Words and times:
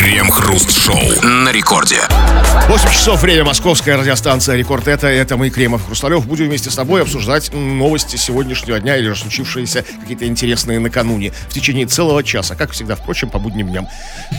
Крем-хруст-шоу 0.00 1.26
на 1.26 1.52
рекорде. 1.52 1.98
8 2.68 2.90
часов, 2.90 3.20
время, 3.20 3.44
московская 3.44 3.98
радиостанция 3.98 4.56
«Рекорд». 4.56 4.88
Это, 4.88 5.08
это 5.08 5.36
мы, 5.36 5.50
Кремов 5.50 5.84
Хрусталев. 5.84 6.26
Будем 6.26 6.46
вместе 6.46 6.70
с 6.70 6.74
тобой 6.74 7.02
обсуждать 7.02 7.52
новости 7.52 8.16
сегодняшнего 8.16 8.80
дня 8.80 8.96
или 8.96 9.08
же 9.08 9.16
случившиеся 9.16 9.84
какие-то 10.00 10.26
интересные 10.26 10.78
накануне 10.78 11.32
в 11.50 11.52
течение 11.52 11.84
целого 11.84 12.24
часа. 12.24 12.54
Как 12.54 12.70
всегда, 12.70 12.96
впрочем, 12.96 13.28
по 13.28 13.38
будним 13.38 13.68
дням. 13.68 13.88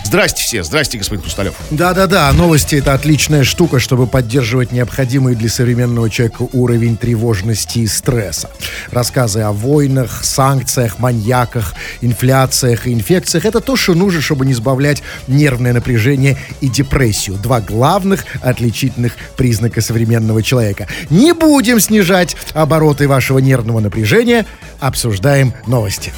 Здрасте 0.04 0.42
все. 0.42 0.64
Здрасте, 0.64 0.98
господин 0.98 1.22
Хрусталев. 1.22 1.54
Да-да-да, 1.70 2.32
новости 2.32 2.78
это 2.78 2.96
отличная 2.96 3.44
штука, 3.44 3.80
чтобы 3.80 4.08
поддерживать 4.08 4.72
необходимый 4.72 5.36
для 5.36 5.50
современного 5.50 6.10
человека 6.10 6.48
уровень 6.54 6.98
тревожности 6.98 7.80
и 7.80 7.88
стресса. 7.88 8.50
Рассказы 8.90 9.42
о 9.42 9.52
войнах, 9.52 10.24
санкциях, 10.24 10.98
маньяках, 10.98 11.76
инфляциях 12.02 12.88
и 12.88 12.94
инфекциях 12.94 13.46
это 13.46 13.60
то, 13.60 13.76
что 13.76 13.94
нужно, 13.94 14.22
чтобы 14.22 14.48
не 14.48 14.56
сбавлять 14.56 15.04
нервное 15.52 15.74
напряжение 15.74 16.38
и 16.62 16.70
депрессию. 16.70 17.36
Два 17.36 17.60
главных 17.60 18.24
отличительных 18.42 19.18
признака 19.36 19.82
современного 19.82 20.42
человека. 20.42 20.88
Не 21.10 21.34
будем 21.34 21.82
снижать 21.82 22.38
обороты 22.54 23.08
вашего 23.10 23.40
нервного 23.40 23.82
напряжения, 23.82 24.46
обсуждаем 24.80 25.54
новости. 25.68 26.14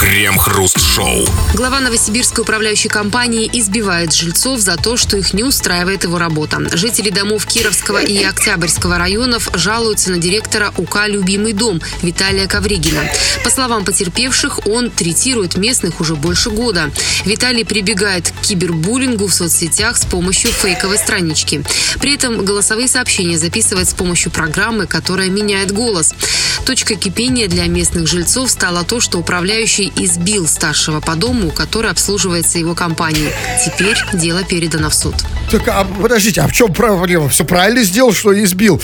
Крем-хруст-шоу. 0.00 1.24
Глава 1.54 1.80
Новосибирской 1.80 2.42
управляющей 2.42 2.90
компании 2.90 3.48
избивает 3.52 4.12
жильцов 4.12 4.60
за 4.60 4.76
то, 4.76 4.96
что 4.96 5.16
их 5.16 5.32
не 5.34 5.44
устраивает 5.44 6.02
его 6.02 6.18
работа. 6.18 6.60
Жители 6.76 7.10
домов 7.10 7.46
Кировского 7.46 8.02
и 8.02 8.22
Октябрьского 8.24 8.98
районов 8.98 9.50
жалуются 9.54 10.10
на 10.10 10.18
директора 10.18 10.72
УК 10.76 11.06
«Любимый 11.06 11.52
дом» 11.52 11.80
Виталия 12.02 12.48
Ковригина. 12.48 13.00
По 13.44 13.50
словам 13.50 13.84
потерпевших, 13.84 14.66
он 14.66 14.90
третирует 14.90 15.56
местных 15.56 16.00
уже 16.00 16.16
больше 16.16 16.50
года. 16.50 16.90
Виталий 17.24 17.64
прибегает 17.64 18.30
к 18.30 18.42
кибербуллингу 18.64 19.26
в 19.26 19.34
соцсетях 19.34 19.96
с 19.96 20.04
помощью 20.06 20.50
фейковой 20.50 20.98
странички. 20.98 21.62
При 22.00 22.14
этом 22.14 22.44
голосовые 22.44 22.88
сообщения 22.88 23.38
записывает 23.38 23.88
с 23.88 23.94
помощью 23.94 24.32
программы, 24.32 24.86
которая 24.86 25.28
меняет 25.28 25.72
голос. 25.72 26.14
Точкой 26.64 26.96
кипения 26.96 27.46
для 27.46 27.66
местных 27.66 28.06
жильцов 28.06 28.50
стало 28.50 28.84
то, 28.84 29.00
что 29.00 29.18
управляющий 29.18 29.92
избил 29.96 30.46
старшего 30.46 31.00
по 31.00 31.14
дому, 31.14 31.50
который 31.50 31.90
обслуживается 31.90 32.58
его 32.58 32.74
компанией. 32.74 33.30
Теперь 33.64 33.96
дело 34.14 34.42
передано 34.44 34.88
в 34.88 34.94
суд. 34.94 35.14
Так, 35.50 35.68
а 35.68 35.84
подождите, 35.84 36.40
а 36.40 36.48
в 36.48 36.52
чем 36.52 36.72
проблема? 36.72 37.28
Все 37.28 37.44
правильно 37.44 37.82
сделал, 37.82 38.14
что 38.14 38.32
избил. 38.42 38.80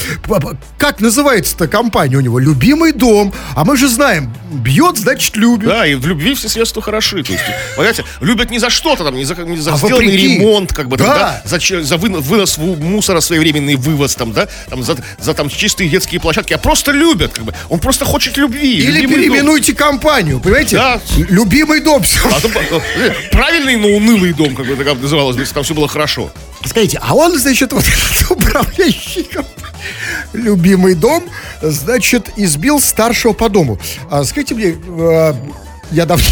Как 0.78 1.00
называется-то 1.00 1.68
компания 1.68 2.16
у 2.16 2.20
него? 2.20 2.38
Любимый 2.38 2.92
дом. 2.92 3.32
А 3.54 3.64
мы 3.64 3.76
же 3.76 3.88
знаем, 3.88 4.32
бьет, 4.50 4.98
значит, 4.98 5.36
любит. 5.36 5.68
Да, 5.68 5.86
и 5.86 5.94
в 5.94 6.06
любви 6.06 6.34
все 6.34 6.48
средства 6.48 6.82
хороши. 6.82 7.22
То 7.22 7.32
есть, 7.32 7.44
понимаете, 7.76 8.04
любят 8.20 8.50
не 8.50 8.58
за 8.58 8.68
что-то 8.68 9.04
там, 9.04 9.14
не 9.14 9.24
за, 9.24 9.34
не 9.36 9.56
за 9.56 9.69
А 9.74 9.76
сделанный 9.76 10.06
вопреки. 10.06 10.38
ремонт, 10.38 10.72
как 10.72 10.88
бы, 10.88 10.96
там, 10.96 11.06
Да. 11.06 11.42
да, 11.44 11.58
за, 11.58 11.82
за 11.82 11.96
вынос, 11.96 12.58
мусора, 12.58 13.20
своевременный 13.20 13.76
вывоз, 13.76 14.14
там, 14.14 14.32
да, 14.32 14.48
там, 14.68 14.82
за, 14.82 14.96
за 15.18 15.34
там 15.34 15.48
чистые 15.48 15.88
детские 15.90 16.20
площадки, 16.20 16.52
а 16.52 16.58
просто 16.58 16.92
любят, 16.92 17.32
как 17.32 17.44
бы. 17.44 17.54
Он 17.68 17.78
просто 17.78 18.04
хочет 18.04 18.36
любви. 18.36 18.78
Или 18.78 19.06
переименуйте 19.06 19.74
компанию, 19.74 20.40
понимаете? 20.40 20.76
Да. 20.76 21.00
Любимый 21.16 21.80
дом. 21.80 22.02
А 22.24 22.40
там, 22.40 22.52
э, 22.52 23.12
правильный, 23.30 23.76
но 23.76 23.88
унылый 23.88 24.32
дом, 24.32 24.54
как 24.54 24.66
бы 24.66 24.74
это 24.74 24.84
как 24.84 25.00
называлось, 25.00 25.36
если 25.36 25.54
там 25.54 25.62
все 25.64 25.74
было 25.74 25.88
хорошо. 25.88 26.30
Скажите, 26.64 27.00
а 27.02 27.14
он, 27.14 27.38
значит, 27.38 27.72
вот 27.72 27.84
этот 27.84 28.30
управляющий 28.30 29.26
любимый 30.32 30.94
дом, 30.94 31.24
значит, 31.62 32.30
избил 32.36 32.80
старшего 32.80 33.32
по 33.32 33.48
дому. 33.48 33.78
А 34.10 34.24
скажите 34.24 34.54
мне, 34.54 34.76
э, 34.86 35.34
я 35.90 36.06
давно, 36.06 36.24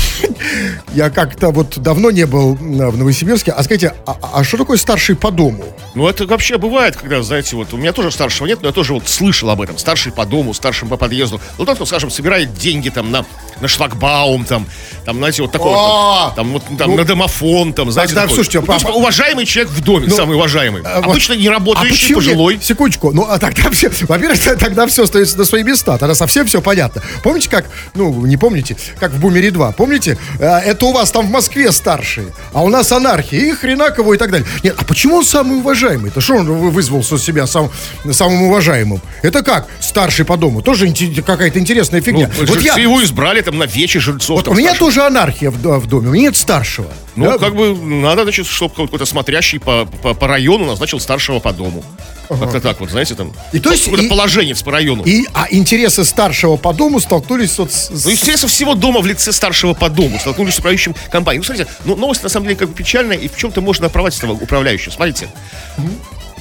я 0.94 1.10
как-то 1.10 1.50
вот 1.50 1.78
давно 1.78 2.10
не 2.10 2.26
был 2.26 2.54
в 2.54 2.96
Новосибирске. 2.96 3.52
А 3.52 3.62
скажите, 3.62 3.94
а, 4.06 4.16
а 4.34 4.44
что 4.44 4.56
такое 4.58 4.76
старший 4.78 5.16
по 5.16 5.30
дому? 5.30 5.64
Ну, 5.94 6.06
это 6.06 6.26
вообще 6.26 6.58
бывает, 6.58 6.96
когда, 6.96 7.22
знаете, 7.22 7.56
вот 7.56 7.72
у 7.72 7.76
меня 7.76 7.92
тоже 7.92 8.10
старшего 8.10 8.46
нет, 8.46 8.60
но 8.62 8.68
я 8.68 8.72
тоже 8.72 8.94
вот 8.94 9.08
слышал 9.08 9.50
об 9.50 9.60
этом. 9.60 9.78
Старший 9.78 10.12
по 10.12 10.24
дому, 10.24 10.54
старшим 10.54 10.88
по 10.88 10.96
подъезду. 10.96 11.40
Ну, 11.58 11.64
тот, 11.64 11.76
кто, 11.76 11.86
скажем, 11.86 12.10
собирает 12.10 12.54
деньги 12.54 12.88
там 12.88 13.10
на, 13.10 13.24
на 13.60 13.68
шлагбаум, 13.68 14.44
там, 14.44 14.66
там, 15.04 15.16
знаете, 15.16 15.42
вот 15.42 15.50
такой 15.52 15.72
А, 15.74 16.26
вот, 16.26 16.36
там, 16.36 16.52
вот, 16.52 16.62
там, 16.78 16.90
ну, 16.90 16.96
на 16.96 17.04
домофон, 17.04 17.72
там, 17.72 17.90
знаете, 17.90 18.14
да, 18.14 18.22
такой. 18.22 18.34
слушайте, 18.36 18.60
Ну, 18.60 18.66
папа- 18.66 18.90
уважаемый 18.92 19.44
человек 19.46 19.72
в 19.72 19.82
доме, 19.82 20.06
Ну, 20.08 20.14
самый 20.14 20.36
уважаемый. 20.36 20.82
а 20.84 20.98
Обычно 20.98 21.32
не 21.32 21.48
А 21.48 21.52
работающий, 21.52 22.08
нет? 22.08 22.16
пожилой. 22.16 22.58
Секундочку. 22.62 23.10
Ну, 23.12 23.26
а 23.28 23.38
тогда 23.38 23.70
все, 23.72 23.90
во-первых, 24.06 24.38
тогда 24.58 24.86
все 24.86 25.04
остается 25.04 25.36
на 25.38 25.44
свои 25.44 25.64
места. 25.64 25.98
Тогда 25.98 26.14
совсем 26.14 26.46
все 26.46 26.60
понятно. 26.60 27.02
Помните, 27.24 27.48
как, 27.50 27.64
ну, 27.94 28.24
не 28.26 28.36
помните, 28.36 28.76
как 29.00 29.10
в 29.12 29.18
«Бумере 29.20 29.47
2», 29.50 29.72
помните? 29.74 30.18
Э, 30.38 30.58
Это 30.58 30.86
у 30.86 30.92
вас 30.92 31.10
там 31.10 31.26
в 31.26 31.30
Москве 31.30 31.72
старшие, 31.72 32.26
а 32.52 32.62
у 32.62 32.68
нас 32.68 32.92
анархия, 32.92 33.40
и 33.40 33.52
Хренаково 33.52 34.14
и 34.14 34.18
так 34.18 34.30
далее. 34.30 34.46
Нет, 34.62 34.74
а 34.78 34.84
почему 34.84 35.16
он 35.16 35.24
самый 35.24 35.58
уважаемый? 35.58 36.10
То 36.10 36.20
что 36.20 36.34
он 36.36 36.46
вы- 36.46 36.70
вызвался 36.70 37.18
себя 37.18 37.46
сам, 37.46 37.70
самым 38.12 38.42
уважаемым? 38.42 39.00
Это 39.22 39.42
как? 39.42 39.66
Старший 39.80 40.24
по 40.24 40.36
дому. 40.36 40.62
Тоже 40.62 40.92
какая-то 41.26 41.58
интересная 41.58 42.00
Ну, 42.00 42.06
фигня. 42.06 42.30
вот 42.38 42.48
жильцы 42.48 42.62
я, 42.66 42.74
его 42.82 43.02
избрали 43.02 43.40
там 43.42 43.58
на 43.58 43.64
вече 43.64 44.00
жильцов. 44.00 44.38
вот 44.38 44.48
у 44.48 44.52
меня 44.54 44.70
старших. 44.74 44.78
тоже 44.80 45.02
анархия 45.06 45.50
в, 45.50 45.56
в 45.56 45.86
доме, 45.86 46.08
у 46.08 46.12
меня 46.12 46.24
нет 46.24 46.36
старшего. 46.36 46.88
Ну, 47.18 47.32
Да? 47.32 47.38
как 47.38 47.54
бы 47.56 47.74
надо, 47.74 48.22
значит, 48.22 48.46
чтобы 48.46 48.74
какой-то 48.74 49.04
смотрящий 49.06 49.58
по, 49.58 49.86
по, 49.86 50.14
по 50.14 50.26
району 50.28 50.66
назначил 50.66 51.00
старшего 51.00 51.40
по 51.40 51.52
дому. 51.52 51.82
Как-то 52.28 52.60
так 52.60 52.78
вот, 52.80 52.90
знаете, 52.90 53.14
там. 53.14 53.32
И 53.52 53.58
то 53.58 53.70
есть 53.72 53.84
какое-то 53.84 54.04
и- 54.04 54.08
положение 54.08 54.54
по 54.54 54.70
району. 54.70 55.02
И, 55.02 55.26
а 55.32 55.46
интересы 55.50 56.04
старшего 56.04 56.56
по 56.56 56.72
дому 56.74 57.00
столкнулись 57.00 57.58
вот 57.58 57.72
с... 57.72 57.90
Ну, 58.04 58.12
интересно 58.12 58.48
всего 58.48 58.74
дома 58.74 59.00
в 59.00 59.06
лице 59.06 59.32
старшего 59.32 59.72
по 59.74 59.88
дому 59.88 60.18
столкнулись 60.18 60.54
с 60.54 60.58
управляющим 60.58 60.94
компанией. 61.10 61.38
Ну, 61.40 61.44
смотрите, 61.44 61.70
ну, 61.84 61.96
новость 61.96 62.22
на 62.22 62.28
самом 62.28 62.44
деле 62.46 62.56
как 62.56 62.68
бы 62.68 62.74
печальная, 62.74 63.16
и 63.16 63.28
в 63.28 63.36
чем-то 63.36 63.60
можно 63.62 63.86
оправдать 63.86 64.16
этого 64.18 64.32
управляющего. 64.32 64.92
Смотрите. 64.92 65.28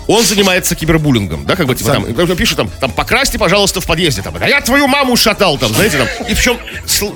Он 0.07 0.23
занимается 0.23 0.75
кибербуллингом, 0.75 1.45
да, 1.45 1.55
как 1.55 1.67
бы, 1.67 1.75
типа, 1.75 1.91
там, 1.91 2.05
и 2.05 2.35
пишет 2.35 2.57
там, 2.57 2.69
там, 2.79 2.91
покрасьте, 2.91 3.37
пожалуйста, 3.37 3.81
в 3.81 3.85
подъезде, 3.85 4.21
там, 4.21 4.35
а 4.39 4.47
я 4.47 4.61
твою 4.61 4.87
маму 4.87 5.15
шатал, 5.17 5.57
там, 5.57 5.73
знаете, 5.73 5.97
там, 5.97 6.07
и 6.27 6.33
причем 6.33 6.57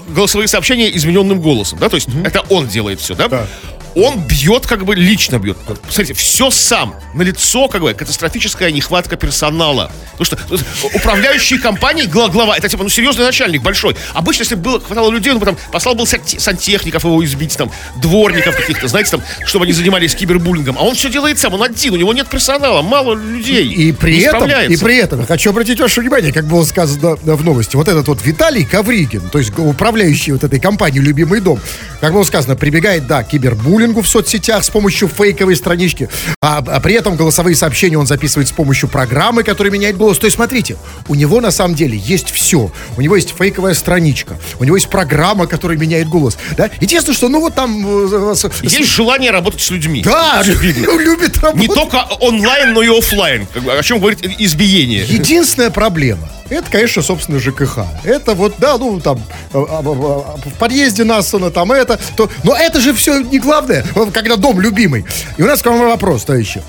голосовые 0.10 0.48
сообщения 0.48 0.96
измененным 0.96 1.40
голосом, 1.42 1.80
да, 1.80 1.90
то 1.90 1.96
есть 1.96 2.10
это 2.26 2.42
он 2.50 2.68
делает 2.68 3.00
все, 3.00 3.16
да? 3.16 3.48
Он 3.96 4.20
бьет, 4.20 4.66
как 4.66 4.86
бы, 4.86 4.96
лично 4.96 5.38
бьет. 5.40 5.58
Смотрите, 5.90 6.14
все 6.14 6.50
сам. 6.50 6.96
На 7.14 7.24
лицо, 7.24 7.68
как 7.68 7.82
бы, 7.82 7.94
катастрофическая 7.94 8.72
нехватка 8.72 9.18
персонала. 9.18 9.92
Потому 10.18 10.26
что 10.26 10.56
э, 10.56 10.88
управляющие 10.96 11.60
компании, 11.60 12.06
гла- 12.06 12.30
глава, 12.30 12.58
это, 12.58 12.70
типа, 12.70 12.84
ну, 12.84 12.90
серьезный 12.90 13.26
начальник, 13.26 13.62
большой. 13.62 13.96
Обычно, 14.14 14.44
если 14.44 14.56
бы 14.56 14.62
было, 14.62 14.80
хватало 14.80 15.12
людей, 15.12 15.34
он 15.34 15.40
бы 15.40 15.46
там 15.46 15.58
послал 15.72 15.96
был 15.96 16.06
санте- 16.06 16.40
сантехников 16.40 17.04
его 17.04 17.24
избить, 17.26 17.58
там, 17.58 17.72
дворников 18.02 18.56
каких-то, 18.56 18.88
знаете, 18.88 19.12
там, 19.12 19.22
чтобы 19.46 19.66
они 19.66 19.74
занимались 19.74 20.16
кибербуллингом. 20.16 20.78
А 20.78 20.84
он 20.84 20.96
все 20.96 21.10
делает 21.10 21.40
сам, 21.40 21.54
он 21.54 21.64
один, 21.64 21.94
у 21.94 21.98
него 21.98 22.14
нет 22.14 22.30
персонала, 22.30 22.82
мало 22.82 23.16
людей. 23.16 23.68
И 23.68 23.92
при 23.92 24.18
Не 24.18 24.22
этом, 24.22 24.50
и 24.50 24.78
при 24.78 24.98
этом, 24.98 25.26
хочу 25.26 25.50
обратить 25.50 25.80
ваше 25.80 26.02
внимание, 26.02 26.32
как 26.32 26.46
было 26.46 26.64
сказано 26.64 27.16
в 27.16 27.44
новости, 27.44 27.76
вот 27.76 27.88
этот 27.88 28.08
вот 28.08 28.20
Виталий 28.24 28.66
Ковригин, 28.66 29.30
то 29.30 29.40
есть 29.40 29.52
управляющий 29.58 30.32
вот 30.32 30.44
этой 30.44 30.60
компанией 30.60 31.04
«Любимый 31.04 31.42
дом», 31.42 31.60
как 32.00 32.14
было 32.14 32.24
сказано, 32.24 32.56
прибегает, 32.56 33.08
да, 33.08 33.24
к 33.24 33.34
кибербуллингу 33.82 34.02
в 34.02 34.08
соцсетях 34.08 34.64
с 34.64 34.70
помощью 34.70 35.08
фейковой 35.08 35.56
странички, 35.56 36.10
а, 36.42 36.58
а 36.66 36.80
при 36.80 36.94
этом 36.96 37.16
голосовые 37.16 37.56
сообщения 37.56 37.98
он 37.98 38.08
записывает 38.08 38.48
с 38.48 38.52
помощью 38.52 38.90
программы, 38.90 39.44
которая 39.44 39.72
меняет 39.74 39.98
голос. 39.98 40.18
То 40.18 40.26
есть, 40.26 40.36
смотрите, 40.36 40.78
у 41.08 41.16
него 41.16 41.42
на 41.42 41.52
самом 41.52 41.76
деле 41.76 41.98
есть 41.98 42.32
все. 42.32 42.72
У 42.98 43.02
него 43.02 43.16
есть 43.16 43.34
фейковая 43.38 43.74
страничка, 43.74 44.38
у 44.60 44.64
него 44.64 44.76
есть 44.76 44.90
программа, 44.90 45.48
которая 45.48 45.78
меняет 45.78 46.08
голос. 46.08 46.38
Да? 46.58 46.70
Единственное, 46.80 47.16
что, 47.16 47.30
ну 47.30 47.40
вот 47.40 47.56
там... 47.56 48.32
э, 48.32 48.36
с- 48.36 48.40
с- 48.46 48.62
Есть 48.64 48.90
желание 48.90 49.32
работать 49.32 49.62
с 49.62 49.70
людьми. 49.72 50.02
Да, 50.04 50.42
видно. 50.46 50.86
любит 51.00 51.38
работать. 51.38 51.68
Не 51.70 51.74
только 51.74 52.04
онлайн, 52.20 52.74
но 52.74 52.82
и 52.82 52.88
офлайн. 52.98 53.48
О 53.68 53.82
чем 53.84 54.00
говорит 54.00 54.20
избиение. 54.40 55.04
Единственная 55.08 55.70
проблема, 55.72 56.30
это, 56.52 56.70
конечно, 56.70 57.02
собственно, 57.02 57.40
ЖКХ. 57.40 57.80
Это 58.04 58.34
вот, 58.34 58.56
да, 58.58 58.78
ну, 58.78 59.00
там, 59.00 59.22
а, 59.54 59.58
а, 59.58 59.80
а, 59.80 60.50
в 60.50 60.54
подъезде 60.60 61.04
нассано, 61.06 61.50
там 61.50 61.72
это, 61.72 61.98
то, 62.18 62.30
но 62.44 62.56
это 62.56 62.82
же 62.82 62.94
все 62.94 63.20
не 63.20 63.40
главное, 63.40 63.86
когда 64.14 64.36
дом 64.36 64.60
любимый. 64.60 65.06
И 65.38 65.44
у 65.44 65.48
нас 65.48 65.62
к 65.62 65.66
вам 65.66 65.80
вопрос, 65.80 66.26
товарищи. 66.26 66.62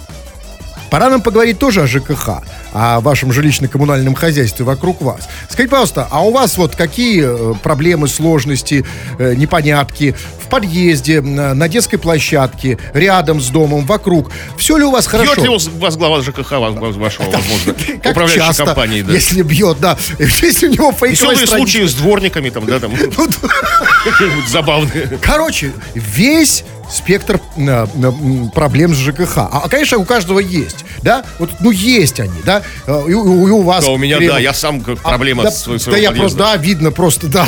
Пора 0.89 1.11
нам 1.11 1.21
поговорить 1.21 1.59
тоже 1.59 1.83
о 1.83 1.87
ЖКХ, 1.87 2.43
о 2.73 3.01
вашем 3.01 3.31
жилищно-коммунальном 3.33 4.15
хозяйстве 4.15 4.65
вокруг 4.65 5.03
вас. 5.03 5.29
Скажите, 5.49 5.71
пожалуйста, 5.71 6.09
а 6.11 6.25
у 6.25 6.31
вас 6.33 6.57
вот 6.57 6.75
какие 6.77 7.23
э, 7.25 7.55
проблемы, 7.63 8.09
сложности, 8.09 8.85
э, 9.19 9.35
непонятки 9.35 10.15
в 10.45 10.49
подъезде, 10.49 11.21
на 11.21 11.69
детской 11.69 11.97
площадке, 11.99 12.79
рядом 12.95 13.41
с 13.41 13.49
домом, 13.49 13.87
вокруг? 13.87 14.31
Все 14.57 14.77
ли 14.77 14.85
у 14.85 14.91
вас 14.91 15.07
хорошо? 15.07 15.35
Бьет 15.35 15.45
ли 15.45 15.49
вас- 15.51 15.67
вас 15.69 15.97
глава 15.97 16.21
ЖКХ 16.23 16.51
ва- 16.53 16.71
ва- 16.71 16.91
вашего, 16.93 17.25
возможно, 17.31 17.75
управляющей 18.11 18.65
компании, 18.65 19.03
да? 19.03 19.13
если 19.13 19.43
бьет, 19.43 19.79
да. 19.81 19.97
Если 20.19 20.69
у 20.69 20.71
него 20.73 20.93
фейковая 20.93 21.11
Веселые 21.35 21.47
случаи 21.47 21.87
с 21.87 21.95
дворниками, 21.95 22.51
там, 22.51 22.67
да, 22.67 22.81
там, 22.81 22.93
Ну, 23.17 24.29
забавные. 24.49 25.19
Короче, 25.21 25.73
весь 25.95 26.65
спектр 26.93 27.41
э, 27.57 27.87
э, 27.95 28.13
проблем 28.55 28.95
с 28.95 28.99
ЖКХ. 28.99 29.39
А, 29.39 29.69
конечно, 29.69 29.99
у 29.99 30.05
каждого 30.05 30.39
есть. 30.39 30.85
да, 31.03 31.25
вот, 31.39 31.51
ну, 31.61 31.71
есть 31.71 32.21
они, 32.21 32.41
да, 32.45 32.63
Э, 32.87 33.03
и, 33.09 33.15
у- 33.15 33.49
и 33.49 33.51
у 33.51 33.63
вас... 33.63 33.85
Да, 33.85 33.91
у 33.93 33.97
меня, 33.97 34.17
Кремов. 34.19 34.35
да, 34.37 34.41
я 34.41 34.53
сам 34.55 34.81
как 34.81 34.99
А, 35.03 35.09
проблема 35.11 35.45
да, 35.45 35.51
с 35.51 35.63
своего 35.63 35.91
да, 35.91 35.97
я 35.97 36.11
просто, 36.13 36.39
да, 36.39 36.57
видно 36.57 36.91
просто, 36.93 37.27
да. 37.29 37.47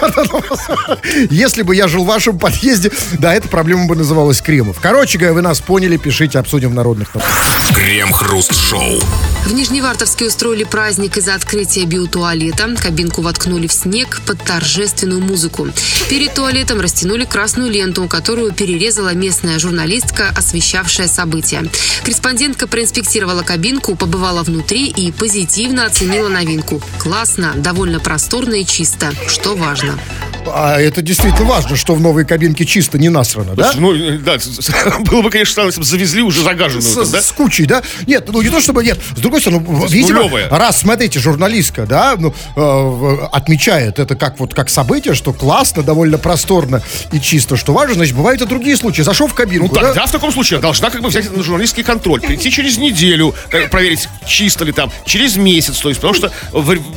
Да, 0.00 0.08
да, 0.14 0.24
да. 0.24 0.98
Если 1.30 1.62
бы 1.62 1.74
я 1.74 1.88
жил 1.88 2.04
в 2.04 2.06
вашем 2.06 2.38
подъезде, 2.38 2.90
да, 3.18 3.34
эта 3.34 3.48
проблема 3.48 3.86
бы 3.86 3.96
называлась 3.96 4.40
Кремов. 4.40 4.78
Короче 4.80 5.18
говоря, 5.18 5.34
вы 5.34 5.42
нас 5.42 5.60
поняли, 5.60 5.96
пишите, 5.96 6.38
обсудим 6.38 6.70
в 6.70 6.74
народных 6.74 7.14
новостях. 7.14 7.74
Крем-хруст-шоу. 7.74 9.00
В 9.46 9.52
Нижневартовске 9.52 10.26
устроили 10.26 10.64
праздник 10.64 11.16
из-за 11.16 11.34
открытия 11.34 11.84
биотуалета. 11.84 12.74
Кабинку 12.80 13.22
воткнули 13.22 13.66
в 13.66 13.72
снег 13.72 14.20
под 14.26 14.42
торжественную 14.42 15.20
музыку. 15.20 15.68
Перед 16.08 16.34
туалетом 16.34 16.80
растянули 16.80 17.24
красную 17.24 17.70
ленту, 17.70 18.06
которую 18.08 18.52
перерезала 18.84 19.14
местная 19.14 19.58
журналистка, 19.58 20.28
освещавшая 20.36 21.08
события. 21.08 21.62
Корреспондентка 22.02 22.66
проинспектировала 22.66 23.42
кабинку, 23.42 23.94
побывала 23.96 24.42
внутри 24.42 24.88
и 24.88 25.10
позитивно 25.10 25.86
оценила 25.86 26.28
новинку. 26.28 26.82
Классно, 26.98 27.52
довольно 27.56 27.98
просторно 27.98 28.56
и 28.56 28.66
чисто, 28.66 29.10
что 29.26 29.56
важно. 29.56 29.98
А 30.46 30.78
это 30.78 31.00
действительно 31.00 31.46
важно, 31.46 31.74
что 31.74 31.94
в 31.94 32.00
новой 32.02 32.26
кабинке 32.26 32.66
чисто, 32.66 32.98
не 32.98 33.08
насрано, 33.08 33.54
да? 33.54 33.72
Ну, 33.76 33.94
да, 34.18 34.36
было 35.10 35.22
бы, 35.22 35.30
конечно, 35.30 35.52
странно, 35.52 35.68
если 35.68 35.80
бы 35.80 35.86
завезли 35.86 36.20
уже 36.20 36.42
загаженную, 36.42 36.82
С, 36.82 36.94
там, 36.94 37.10
да? 37.10 37.22
с 37.22 37.32
кучей, 37.32 37.64
да? 37.64 37.82
Нет, 38.06 38.28
ну 38.30 38.42
не 38.42 38.50
то 38.50 38.60
чтобы 38.60 38.84
нет. 38.84 38.98
С 39.16 39.20
другой 39.20 39.40
стороны, 39.40 39.64
в- 39.66 39.90
видимо, 39.90 40.24
нулевая. 40.24 40.50
раз, 40.50 40.80
смотрите, 40.80 41.18
журналистка, 41.18 41.86
да, 41.86 42.16
ну, 42.18 42.34
э, 42.56 43.26
отмечает 43.32 43.98
это 43.98 44.16
как 44.16 44.38
вот 44.38 44.52
как 44.52 44.68
событие, 44.68 45.14
что 45.14 45.32
классно, 45.32 45.82
довольно 45.82 46.18
просторно 46.18 46.82
и 47.10 47.18
чисто, 47.20 47.56
что 47.56 47.72
важно, 47.72 47.94
значит, 47.94 48.14
бывают 48.14 48.42
и 48.42 48.46
другие 48.46 48.73
случаи. 48.76 49.02
Зашел 49.02 49.26
в 49.26 49.34
кабинку, 49.34 49.68
Ну, 49.68 49.74
да? 49.80 49.86
тогда 49.88 50.06
в 50.06 50.10
таком 50.12 50.32
случае 50.32 50.60
должна 50.60 50.90
как 50.90 51.00
бы 51.02 51.08
взять 51.08 51.34
на 51.34 51.42
журналистский 51.42 51.82
контроль, 51.82 52.20
прийти 52.20 52.50
через 52.50 52.78
неделю, 52.78 53.34
э, 53.50 53.68
проверить, 53.68 54.08
чисто 54.26 54.64
ли 54.64 54.72
там, 54.72 54.90
через 55.06 55.36
месяц, 55.36 55.78
то 55.78 55.88
есть, 55.88 56.00
потому 56.00 56.14
что, 56.14 56.32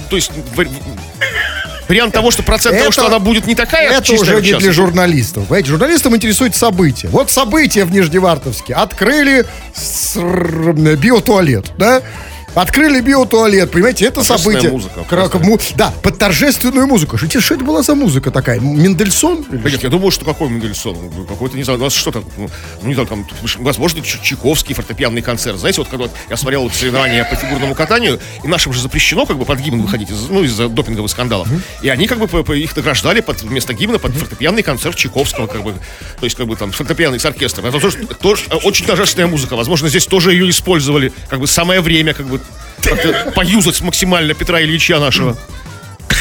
то 0.09 0.15
есть, 0.15 0.31
вариант 1.88 2.13
того, 2.13 2.31
что 2.31 2.44
процент 2.44 2.75
того, 2.75 2.85
Это- 2.89 2.94
что 2.94 3.07
она 3.07 3.19
будет 3.19 3.47
не 3.47 3.56
такая 3.56 3.89
Это 3.91 4.03
чистая, 4.06 4.38
уже 4.38 4.53
не 4.53 4.59
для 4.59 4.71
журналистов. 4.71 5.44
Понимаете, 5.47 5.69
журналистам 5.69 6.15
интересует 6.15 6.56
события. 6.56 7.07
Вот 7.07 7.31
события 7.31 7.85
в 7.85 7.91
Нижневартовске. 7.91 8.73
Открыли 8.73 9.45
ср- 9.73 10.95
биотуалет, 10.97 11.71
да? 11.77 12.01
Открыли 12.55 13.01
биотуалет, 13.01 13.69
понимаете, 13.71 14.05
это 14.05 14.23
событие. 14.23 14.71
музыка, 14.71 15.03
Кра- 15.07 15.27
просто. 15.29 15.39
му- 15.39 15.59
Да, 15.75 15.94
под 16.01 16.17
торжественную 16.17 16.88
музыку. 16.88 17.17
Что, 17.17 17.39
что 17.39 17.53
это 17.53 17.63
была 17.63 17.83
за 17.83 17.94
музыка 17.94 18.31
такая? 18.31 18.59
Мендельсон? 18.59 19.45
Да 19.51 19.69
нет, 19.69 19.83
я 19.83 19.89
думаю, 19.89 20.09
что 20.09 20.25
какой 20.25 20.49
Мендельсон? 20.49 20.97
Ну, 21.15 21.25
Какой-то, 21.25 21.55
не 21.55 21.63
знаю, 21.63 21.79
у 21.79 21.83
нас 21.83 21.94
что 21.94 22.11
там, 22.11 22.23
ну, 22.38 22.49
ну, 22.81 22.88
не 22.88 22.94
знаю, 22.95 23.07
там, 23.07 23.27
возможно, 23.59 24.01
Чайковский 24.01 24.73
фортепианный 24.73 25.21
концерт. 25.21 25.59
Знаете, 25.59 25.81
вот 25.81 25.89
когда 25.89 26.05
вот 26.05 26.13
я 26.29 26.38
смотрел 26.38 26.63
вот 26.63 26.73
соревнования 26.73 27.25
по 27.25 27.35
фигурному 27.35 27.75
катанию, 27.75 28.19
и 28.44 28.47
нашим 28.47 28.73
же 28.73 28.81
запрещено 28.81 29.25
как 29.27 29.38
бы 29.38 29.45
под 29.45 29.59
гимн 29.59 29.81
выходить, 29.81 30.09
ну, 30.29 30.44
из-за 30.44 30.67
допинговых 30.67 31.11
скандалов. 31.11 31.47
И 31.83 31.89
они 31.89 32.07
как 32.07 32.17
бы 32.17 32.27
по- 32.27 32.44
по- 32.44 32.53
их 32.53 32.75
награждали 32.75 33.19
под, 33.21 33.41
вместо 33.44 33.73
гимна 33.73 33.99
под 33.99 34.13
фортепианный 34.15 34.63
концерт 34.63 34.95
Чайковского, 34.95 35.45
как 35.47 35.63
бы, 35.63 35.73
то 36.19 36.23
есть 36.25 36.35
как 36.35 36.47
бы 36.47 36.55
там 36.55 36.71
фортепианный 36.71 37.19
с 37.19 37.25
оркестром. 37.25 37.67
Это 37.67 37.79
тоже, 37.79 37.97
тоже 38.19 38.44
э, 38.49 38.55
очень 38.55 38.85
торжественная 38.85 39.27
музыка. 39.27 39.55
Возможно, 39.55 39.89
здесь 39.89 40.07
тоже 40.07 40.31
ее 40.31 40.49
использовали. 40.49 41.13
Как 41.29 41.39
бы 41.39 41.45
самое 41.45 41.81
время, 41.81 42.13
как 42.15 42.25
бы 42.25 42.36
как-то 42.81 43.31
поюзать 43.35 43.81
максимально 43.81 44.33
Петра 44.33 44.61
Ильича 44.61 44.99
нашего. 44.99 45.37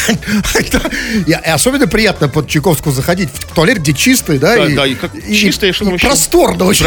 И, 1.26 1.30
и 1.30 1.32
особенно 1.32 1.86
приятно 1.86 2.28
под 2.28 2.48
Чайковскую 2.48 2.94
заходить 2.94 3.30
в 3.32 3.54
туалет, 3.54 3.78
где 3.78 3.92
чистый, 3.92 4.38
да? 4.38 4.56
Да, 4.56 4.68
да, 4.68 4.86
и 4.86 4.94
как 4.94 5.12
чистый, 5.30 5.72
что 5.72 5.84
там 5.84 5.94
еще? 5.94 6.06
Просторно 6.06 6.64
очень. 6.64 6.86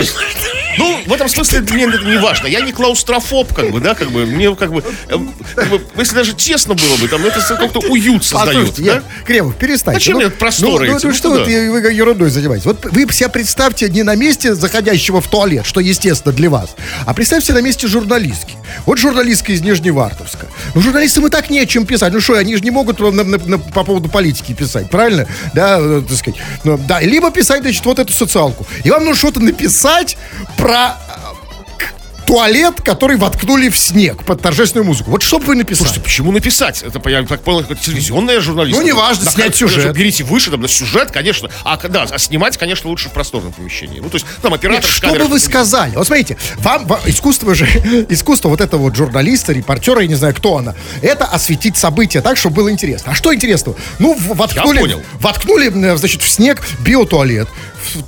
Ну, 0.78 0.98
в 1.06 1.14
этом 1.14 1.28
смысле 1.28 1.62
мне 1.62 1.84
это 1.86 2.06
не 2.06 2.18
важно. 2.18 2.48
Я 2.48 2.62
не 2.62 2.72
клаустрофоб, 2.72 3.54
как 3.54 3.72
бы, 3.72 3.80
да, 3.82 3.96
как 3.96 4.12
бы, 4.12 4.26
мне 4.26 4.56
как 4.56 4.72
бы, 4.72 4.82
э, 5.10 5.18
как 5.56 5.70
бы, 5.70 5.82
если 5.98 6.16
даже 6.16 6.34
тесно 6.34 6.74
было 6.74 6.96
бы, 6.96 7.08
там, 7.08 7.26
это 7.26 7.42
как-то 7.42 7.80
уют 7.80 8.24
создает, 8.24 8.76
да? 8.76 8.84
я- 8.84 9.04
Кремов, 9.26 9.56
перестаньте. 9.56 10.00
Зачем 10.00 10.16
мне 10.18 10.26
этот 10.28 10.40
просторы 10.40 10.86
ну, 10.88 10.92
ну, 10.94 10.98
эти? 10.98 11.06
ну, 11.06 11.12
Ну, 11.12 11.18
что 11.18 11.30
вот 11.32 11.48
и 11.50 11.68
вы 11.70 11.80
ерундой 11.92 12.30
занимаетесь? 12.30 12.66
Вот 12.66 12.86
вы 12.86 13.12
себе 13.12 13.30
представьте 13.30 13.90
не 13.90 14.04
на 14.04 14.16
месте 14.16 14.56
заходящего 14.56 15.20
в 15.22 15.28
туалет, 15.28 15.66
что 15.66 15.82
естественно 15.82 16.34
для 16.34 16.50
вас, 16.50 16.76
а 17.06 17.14
представьте 17.14 17.54
на 17.54 17.62
месте 17.62 17.88
журналистки. 17.88 18.56
Вот 18.86 19.00
журналистка 19.00 19.52
из 19.52 19.62
Нижневартовска. 19.62 20.48
Ну, 20.76 20.82
журналистам 20.82 21.28
и 21.28 21.30
так 21.30 21.50
не 21.50 21.60
о 21.60 21.66
чем 21.66 21.86
писать. 21.86 22.14
Ну 22.14 22.22
что, 22.22 22.36
они 22.36 22.56
же 22.56 22.62
не 22.64 22.72
могут 22.72 23.02
на- 23.12 23.24
на- 23.24 23.38
на- 23.38 23.60
по 23.60 23.84
поводу 23.84 24.10
политики 24.10 24.54
писать, 24.54 24.90
правильно? 24.90 25.28
Да, 25.54 25.78
э, 25.80 26.02
так 26.08 26.18
сказать. 26.18 26.40
Ну, 26.64 26.78
да, 26.78 27.00
либо 27.02 27.32
писать, 27.32 27.62
значит, 27.62 27.86
вот 27.86 28.00
эту 28.00 28.14
социалку. 28.14 28.66
И 28.84 28.90
вам 28.90 29.06
нужно 29.06 29.18
что-то 29.18 29.40
написать 29.40 30.18
про 30.58 30.98
туалет, 32.30 32.82
который 32.82 33.18
воткнули 33.18 33.70
в 33.70 33.78
снег 33.78 34.24
под 34.24 34.42
торжественную 34.42 34.86
музыку. 34.86 35.12
Вот 35.12 35.24
что 35.24 35.40
бы 35.40 35.46
вы 35.46 35.56
написали? 35.56 35.88
Слушайте, 35.88 36.02
почему 36.02 36.32
написать? 36.32 36.84
Это, 36.84 37.10
я 37.10 37.24
так 37.24 37.42
понял, 37.42 37.64
телевизионная 37.64 38.40
журналистика. 38.40 38.82
Ну, 38.82 38.88
неважно, 38.88 39.26
Да, 39.26 39.32
снять 39.32 39.58
конечно, 39.58 39.68
сюжет. 39.68 39.96
Берите 39.96 40.24
выше, 40.24 40.52
там, 40.52 40.62
на 40.62 40.68
сюжет, 40.68 41.12
конечно. 41.12 41.50
А, 41.64 41.78
да, 41.78 42.06
а 42.10 42.20
снимать, 42.20 42.58
конечно, 42.58 42.90
лучше 42.90 43.10
в 43.10 43.14
просторном 43.14 43.52
помещении. 43.52 44.00
Ну, 44.00 44.10
то 44.10 44.16
есть, 44.16 44.28
там 44.42 44.54
оператор 44.54 44.84
Нет, 44.86 44.92
что 44.92 45.14
бы 45.14 45.26
вы 45.26 45.40
сказали? 45.40 45.96
Вот 45.96 46.06
смотрите, 46.06 46.38
вам, 46.58 46.86
вам- 46.86 47.02
искусство 47.06 47.56
же, 47.56 47.66
искусство 48.10 48.50
вот 48.50 48.62
этого 48.62 48.84
вот 48.84 48.96
журналиста, 48.96 49.52
репортера, 49.54 50.02
я 50.02 50.08
не 50.08 50.16
знаю, 50.16 50.36
кто 50.36 50.58
она, 50.58 50.76
это 51.02 51.26
осветить 51.26 51.78
события 51.78 52.22
так, 52.22 52.38
чтобы 52.38 52.58
было 52.58 52.72
интересно. 52.72 53.14
А 53.14 53.16
что 53.16 53.34
интересного? 53.34 53.76
Ну, 53.98 54.16
воткнули, 54.20 54.80
понял. 54.80 55.02
воткнули, 55.20 55.70
значит, 55.96 56.22
в 56.22 56.30
снег 56.30 56.62
биотуалет, 56.80 57.48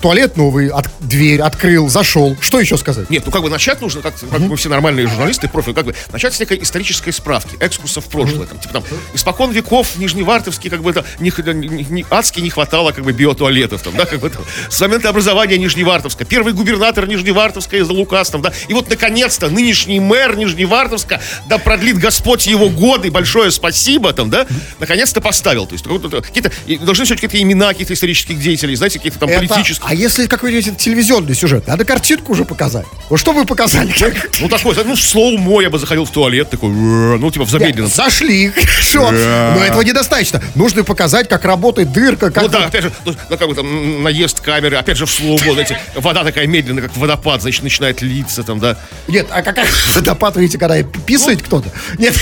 туалет 0.01 0.37
новый, 0.37 0.69
от- 0.69 0.89
дверь 0.99 1.41
открыл, 1.41 1.89
зашел. 1.89 2.35
Что 2.39 2.59
еще 2.59 2.77
сказать? 2.77 3.09
Нет, 3.09 3.23
ну 3.25 3.31
как 3.31 3.41
бы 3.41 3.49
начать 3.49 3.81
нужно, 3.81 4.01
как, 4.01 4.13
как 4.19 4.39
мы 4.39 4.55
все 4.57 4.69
нормальные 4.69 5.07
журналисты, 5.07 5.47
профи, 5.47 5.73
как 5.73 5.85
бы 5.85 5.95
начать 6.11 6.33
с 6.33 6.39
некой 6.39 6.61
исторической 6.61 7.11
справки, 7.11 7.55
экскурса 7.59 8.01
в 8.01 8.05
прошлое. 8.05 8.47
Там, 8.47 8.59
типа 8.59 8.73
там, 8.73 8.83
испокон 9.13 9.51
веков 9.51 9.95
в 9.95 9.99
Нижневартовске, 9.99 10.69
как 10.69 10.81
бы 10.83 10.91
это 10.91 11.05
не, 11.19 11.31
не- 11.53 11.85
не- 11.89 12.05
адски 12.09 12.39
не 12.39 12.49
хватало 12.49 12.91
как 12.91 13.03
бы 13.03 13.11
биотуалетов, 13.11 13.81
там, 13.81 13.95
да, 13.95 14.05
как 14.05 14.19
бы 14.19 14.29
там, 14.29 14.43
с 14.69 14.79
момента 14.81 15.09
образования 15.09 15.57
Нижневартовска, 15.57 16.25
первый 16.25 16.53
губернатор 16.53 17.07
Нижневартовска 17.07 17.77
из 17.77 17.87
Лукас, 17.89 18.29
там, 18.29 18.41
да, 18.41 18.51
и 18.67 18.73
вот 18.73 18.89
наконец-то 18.89 19.49
нынешний 19.49 19.99
мэр 19.99 20.35
Нижневартовска, 20.37 21.21
да 21.47 21.57
продлит 21.57 21.97
Господь 21.97 22.47
его 22.47 22.69
годы, 22.69 23.11
большое 23.11 23.51
спасибо, 23.51 24.13
там, 24.13 24.29
да, 24.29 24.45
наконец-то 24.79 25.21
поставил, 25.21 25.65
то 25.65 25.73
есть 25.73 25.85
какие-то, 25.85 26.51
должны 26.85 27.05
все 27.05 27.15
какие-то 27.15 27.41
имена 27.41 27.69
каких-то 27.69 27.93
исторических 27.93 28.39
деятелей, 28.39 28.75
знаете, 28.75 28.99
какие-то 28.99 29.19
там 29.19 29.29
Это- 29.29 29.39
политических. 29.61 29.89
а 29.89 29.93
если 29.93 30.27
какой-нибудь 30.27 30.77
телевизионный 30.77 31.35
сюжет, 31.35 31.67
надо 31.67 31.85
картинку 31.85 32.31
уже 32.33 32.45
показать. 32.45 32.85
Вот 33.09 33.19
что 33.19 33.33
вы 33.33 33.45
показали? 33.45 33.93
Ну, 34.39 34.49
такой, 34.49 34.75
ну, 34.85 34.95
слово 34.95 35.37
мой, 35.37 35.63
я 35.63 35.69
бы 35.69 35.79
заходил 35.79 36.05
в 36.05 36.11
туалет, 36.11 36.49
такой, 36.49 36.69
«Э», 36.69 37.17
ну, 37.17 37.31
типа, 37.31 37.45
в 37.45 37.49
замедленном. 37.49 37.89
Зашли, 37.91 38.49
хорошо. 38.55 39.11
Но 39.11 39.63
этого 39.63 39.81
недостаточно. 39.81 40.41
Нужно 40.55 40.83
показать, 40.83 41.27
как 41.29 41.45
работает 41.45 41.91
дырка, 41.91 42.31
как 42.31 42.43
Ну 42.43 42.49
да, 42.49 42.59
вот- 42.59 42.67
опять 42.67 42.83
же, 42.83 42.91
ну, 43.05 43.15
ну, 43.29 43.37
как 43.37 43.47
бы 43.47 43.55
там 43.55 44.03
наезд 44.03 44.39
камеры, 44.39 44.77
опять 44.77 44.97
же 44.97 45.05
в 45.05 45.11
слово, 45.11 45.39
знаете, 45.53 45.79
вода 45.95 46.23
такая 46.23 46.47
медленная, 46.47 46.83
как 46.83 46.95
водопад, 46.97 47.41
значит, 47.41 47.63
начинает 47.63 48.01
литься 48.01 48.43
там, 48.43 48.59
да. 48.59 48.77
Нет, 49.07 49.27
а 49.31 49.41
как 49.41 49.57
водопад, 49.95 50.35
видите, 50.37 50.57
когда 50.57 50.75
Ну. 50.77 50.83
писает 51.05 51.41
кто-то? 51.41 51.69
Нет, 51.97 52.13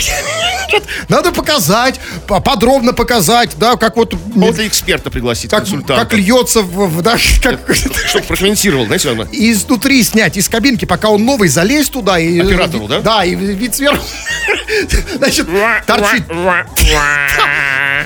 надо 1.07 1.31
показать, 1.31 1.99
по- 2.27 2.39
подробно 2.39 2.93
показать, 2.93 3.51
да, 3.57 3.75
как 3.75 3.95
вот... 3.95 4.13
Кого-то 4.33 4.67
эксперта 4.67 5.09
пригласить, 5.09 5.49
Как, 5.49 5.65
как 5.87 6.13
льется 6.13 6.61
в, 6.61 6.87
в- 6.87 7.01
да, 7.01 7.17
как, 7.41 7.59
Чтобы 8.07 8.25
прокомментировал, 8.25 8.85
знаете, 8.85 9.09
он, 9.11 9.21
и 9.31 9.51
изнутри 9.51 10.03
снять, 10.03 10.37
из 10.37 10.49
кабинки, 10.49 10.85
пока 10.85 11.09
он 11.09 11.25
новый, 11.25 11.49
залезть 11.49 11.91
туда 11.91 12.19
и... 12.19 12.39
Оператору, 12.39 12.87
да? 12.87 12.99
Да, 12.99 13.25
и 13.25 13.35
вид 13.35 13.75
сверху, 13.75 14.03
значит, 15.17 15.47
торчит, 15.85 16.23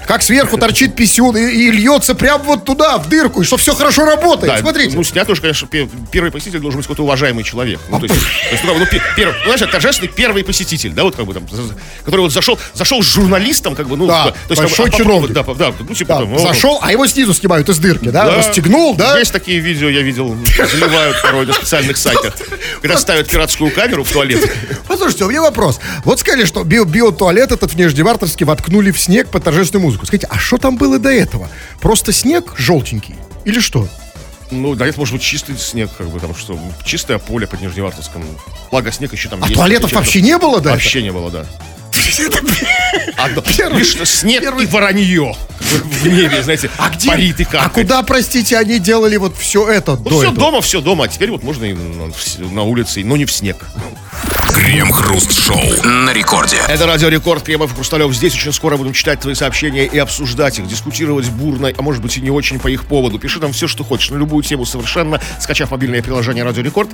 как 0.07 0.21
сверху 0.21 0.57
торчит 0.57 0.95
писюн 0.95 1.35
и, 1.37 1.41
и 1.41 1.71
льется 1.71 2.15
прямо 2.15 2.43
вот 2.43 2.65
туда, 2.65 2.97
в 2.97 3.07
дырку, 3.09 3.41
и 3.41 3.45
что 3.45 3.57
все 3.57 3.73
хорошо 3.73 4.05
работает, 4.05 4.53
Да, 4.53 4.59
смотрите. 4.59 4.95
Ну, 4.95 5.03
снят 5.03 5.29
уже, 5.29 5.41
конечно, 5.41 5.67
пе- 5.67 5.87
первый 6.11 6.31
посетитель 6.31 6.59
должен 6.59 6.79
быть 6.79 6.85
какой-то 6.85 7.03
уважаемый 7.03 7.43
человек. 7.43 7.79
Ну, 7.89 7.99
то 7.99 8.05
есть, 8.05 8.19
то 8.19 8.51
есть, 8.51 8.63
ну, 8.63 8.69
как 8.69 8.79
бы, 8.79 8.79
ну, 8.79 8.85
пе- 8.85 9.01
первый, 9.15 9.35
ну, 9.45 9.55
знаешь, 9.55 9.71
торжественный 9.71 10.11
первый 10.11 10.43
посетитель, 10.43 10.91
да, 10.91 11.03
вот 11.03 11.15
как 11.15 11.25
бы 11.25 11.33
там, 11.33 11.45
который 12.03 12.21
вот 12.21 12.33
зашел, 12.33 12.59
зашел 12.73 13.01
с 13.01 13.05
журналистом, 13.05 13.75
как 13.75 13.87
бы, 13.87 13.97
ну, 13.97 14.07
Да, 14.07 14.25
то 14.25 14.35
есть, 14.49 14.49
как 14.49 14.57
бы, 14.57 14.61
большой 14.63 14.89
а, 14.89 14.91
чиновник. 14.91 15.31
Да, 15.31 15.43
да, 15.43 15.73
ну, 15.79 15.95
типа, 15.95 16.13
Да, 16.13 16.19
там, 16.19 16.31
ну, 16.31 16.39
зашел, 16.39 16.79
а 16.81 16.91
его 16.91 17.07
снизу 17.07 17.33
снимают 17.33 17.69
из 17.69 17.77
дырки, 17.77 18.09
да? 18.09 18.25
Да. 18.25 18.37
Расстегнул, 18.37 18.95
да? 18.95 19.12
Есть 19.19 19.31
такие 19.31 19.59
видео, 19.59 19.89
я 19.89 20.01
видел, 20.01 20.35
заливают 20.71 21.21
порой 21.21 21.45
на 21.45 21.53
специальных 21.53 21.97
сайтах. 21.97 22.35
Когда 22.81 22.97
ставят 22.97 23.29
пиратскую 23.29 23.71
камеру 23.71 24.03
в 24.03 24.11
туалет. 24.11 24.51
Послушайте, 24.87 25.25
у 25.25 25.29
меня 25.29 25.41
вопрос. 25.41 25.79
Вот 26.03 26.19
сказали, 26.19 26.45
что 26.45 26.61
био- 26.63 26.85
биотуалет 26.85 27.51
этот 27.51 27.71
в 27.73 27.77
Нижневартовске 27.77 28.45
воткнули 28.45 28.91
в 28.91 28.99
снег 28.99 29.29
под 29.29 29.43
торжественную 29.43 29.85
музыку. 29.85 30.05
Скажите, 30.05 30.27
а 30.29 30.37
что 30.37 30.57
там 30.57 30.77
было 30.77 30.99
до 30.99 31.09
этого? 31.11 31.49
Просто 31.81 32.11
снег 32.11 32.53
желтенький? 32.57 33.15
Или 33.45 33.59
что? 33.59 33.87
Ну, 34.51 34.75
да, 34.75 34.85
это 34.85 34.99
может 34.99 35.13
быть 35.13 35.23
чистый 35.23 35.57
снег, 35.57 35.89
как 35.97 36.07
бы, 36.07 36.13
потому 36.15 36.35
что 36.35 36.59
чистое 36.85 37.17
поле 37.17 37.47
под 37.47 37.61
Нижневартовском. 37.61 38.23
Благо, 38.69 38.91
снег 38.91 39.11
еще 39.13 39.29
там 39.29 39.43
А 39.43 39.47
есть. 39.47 39.55
туалетов 39.55 39.87
Еще 39.89 39.95
вообще 39.95 40.19
там- 40.19 40.27
не 40.27 40.37
было 40.37 40.61
до 40.61 40.69
Вообще 40.71 41.01
не 41.01 41.11
было, 41.11 41.31
да. 41.31 41.45
Видишь, 43.73 43.87
что 43.91 44.05
снег 44.05 44.43
и 44.43 44.65
воронье 44.65 45.35
в 45.79 46.07
небе, 46.07 46.43
знаете, 46.43 46.69
А 46.77 46.89
где? 46.89 47.07
парит 47.09 47.39
и 47.39 47.43
А 47.43 47.45
каркает. 47.47 47.73
куда, 47.87 48.03
простите, 48.03 48.57
они 48.57 48.79
делали 48.79 49.17
вот 49.17 49.37
все 49.37 49.67
это 49.69 49.91
Ну, 49.95 49.97
до 50.03 50.09
все 50.11 50.21
этого? 50.23 50.35
дома, 50.35 50.61
все 50.61 50.81
дома. 50.81 51.05
А 51.05 51.07
теперь 51.07 51.31
вот 51.31 51.43
можно 51.43 51.65
и 51.65 51.73
на, 51.73 52.63
улице, 52.63 53.03
но 53.03 53.17
не 53.17 53.25
в 53.25 53.31
снег. 53.31 53.57
Крем-хруст-шоу 55.47 55.89
на 55.89 56.13
рекорде. 56.13 56.57
Это 56.67 56.85
Радио 56.87 57.09
Рекорд, 57.09 57.43
Кремов 57.43 57.71
и 57.71 57.75
Хрусталев. 57.75 58.13
Здесь 58.13 58.33
очень 58.33 58.53
скоро 58.53 58.77
будем 58.77 58.93
читать 58.93 59.19
твои 59.19 59.33
сообщения 59.35 59.85
и 59.85 59.97
обсуждать 59.97 60.59
их, 60.59 60.67
дискутировать 60.67 61.29
бурно, 61.29 61.71
а 61.75 61.81
может 61.81 62.01
быть 62.01 62.17
и 62.17 62.21
не 62.21 62.29
очень 62.29 62.59
по 62.59 62.69
их 62.69 62.85
поводу. 62.85 63.19
Пиши 63.19 63.39
нам 63.39 63.51
все, 63.51 63.67
что 63.67 63.83
хочешь, 63.83 64.09
на 64.09 64.17
любую 64.17 64.43
тему 64.43 64.65
совершенно, 64.65 65.19
скачав 65.39 65.71
мобильное 65.71 66.01
приложение 66.01 66.43
Радио 66.43 66.63
Рекорд. 66.63 66.89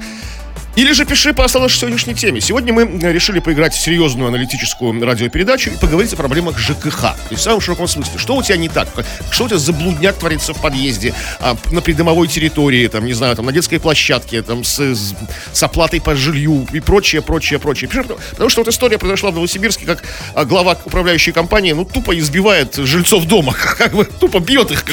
Или 0.75 0.93
же 0.93 1.03
пиши 1.03 1.33
по 1.33 1.43
оставшейся 1.43 1.81
сегодняшней 1.81 2.13
теме. 2.13 2.39
Сегодня 2.39 2.71
мы 2.71 2.83
э, 2.83 3.11
решили 3.11 3.39
поиграть 3.39 3.73
в 3.73 3.79
серьезную 3.81 4.27
аналитическую 4.29 5.03
радиопередачу 5.03 5.71
и 5.71 5.77
поговорить 5.77 6.13
о 6.13 6.15
проблемах 6.15 6.57
ЖКХ. 6.57 7.15
Есть 7.31 7.41
в 7.41 7.43
самом 7.43 7.59
широком 7.59 7.87
смысле. 7.87 8.17
Что 8.17 8.35
у 8.37 8.43
тебя 8.43 8.55
не 8.55 8.69
так? 8.69 8.87
Что 9.31 9.45
у 9.45 9.47
тебя 9.47 9.57
за 9.57 9.73
блудняк 9.73 10.15
творится 10.15 10.53
в 10.53 10.61
подъезде, 10.61 11.13
а, 11.39 11.57
на 11.71 11.81
придомовой 11.81 12.27
территории, 12.27 12.87
там, 12.87 13.03
не 13.05 13.13
знаю, 13.13 13.35
там, 13.35 13.47
на 13.47 13.51
детской 13.51 13.79
площадке, 13.79 14.41
там, 14.43 14.63
с- 14.63 15.15
с 15.51 15.63
оплатой 15.63 15.99
по 16.01 16.15
жилью 16.15 16.65
и 16.71 16.79
прочее, 16.79 17.23
прочее, 17.23 17.59
прочее. 17.59 17.89
Пиши, 17.89 18.05
потому- 18.39 18.49
что 18.49 18.61
вот 18.61 18.69
история 18.69 18.97
произошла 18.97 19.31
в 19.31 19.35
Новосибирске, 19.35 19.85
как 19.85 20.03
а, 20.33 20.45
глава 20.45 20.77
управляющей 20.85 21.31
компании, 21.33 21.73
ну, 21.73 21.83
тупо 21.85 22.17
избивает 22.17 22.75
жильцов 22.75 23.25
дома, 23.25 23.53
как 23.77 23.93
бы 23.93 24.05
тупо 24.05 24.39
бьет 24.39 24.71
их, 24.71 24.83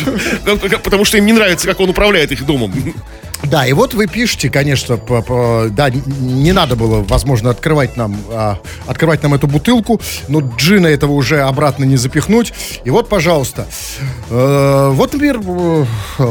потому 0.82 1.04
что 1.04 1.16
им 1.18 1.26
не 1.26 1.32
нравится, 1.32 1.66
как 1.66 1.80
он 1.80 1.90
управляет 1.90 2.32
их 2.32 2.44
домом. 2.44 2.72
Да, 3.44 3.66
и 3.66 3.72
вот 3.74 3.94
вы 3.94 4.06
пишете, 4.08 4.48
конечно, 4.50 4.96
по- 4.96 5.22
по- 5.22 5.68
да, 5.70 5.90
не 5.90 6.52
надо 6.52 6.74
было, 6.74 7.02
возможно, 7.02 7.50
открывать 7.50 7.96
нам, 7.96 8.16
а, 8.30 8.58
открывать 8.86 9.22
нам 9.22 9.34
эту 9.34 9.46
бутылку, 9.46 10.00
но 10.28 10.40
джина 10.40 10.86
этого 10.88 11.12
уже 11.12 11.42
обратно 11.42 11.84
не 11.84 11.96
запихнуть. 11.96 12.52
И 12.84 12.90
вот, 12.90 13.08
пожалуйста, 13.08 13.66
э, 14.30 14.90
вот, 14.92 15.12
например, 15.12 15.40
э, 15.40 15.84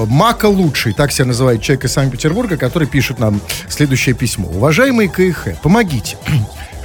Мака 0.08 0.48
Лучший, 0.48 0.94
так 0.94 1.12
себя 1.12 1.26
называет 1.26 1.62
человек 1.62 1.86
из 1.86 1.94
Санкт-Петербурга, 1.94 2.58
который 2.58 2.88
пишет 2.88 3.20
нам 3.20 3.40
следующее 3.70 4.16
письмо. 4.16 4.50
Уважаемый 4.50 5.08
КХ, 5.08 5.50
помогите. 5.62 6.18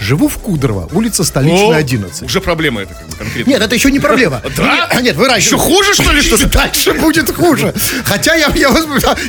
Живу 0.00 0.28
в 0.28 0.38
Кудрово, 0.38 0.88
улица 0.92 1.24
Столичная, 1.24 1.76
О, 1.76 1.78
11. 1.78 2.22
Уже 2.22 2.40
проблема 2.40 2.80
это 2.80 2.94
как 2.94 3.06
бы 3.06 3.16
конкретно. 3.16 3.50
Нет, 3.50 3.62
это 3.62 3.74
еще 3.74 3.90
не 3.90 4.00
проблема. 4.00 4.42
Да? 4.56 4.88
Нет, 4.94 5.02
Нет, 5.02 5.16
выращиваю. 5.16 5.62
Еще 5.62 5.74
хуже, 5.74 5.94
что 5.94 6.10
ли, 6.12 6.22
что-то? 6.22 6.48
Дальше 6.48 6.94
будет 6.94 7.34
хуже. 7.34 7.74
Хотя 8.04 8.34
я, 8.34 8.50
я, 8.54 8.70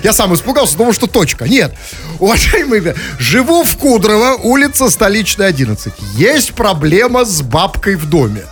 я 0.03 0.13
сам 0.13 0.33
испугался, 0.33 0.77
думал, 0.77 0.93
что 0.93 1.07
точка. 1.07 1.45
Нет. 1.45 1.73
Уважаемые 2.19 2.95
живу 3.19 3.63
в 3.63 3.77
Кудрово, 3.77 4.35
улица 4.35 4.89
Столичная, 4.89 5.47
11. 5.47 5.93
Есть 6.15 6.53
проблема 6.53 7.25
с 7.25 7.41
бабкой 7.41 7.95
в 7.95 8.09
доме. 8.09 8.43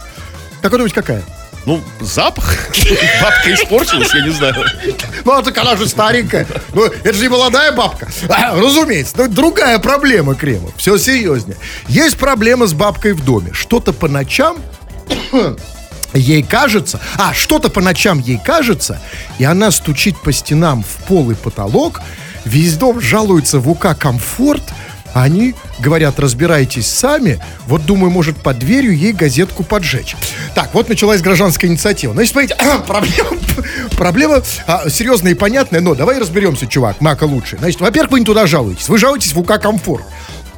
Как 0.61 0.71
вы 0.71 0.77
думаете, 0.77 0.95
какая? 0.95 1.23
Ну, 1.65 1.81
запах. 1.99 2.55
Бабка 3.21 3.53
испортилась, 3.53 4.13
я 4.13 4.25
не 4.25 4.31
знаю. 4.31 4.55
Ну, 5.25 5.31
а 5.31 5.43
так 5.43 5.57
она 5.57 5.75
же 5.75 5.87
старенькая. 5.87 6.47
Ну, 6.73 6.85
это 6.85 7.13
же 7.13 7.21
не 7.21 7.29
молодая 7.29 7.71
бабка. 7.71 8.07
А, 8.29 8.55
разумеется. 8.55 9.15
Но 9.17 9.27
другая 9.27 9.79
проблема, 9.79 10.35
Кремов. 10.35 10.71
Все 10.77 10.97
серьезнее. 10.97 11.57
Есть 11.87 12.17
проблема 12.17 12.65
с 12.65 12.73
бабкой 12.73 13.13
в 13.13 13.23
доме. 13.23 13.51
Что-то 13.53 13.93
по 13.93 14.07
ночам 14.07 14.57
ей 16.13 16.43
кажется, 16.43 16.99
а 17.17 17.33
что-то 17.33 17.69
по 17.69 17.81
ночам 17.81 18.19
ей 18.19 18.39
кажется, 18.43 19.01
и 19.37 19.43
она 19.43 19.71
стучит 19.71 20.17
по 20.19 20.31
стенам 20.31 20.83
в 20.83 21.07
пол 21.07 21.31
и 21.31 21.35
потолок, 21.35 22.01
весь 22.45 22.75
дом 22.77 23.01
жалуется 23.01 23.59
в 23.59 23.69
УК 23.69 23.95
«Комфорт», 23.97 24.63
они 25.13 25.55
говорят, 25.79 26.19
разбирайтесь 26.19 26.87
сами, 26.87 27.41
вот 27.67 27.85
думаю, 27.85 28.11
может 28.11 28.37
под 28.37 28.59
дверью 28.59 28.95
ей 28.95 29.13
газетку 29.13 29.63
поджечь. 29.63 30.15
Так, 30.55 30.73
вот 30.73 30.89
началась 30.89 31.21
гражданская 31.21 31.69
инициатива. 31.69 32.13
Значит, 32.13 32.31
смотрите, 32.31 32.55
проблема, 32.87 33.29
проблема 33.97 34.43
а, 34.67 34.89
серьезная 34.89 35.31
и 35.31 35.35
понятная, 35.35 35.81
но 35.81 35.95
давай 35.95 36.19
разберемся, 36.19 36.67
чувак, 36.67 37.01
Мака 37.01 37.23
лучше. 37.23 37.57
Значит, 37.57 37.81
во-первых, 37.81 38.11
вы 38.11 38.19
не 38.19 38.25
туда 38.25 38.47
жалуетесь, 38.47 38.89
вы 38.89 38.97
жалуетесь 38.97 39.33
в 39.33 39.39
УК 39.39 39.59
«Комфорт». 39.59 40.03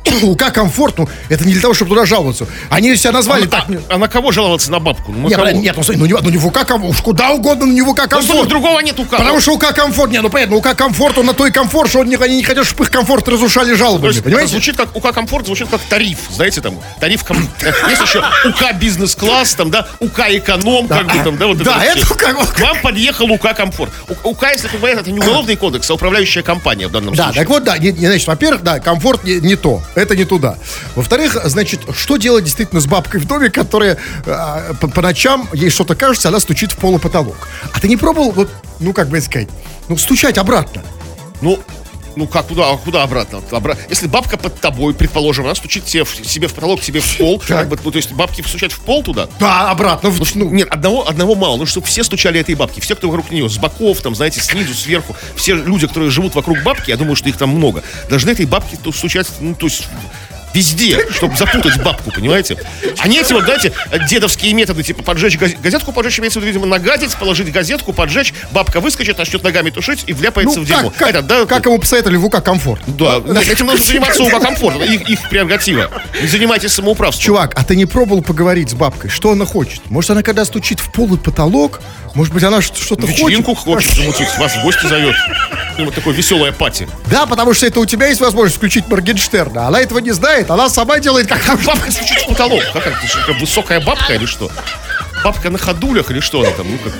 УК 0.23 0.51
«Комфорт», 0.51 0.97
ну, 0.97 1.07
это 1.29 1.45
не 1.45 1.53
для 1.53 1.61
того, 1.61 1.73
чтобы 1.73 1.89
туда 1.89 2.05
жаловаться. 2.05 2.47
Они 2.69 2.95
себя 2.95 3.11
назвали 3.11 3.45
так... 3.45 3.65
А, 3.89 3.95
а 3.95 3.97
на 3.97 4.07
кого 4.07 4.31
жаловаться? 4.31 4.71
На 4.71 4.79
бабку? 4.79 5.11
Ну, 5.11 5.23
на 5.23 5.27
Нет, 5.27 5.37
кого? 5.37 5.51
нет, 5.51 5.75
ну, 5.77 5.83
ну, 5.95 6.05
не, 6.05 6.13
ну 6.13 6.29
не 6.29 6.37
в 6.37 6.45
УК 6.47 6.65
комфорт, 6.65 6.91
уж 6.95 7.01
куда 7.01 7.29
угодно, 7.31 7.65
но 7.65 7.71
не 7.73 7.81
в 7.81 7.89
УК 7.89 7.99
Ну, 7.99 8.05
что, 8.07 8.15
комфорт. 8.17 8.49
другого 8.49 8.79
нет 8.79 8.99
УК. 8.99 9.09
Потому 9.11 9.39
что 9.39 9.53
УК 9.53 9.73
комфорт, 9.75 10.11
не, 10.11 10.21
ну 10.21 10.29
понятно, 10.29 10.55
УК 10.55 10.75
комфорт, 10.75 11.17
он 11.17 11.27
на 11.27 11.33
то 11.33 11.45
и 11.45 11.51
комфорт, 11.51 11.89
что 11.89 12.03
не, 12.03 12.15
они 12.15 12.37
не 12.37 12.43
хотят, 12.43 12.65
чтобы 12.65 12.83
их 12.85 12.91
комфорт 12.91 13.27
разрушали 13.27 13.73
жалобами, 13.73 14.07
есть, 14.07 14.19
это 14.19 14.25
понимаете? 14.25 14.51
звучит 14.51 14.77
как 14.77 14.95
УК 14.95 15.13
комфорт, 15.13 15.45
звучит 15.45 15.69
как 15.69 15.81
тариф, 15.81 16.17
знаете, 16.31 16.61
там, 16.61 16.79
тариф 16.99 17.23
ком... 17.23 17.37
Есть 17.89 18.01
еще 18.01 18.19
УК 18.45 18.73
бизнес-класс, 18.79 19.53
там, 19.55 19.69
да, 19.71 19.87
УК 19.99 20.19
эконом, 20.29 20.87
как 20.87 21.05
бы 21.05 21.23
там, 21.23 21.37
да, 21.37 21.47
вот 21.47 21.57
Да, 21.59 21.83
это 21.85 22.05
всё. 22.05 22.15
как- 22.15 22.53
К 22.55 22.59
вам 22.59 22.77
подъехал 22.81 23.29
УК 23.31 23.53
комфорт. 23.55 23.91
УК, 24.23 24.43
если 24.51 24.75
вы 24.77 24.89
это 24.89 25.11
не 25.11 25.19
уголовный 25.19 25.55
кодекс, 25.55 25.89
а 25.89 25.93
управляющая 25.93 26.41
компания 26.43 26.87
в 26.87 26.91
данном 26.91 27.13
Да, 27.15 27.25
случае. 27.25 27.41
так 27.43 27.49
вот, 27.49 27.63
да, 27.63 27.77
не, 27.77 27.91
не, 27.91 28.07
значит, 28.07 28.27
во-первых, 28.27 28.63
да, 28.63 28.79
комфорт 28.79 29.23
не, 29.23 29.35
не 29.39 29.55
то, 29.55 29.81
это 29.95 30.15
не 30.15 30.25
туда. 30.25 30.57
Во-вторых, 30.95 31.37
значит, 31.45 31.81
что 31.95 32.17
делать 32.17 32.45
действительно 32.45 32.81
с 32.81 32.85
бабкой 32.85 33.19
в 33.19 33.25
доме, 33.25 33.49
которая 33.49 33.97
а, 34.25 34.73
по, 34.79 34.87
по 34.87 35.01
ночам, 35.01 35.47
ей 35.53 35.69
что-то 35.69 35.95
кажется, 35.95 36.29
она 36.29 36.39
стучит 36.39 36.71
в 36.71 36.77
пол 36.77 36.97
и 36.97 36.99
потолок. 36.99 37.47
А 37.73 37.79
ты 37.79 37.87
не 37.87 37.97
пробовал, 37.97 38.31
вот, 38.31 38.49
ну, 38.79 38.93
как 38.93 39.09
бы 39.09 39.19
сказать, 39.21 39.49
ну, 39.89 39.97
стучать 39.97 40.37
обратно? 40.37 40.83
Ну, 41.41 41.59
ну 42.15 42.27
как, 42.27 42.47
куда, 42.47 42.71
а 42.71 42.77
куда 42.77 43.03
обратно? 43.03 43.37
Обра- 43.51 43.77
Если 43.89 44.07
бабка 44.07 44.37
под 44.37 44.59
тобой, 44.59 44.93
предположим, 44.93 45.45
она 45.45 45.55
стучит 45.55 45.85
тебе 45.85 46.05
себе 46.05 46.47
в 46.47 46.53
потолок, 46.53 46.81
тебе 46.81 46.99
в 46.99 47.17
пол, 47.17 47.41
как 47.45 47.69
бы, 47.69 47.77
ну, 47.83 47.91
то 47.91 47.97
есть 47.97 48.11
бабки 48.11 48.41
стучать 48.41 48.71
в 48.73 48.79
пол 48.81 49.03
туда, 49.03 49.27
Да, 49.39 49.69
обратно. 49.71 50.09
в- 50.09 50.35
Ну, 50.35 50.49
нет, 50.49 50.67
одного, 50.69 51.07
одного 51.07 51.35
мало. 51.35 51.57
Ну, 51.57 51.65
чтобы 51.65 51.87
все 51.87 52.03
стучали 52.03 52.39
этой 52.39 52.55
бабки. 52.55 52.79
Все, 52.79 52.95
кто 52.95 53.07
вокруг 53.07 53.31
нее, 53.31 53.49
с 53.49 53.57
боков, 53.57 54.01
там, 54.01 54.15
знаете, 54.15 54.41
снизу, 54.41 54.73
сверху. 54.73 55.15
Все 55.35 55.55
люди, 55.55 55.87
которые 55.87 56.09
живут 56.11 56.35
вокруг 56.35 56.61
бабки, 56.63 56.89
я 56.89 56.97
думаю, 56.97 57.15
что 57.15 57.29
их 57.29 57.37
там 57.37 57.49
много, 57.49 57.83
должны 58.09 58.31
этой 58.31 58.45
бабки 58.45 58.77
стучать, 58.93 59.27
ну, 59.39 59.55
то 59.55 59.65
есть 59.67 59.87
везде, 60.53 61.05
чтобы 61.11 61.35
запутать 61.37 61.81
бабку, 61.81 62.11
понимаете? 62.11 62.57
А 62.99 63.07
не 63.07 63.19
эти 63.19 63.33
вот, 63.33 63.43
знаете, 63.45 63.71
дедовские 64.09 64.53
методы, 64.53 64.83
типа 64.83 65.03
поджечь 65.03 65.37
газ- 65.37 65.53
газетку, 65.61 65.91
поджечь, 65.91 66.19
имеется 66.19 66.39
в 66.39 66.43
виду, 66.43 66.53
видимо, 66.53 66.65
нагадить, 66.67 67.15
положить 67.15 67.51
газетку, 67.51 67.93
поджечь, 67.93 68.33
бабка 68.51 68.79
выскочит, 68.79 69.17
начнет 69.17 69.43
ногами 69.43 69.69
тушить 69.69 70.03
и 70.07 70.13
вляпается 70.13 70.59
Ну, 70.59 70.65
в 70.65 70.67
дерьмо. 70.67 70.91
как, 70.97 71.09
Это, 71.09 71.21
да, 71.21 71.45
как 71.45 71.65
ему 71.65 71.79
посоветовали 71.79 72.17
в 72.17 72.25
УК 72.25 72.41
комфорт? 72.43 72.81
да, 72.87 73.17
этим 73.49 73.67
нужно 73.67 73.85
заниматься 73.85 74.23
УК 74.23 74.41
комфорт, 74.41 74.81
их, 74.83 75.09
их 75.09 75.29
прерогатива. 75.29 75.89
Не 76.21 76.27
занимайтесь 76.27 76.71
самоуправством. 76.73 77.23
Чувак, 77.25 77.53
а 77.55 77.63
ты 77.63 77.75
не 77.75 77.85
пробовал 77.85 78.21
поговорить 78.21 78.69
с 78.69 78.73
бабкой? 78.73 79.09
Что 79.09 79.31
она 79.31 79.45
хочет? 79.45 79.81
Может, 79.89 80.11
она 80.11 80.23
когда 80.23 80.45
стучит 80.45 80.79
в 80.79 80.91
пол 80.91 81.13
и 81.15 81.17
потолок, 81.17 81.81
может 82.13 82.33
быть, 82.33 82.43
она 82.43 82.61
что-то 82.61 83.03
хочет? 83.03 83.17
Вечеринку 83.19 83.55
хочет 83.55 83.91
замутить, 83.93 84.27
вас 84.37 84.53
в 84.55 84.63
гости 84.63 84.85
зовет. 84.87 85.15
Ну, 85.77 85.85
вот 85.85 85.95
такое 85.95 86.13
веселая 86.13 86.51
пати. 86.51 86.87
Да, 87.09 87.25
потому 87.25 87.53
что 87.53 87.65
это 87.65 87.79
у 87.79 87.85
тебя 87.85 88.07
есть 88.07 88.19
возможность 88.19 88.57
включить 88.57 88.87
Моргенштерна. 88.89 89.67
Она 89.67 89.79
этого 89.79 89.99
не 89.99 90.11
знает, 90.11 90.40
она 90.49 90.69
сама 90.69 90.99
делает 90.99 91.27
как 91.27 91.41
Бабка 91.63 91.91
стучит 91.91 92.21
в 92.23 92.27
потолок. 92.27 92.63
Как 92.73 92.87
это? 92.87 93.33
Высокая 93.39 93.79
бабка 93.79 94.13
или 94.13 94.25
что? 94.25 94.49
Бабка 95.23 95.49
на 95.51 95.57
ходулях 95.59 96.09
или 96.11 96.19
что 96.19 96.41
она 96.41 96.49
там? 96.51 96.67
Ну, 96.71 96.77
как? 96.79 96.93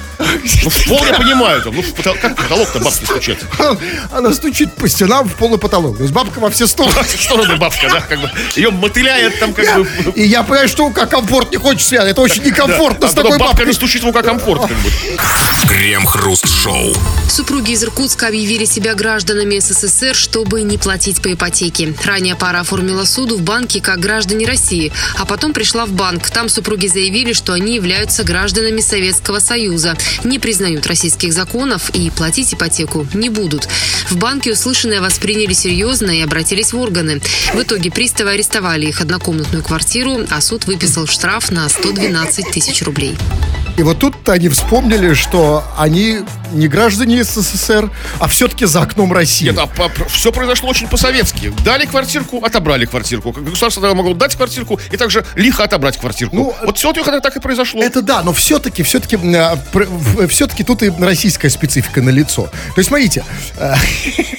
ну 0.63 0.70
в 0.70 0.86
пол 0.88 1.04
я 1.06 1.13
понимаю. 1.13 1.62
Там, 1.63 1.75
ну, 1.75 1.82
потол- 1.82 2.18
как 2.20 2.36
потолок-то 2.36 2.80
бабки 2.80 3.06
стучат? 3.06 3.40
Она 4.12 4.32
стучит 4.34 4.75
по 4.75 4.88
стенам 4.88 5.28
в 5.28 5.36
пол 5.36 5.56
и 5.56 5.58
потолок. 5.58 5.98
То 5.98 6.04
есть 6.04 6.13
бабка 6.13 6.40
во 6.40 6.50
все 6.51 6.68
стороны. 6.68 6.94
Во 6.96 7.04
все 7.04 7.18
стороны 7.18 7.56
бабка, 7.58 7.90
да, 7.90 8.01
как 8.01 8.22
бы. 8.22 8.30
Ее 8.56 8.70
мотыляет 8.70 9.40
там 9.40 9.54
как 9.54 9.66
бы. 9.75 9.88
И 10.16 10.24
я 10.28 10.44
понимаю, 10.44 10.68
что 10.68 10.86
УК 10.86 11.08
комфорт 11.10 11.51
не 11.51 11.58
хочет 11.58 11.82
связать. 11.82 12.12
Это 12.12 12.22
очень 12.22 12.44
некомфортно 12.46 13.08
А 13.08 13.10
с 13.10 13.13
потом 13.13 13.32
такой 13.32 13.40
бабка 13.40 13.54
бабкой. 13.54 13.66
не 13.68 13.74
стучит 13.74 14.04
в 14.04 14.08
УК 14.08 14.22
комфорт, 14.24 14.62
как 14.62 14.78
бы. 14.78 14.92
Крем-хруст-шоу. 15.68 16.94
Супруги 17.30 17.72
из 17.72 17.84
Иркутска 17.84 18.28
объявили 18.28 18.66
себя 18.66 18.94
гражданами 18.94 19.58
СССР, 19.60 20.13
чтобы 20.16 20.62
не 20.63 20.78
платить 20.78 21.22
по 21.22 21.32
ипотеке. 21.34 21.94
Ранее 22.04 22.36
пара 22.36 22.60
оформила 22.60 23.06
суду 23.06 23.38
в 23.38 23.42
банке 23.42 23.82
как 23.82 24.00
граждане 24.00 24.46
России, 24.46 24.92
а 25.18 25.25
потом 25.25 25.54
пришла 25.54 25.86
в 25.86 25.92
банк. 25.92 26.30
Там 26.30 26.50
супруги 26.50 26.88
заявили, 26.88 27.34
что 27.34 27.54
они 27.54 27.75
являются 27.75 28.11
гражданами 28.20 28.82
Советского 28.82 29.39
Союза, 29.39 29.98
не 30.24 30.39
признают 30.39 30.86
российских 30.88 31.34
законов 31.34 31.89
и 31.91 32.10
платить 32.10 32.53
ипотеку 32.53 33.08
не 33.13 33.30
будут. 33.30 33.68
В 34.10 34.18
банке 34.18 34.51
услышанное 34.51 35.01
восприняли 35.01 35.53
серьезно 35.53 36.12
и 36.12 36.22
обратились 36.22 36.74
в 36.74 36.80
органы. 36.80 37.22
В 37.53 37.62
итоге 37.62 37.91
приставы 37.91 38.32
арестовали 38.32 38.88
их 38.88 39.01
однокомнатную 39.01 39.63
квартиру, 39.63 40.20
а 40.30 40.41
суд 40.41 40.65
выписал 40.65 41.08
штраф 41.08 41.51
на 41.51 41.68
112 41.70 42.51
тысяч 42.51 42.82
рублей. 42.84 43.18
И 43.78 43.84
вот 43.84 44.00
тут 44.00 44.28
они 44.30 44.50
вспомнили, 44.50 45.13
что 45.13 45.63
они 45.78 46.20
не 46.51 46.68
граждане 46.68 47.24
СССР, 47.24 47.90
а 48.20 48.28
все-таки 48.28 48.66
за 48.66 48.82
окном 48.82 49.13
России. 49.13 49.50
Нет, 49.50 49.58
а 49.60 49.90
все 50.10 50.32
произошло 50.32 50.70
очень 50.70 50.88
по-советски. 50.88 51.54
Дали 51.63 51.86
квартирку, 51.86 52.44
отобрали 52.44 52.86
квартирку. 52.86 53.32
Государство 53.32 53.82
тогда 53.82 53.96
могло 53.96 54.13
дать 54.13 54.36
квартирку 54.36 54.80
и 54.92 54.98
также 54.98 55.25
лихо 55.36 55.63
отобрать 55.63 55.98
квартирку. 55.98 56.36
Ну, 56.36 56.56
вот 56.63 56.78
все 56.78 56.94
так 56.94 57.36
и 57.36 57.40
произошло. 57.40 57.82
Это 57.82 58.01
да, 58.01 58.22
но 58.24 58.34
все-таки, 58.34 58.84
все-таки, 58.84 59.18
все-таки 60.28 60.63
тут 60.63 60.84
и 60.84 60.90
российская 60.90 61.50
специфика 61.50 62.01
на 62.01 62.10
лицо. 62.10 62.44
То 62.44 62.80
есть, 62.80 62.90
смотрите, 62.90 63.24
э, 63.58 63.75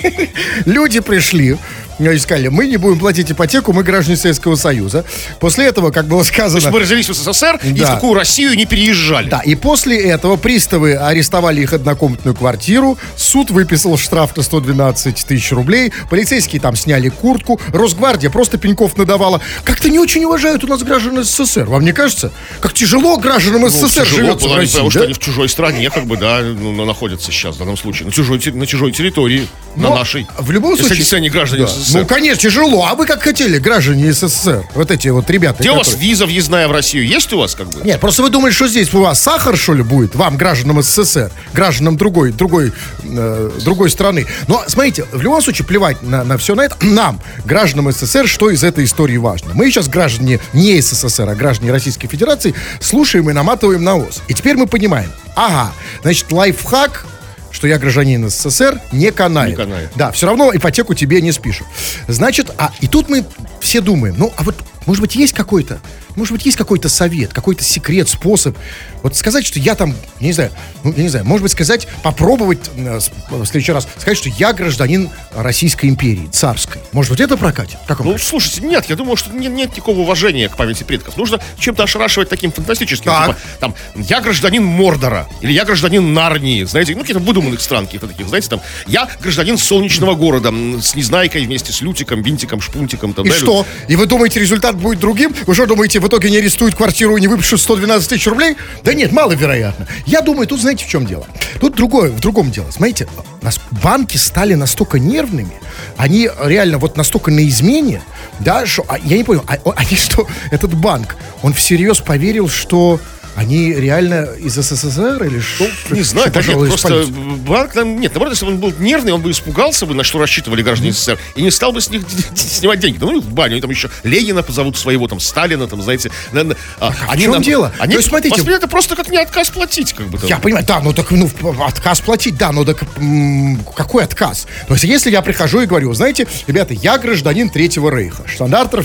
люди 0.67 1.01
пришли, 1.01 1.59
э, 1.99 2.19
сказали, 2.19 2.49
мы 2.49 2.67
не 2.67 2.77
будем 2.77 2.99
платить 2.99 3.31
ипотеку, 3.31 3.73
мы 3.73 3.83
граждане 3.83 4.17
Советского 4.17 4.57
Союза. 4.57 5.05
После 5.41 5.67
этого, 5.67 5.91
как 5.91 6.07
было 6.07 6.21
То 6.21 6.27
есть 6.27 6.35
сказано... 6.35 6.71
мы 6.71 6.81
родились 6.81 7.09
в 7.09 7.15
СССР 7.15 7.61
и 7.65 7.73
в 7.73 7.79
Да. 7.79 7.95
такую 7.95 8.15
Россию 8.15 8.55
не 8.55 8.67
переезжали. 8.67 9.29
Да, 9.29 9.41
и 9.41 9.55
после 9.55 9.99
этого 9.99 10.37
приставы 10.37 10.95
арестовали 10.95 11.61
их 11.63 11.73
однокомнатную 11.73 12.35
квартиру, 12.35 12.99
суд 13.17 13.51
выписал 13.51 13.97
штраф 13.97 14.37
на 14.37 14.43
112 14.43 15.25
тысяч 15.27 15.53
рублей, 15.53 15.93
полицейские 16.11 16.61
там 16.61 16.77
сняли 16.77 17.09
куртку, 17.09 17.61
Росгвардия 17.73 18.31
просто 18.31 18.59
пеньков 18.59 18.97
надавала. 18.97 19.41
Как-то 19.65 19.89
не 19.89 19.99
очень 19.99 20.25
уважают 20.25 20.65
у 20.65 20.67
нас 20.67 20.83
граждан 20.83 21.23
СССР, 21.25 21.65
вам 21.65 21.85
не 21.85 21.93
кажется? 21.93 22.33
Как 22.61 22.73
тяжело 22.73 23.17
гражданам 23.19 23.63
Ну, 23.63 23.69
СССР 23.69 24.07
живется 24.07 24.47
было, 24.47 24.55
в 24.55 24.57
России, 24.59 24.73
потому 24.73 24.91
что 24.91 25.01
да? 25.01 25.05
они 25.07 25.15
в 25.15 25.19
чужой 25.19 25.49
стране, 25.49 25.91
как 25.91 26.05
бы, 26.07 26.17
да, 26.17 26.41
ну, 26.43 26.73
ну, 26.73 26.85
находятся 26.85 27.31
сейчас 27.33 27.57
в 27.57 27.59
данном 27.59 27.77
случае. 27.77 28.07
На 28.07 28.13
чужой, 28.13 28.41
на 28.53 28.67
чужой 28.67 28.93
территории, 28.93 29.47
на 29.77 29.89
Но 29.89 29.97
нашей. 29.97 30.27
В 30.39 30.51
любом 30.51 30.75
Если 30.75 30.95
случае... 30.95 31.17
они 31.19 31.31
граждане 31.31 31.65
Да. 31.65 31.69
СССР. 31.83 31.99
Ну, 32.01 32.07
конечно, 32.07 32.41
тяжело. 32.43 32.87
А 32.87 32.95
вы 32.95 33.07
как 33.07 33.23
хотели, 33.23 33.59
граждане 33.59 34.13
СССР? 34.13 34.65
Вот 34.75 34.91
эти 34.91 35.09
вот 35.09 35.29
ребята. 35.31 35.61
Где 35.61 35.71
у 35.71 35.77
вас 35.77 35.89
которые- 35.89 36.09
виза 36.09 36.27
въездная 36.27 36.69
в 36.69 36.73
Россию? 36.73 37.07
Есть 37.07 37.33
у 37.33 37.39
вас, 37.39 37.55
как 37.55 37.69
бы? 37.69 37.81
Нет, 37.85 38.01
просто 38.01 38.23
вы 38.23 38.31
думали, 38.31 38.53
что 38.53 38.69
здесь 38.69 38.93
у 38.95 39.01
вас 39.03 39.21
сахар, 39.21 39.57
что 39.57 39.75
ли, 39.75 39.83
будет? 39.83 40.15
Вам, 40.15 40.37
гражданам 40.37 40.83
СССР, 40.83 41.31
гражданам 41.53 41.97
другой, 41.97 42.33
другой, 42.33 42.73
э, 43.03 43.51
другой 43.65 43.91
страны. 43.91 44.27
Но, 44.49 44.63
смотрите, 44.67 45.05
в 45.13 45.21
любом 45.23 45.43
случае, 45.43 45.67
плевать 45.67 46.03
на, 46.03 46.25
на 46.25 46.39
все 46.39 46.55
на 46.55 46.63
это. 46.63 46.77
Нам, 46.81 47.21
гражданам 47.45 47.91
СССР, 47.93 48.27
что 48.29 48.51
из 48.51 48.65
этой 48.65 48.85
истории 48.85 49.17
важно? 49.17 49.53
Мы 49.55 49.71
сейчас 49.71 49.89
граждане 49.89 50.41
не 50.53 50.81
СССР, 50.81 51.29
а 51.29 51.35
граждане 51.35 51.73
Российской 51.73 52.09
Федерации, 52.09 52.55
слушаем 52.81 53.29
и 53.31 53.33
наматываем 53.33 53.83
на 53.85 53.97
ос. 53.97 54.23
И 54.29 54.35
теперь 54.35 54.57
мы 54.57 54.67
понимаем. 54.67 55.11
Ага, 55.35 55.73
значит, 56.03 56.31
лайфхак 56.31 57.07
что 57.53 57.67
я 57.67 57.79
гражданин 57.79 58.29
СССР, 58.29 58.81
не 58.91 59.13
канает. 59.13 59.51
Не 59.51 59.57
канает. 59.57 59.91
Да, 59.95 60.11
все 60.11 60.27
равно 60.27 60.51
ипотеку 60.55 60.95
тебе 60.95 61.21
не 61.21 61.33
спишут. 61.33 61.67
Значит, 62.09 62.51
а 62.59 62.73
и 62.81 62.89
тут 62.89 63.09
мы 63.09 63.25
все 63.61 63.81
думаем, 63.81 64.17
ну, 64.19 64.33
а 64.37 64.43
вот, 64.43 64.57
может 64.87 65.01
быть, 65.01 65.15
есть 65.15 65.35
какой-то, 65.35 65.81
может 66.17 66.33
быть, 66.33 66.45
есть 66.47 66.57
какой-то 66.59 66.89
совет, 66.89 67.33
какой-то 67.33 67.65
секрет, 67.65 68.09
способ, 68.09 68.57
вот 69.03 69.17
сказать, 69.17 69.45
что 69.47 69.59
я 69.59 69.75
там, 69.75 69.95
я 70.21 70.27
не 70.27 70.33
знаю, 70.33 70.51
ну, 70.85 70.93
я 70.97 71.03
не 71.03 71.09
знаю, 71.09 71.25
может 71.27 71.43
быть, 71.43 71.53
сказать, 71.53 71.89
попробовать 72.03 72.71
э, 72.77 73.01
с- 73.01 73.11
в 73.31 73.45
следующий 73.47 73.73
раз, 73.73 73.89
сказать, 73.99 74.17
что 74.19 74.29
я 74.29 74.53
гражданин 74.53 75.11
Российской 75.35 75.87
империи, 75.87 76.29
царской. 76.31 76.81
Может 76.93 77.11
быть, 77.13 77.21
это 77.21 77.37
прокатит? 77.37 77.79
Как 77.87 77.99
Ну, 78.01 78.13
кажется? 78.13 78.29
слушайте, 78.31 78.61
нет, 78.63 78.87
я 78.89 78.97
думаю, 78.97 79.17
что 79.17 79.31
нет, 79.33 79.53
нет 79.53 79.71
никакого 79.73 80.01
уважения 80.01 80.49
к 80.49 80.57
памяти 80.57 80.85
предков. 80.85 81.17
Нужно 81.17 81.41
чем-то 81.59 81.83
ошарашивать 81.83 82.29
таким 82.29 82.53
фантастическим. 82.53 83.07
Так. 83.11 83.27
Типа, 83.29 83.39
там, 83.61 83.75
я 83.97 84.21
гражданин 84.21 84.65
Мордора, 84.65 85.29
или 85.41 85.53
я 85.53 85.65
гражданин 85.65 86.13
Нарнии, 86.13 86.63
знаете, 86.65 86.95
ну, 86.95 87.01
каких-то 87.01 87.21
выдуманных 87.23 87.61
стран, 87.61 87.87
каких-то 87.87 88.07
таких, 88.07 88.29
знаете, 88.29 88.49
там, 88.49 88.61
я 88.87 89.09
гражданин 89.21 89.59
солнечного 89.59 90.15
города, 90.15 90.53
с 90.81 90.95
Незнайкой 90.95 91.45
вместе 91.47 91.73
с 91.73 91.81
Лютиком, 91.81 92.23
Винтиком, 92.23 92.61
Шпунтиком. 92.61 93.15
Там, 93.15 93.25
И 93.27 93.31
да, 93.31 93.35
что? 93.37 93.67
И 93.89 93.97
вы 93.97 94.07
думаете, 94.07 94.39
результат 94.41 94.77
будет 94.77 95.01
другим? 95.01 95.35
Вы 95.47 95.55
что 95.55 95.67
думаете, 95.67 95.99
в 96.03 96.09
итоге 96.09 96.31
не 96.31 96.39
арестуют 96.39 96.75
квартиру 96.75 97.17
и 97.17 97.21
не 97.21 97.29
выпишут 97.29 97.61
112 97.61 98.09
тысяч 98.09 98.27
рублей? 98.27 98.57
Да 98.83 98.93
нет, 98.93 99.13
маловероятно. 99.13 99.87
Я 100.05 100.21
думаю, 100.21 100.47
тут 100.47 100.61
знаете 100.61 100.85
в 100.85 100.89
чем 100.89 101.07
дело? 101.07 101.27
Тут 101.61 101.77
другое, 101.77 102.11
в 102.11 102.21
другом 102.21 102.51
дело. 102.51 102.71
Смотрите, 102.71 103.07
нас, 103.41 103.61
банки 103.71 104.17
стали 104.17 104.55
настолько 104.55 104.99
нервными, 104.99 105.53
они 105.97 106.29
реально 106.43 106.79
вот 106.79 106.97
настолько 106.97 107.31
на 107.31 107.47
измене, 107.49 108.03
да, 108.41 108.67
что, 108.67 108.85
а, 108.89 108.99
я 108.99 109.17
не 109.17 109.25
понял, 109.25 109.45
а- 109.47 109.59
они 109.77 109.97
что, 109.97 110.27
этот 110.51 110.75
банк, 110.75 111.17
он 111.43 111.55
всерьез 111.55 111.99
поверил, 112.01 112.49
что 112.49 113.01
они 113.35 113.73
реально 113.75 114.29
из 114.39 114.55
СССР 114.55 115.25
или 115.25 115.41
что? 115.41 115.67
Не 115.91 116.03
знаю, 116.03 116.31
да 116.31 116.43
нет, 116.43 116.59
просто 116.69 117.05
банк 117.47 117.73
там, 117.73 117.99
нет, 118.01 118.13
наоборот, 118.13 118.35
если 118.35 118.45
бы 118.47 118.53
он 118.53 118.59
был 118.59 118.73
нервный, 118.79 119.13
он 119.13 119.23
бы 119.23 119.31
испугался 119.31 119.87
бы, 119.87 119.95
на 119.95 120.05
что 120.05 120.19
рассчитывали 120.19 120.63
граждане 120.63 120.93
СССР, 120.93 121.19
и 121.37 121.43
не 121.43 121.51
стал 121.51 121.73
бы 121.73 121.81
с 121.81 121.89
них 121.91 122.03
снимать 122.35 122.81
деньги. 122.81 122.99
Ну, 123.01 123.21
в 123.21 123.33
баню, 123.33 123.53
они 123.55 123.61
там 123.61 123.71
еще 123.71 123.91
Ленина 124.03 124.43
позовут 124.43 124.77
своего, 124.77 125.09
там, 125.09 125.19
Сталина, 125.21 125.67
там, 125.67 125.81
знаете. 125.83 126.11
на- 126.33 126.45
на- 126.45 126.57
а, 126.79 126.91
в 126.91 127.19
чем 127.19 127.41
дело? 127.43 127.73
Они 127.79 127.93
То 127.95 127.99
есть, 127.99 128.09
смотрите- 128.09 128.37
восприняли 128.37 128.59
это 128.59 128.69
просто 128.69 128.97
как 128.97 129.09
не 129.11 129.17
отказ 129.19 129.51
платить, 129.51 129.93
как 129.93 130.09
бы. 130.09 130.19
там. 130.19 130.29
Я 130.29 130.39
понимаю, 130.39 130.65
да, 130.67 130.81
ну 130.81 130.93
так, 130.93 131.11
ну, 131.11 131.31
отказ 131.67 132.01
платить, 132.01 132.37
да, 132.37 132.53
но 132.53 132.65
так 132.65 132.83
м, 132.99 133.65
какой 133.75 134.05
отказ? 134.05 134.47
То 134.69 134.75
есть, 134.75 134.85
если 134.85 135.11
я 135.11 135.23
прихожу 135.23 135.61
и 135.63 135.67
говорю, 135.67 135.93
знаете, 135.95 136.27
ребята, 136.47 136.75
я 136.75 136.99
гражданин 136.99 137.49
Третьего 137.49 137.91
Рейха, 137.91 138.27
штандартер 138.29 138.83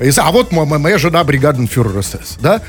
СС, 0.00 0.18
а 0.18 0.30
вот 0.30 0.52
мо- 0.52 0.64
мо- 0.64 0.78
моя 0.78 0.98
жена 0.98 1.24
бригаденфюрер 1.24 2.02
СС, 2.02 2.36
да? 2.40 2.60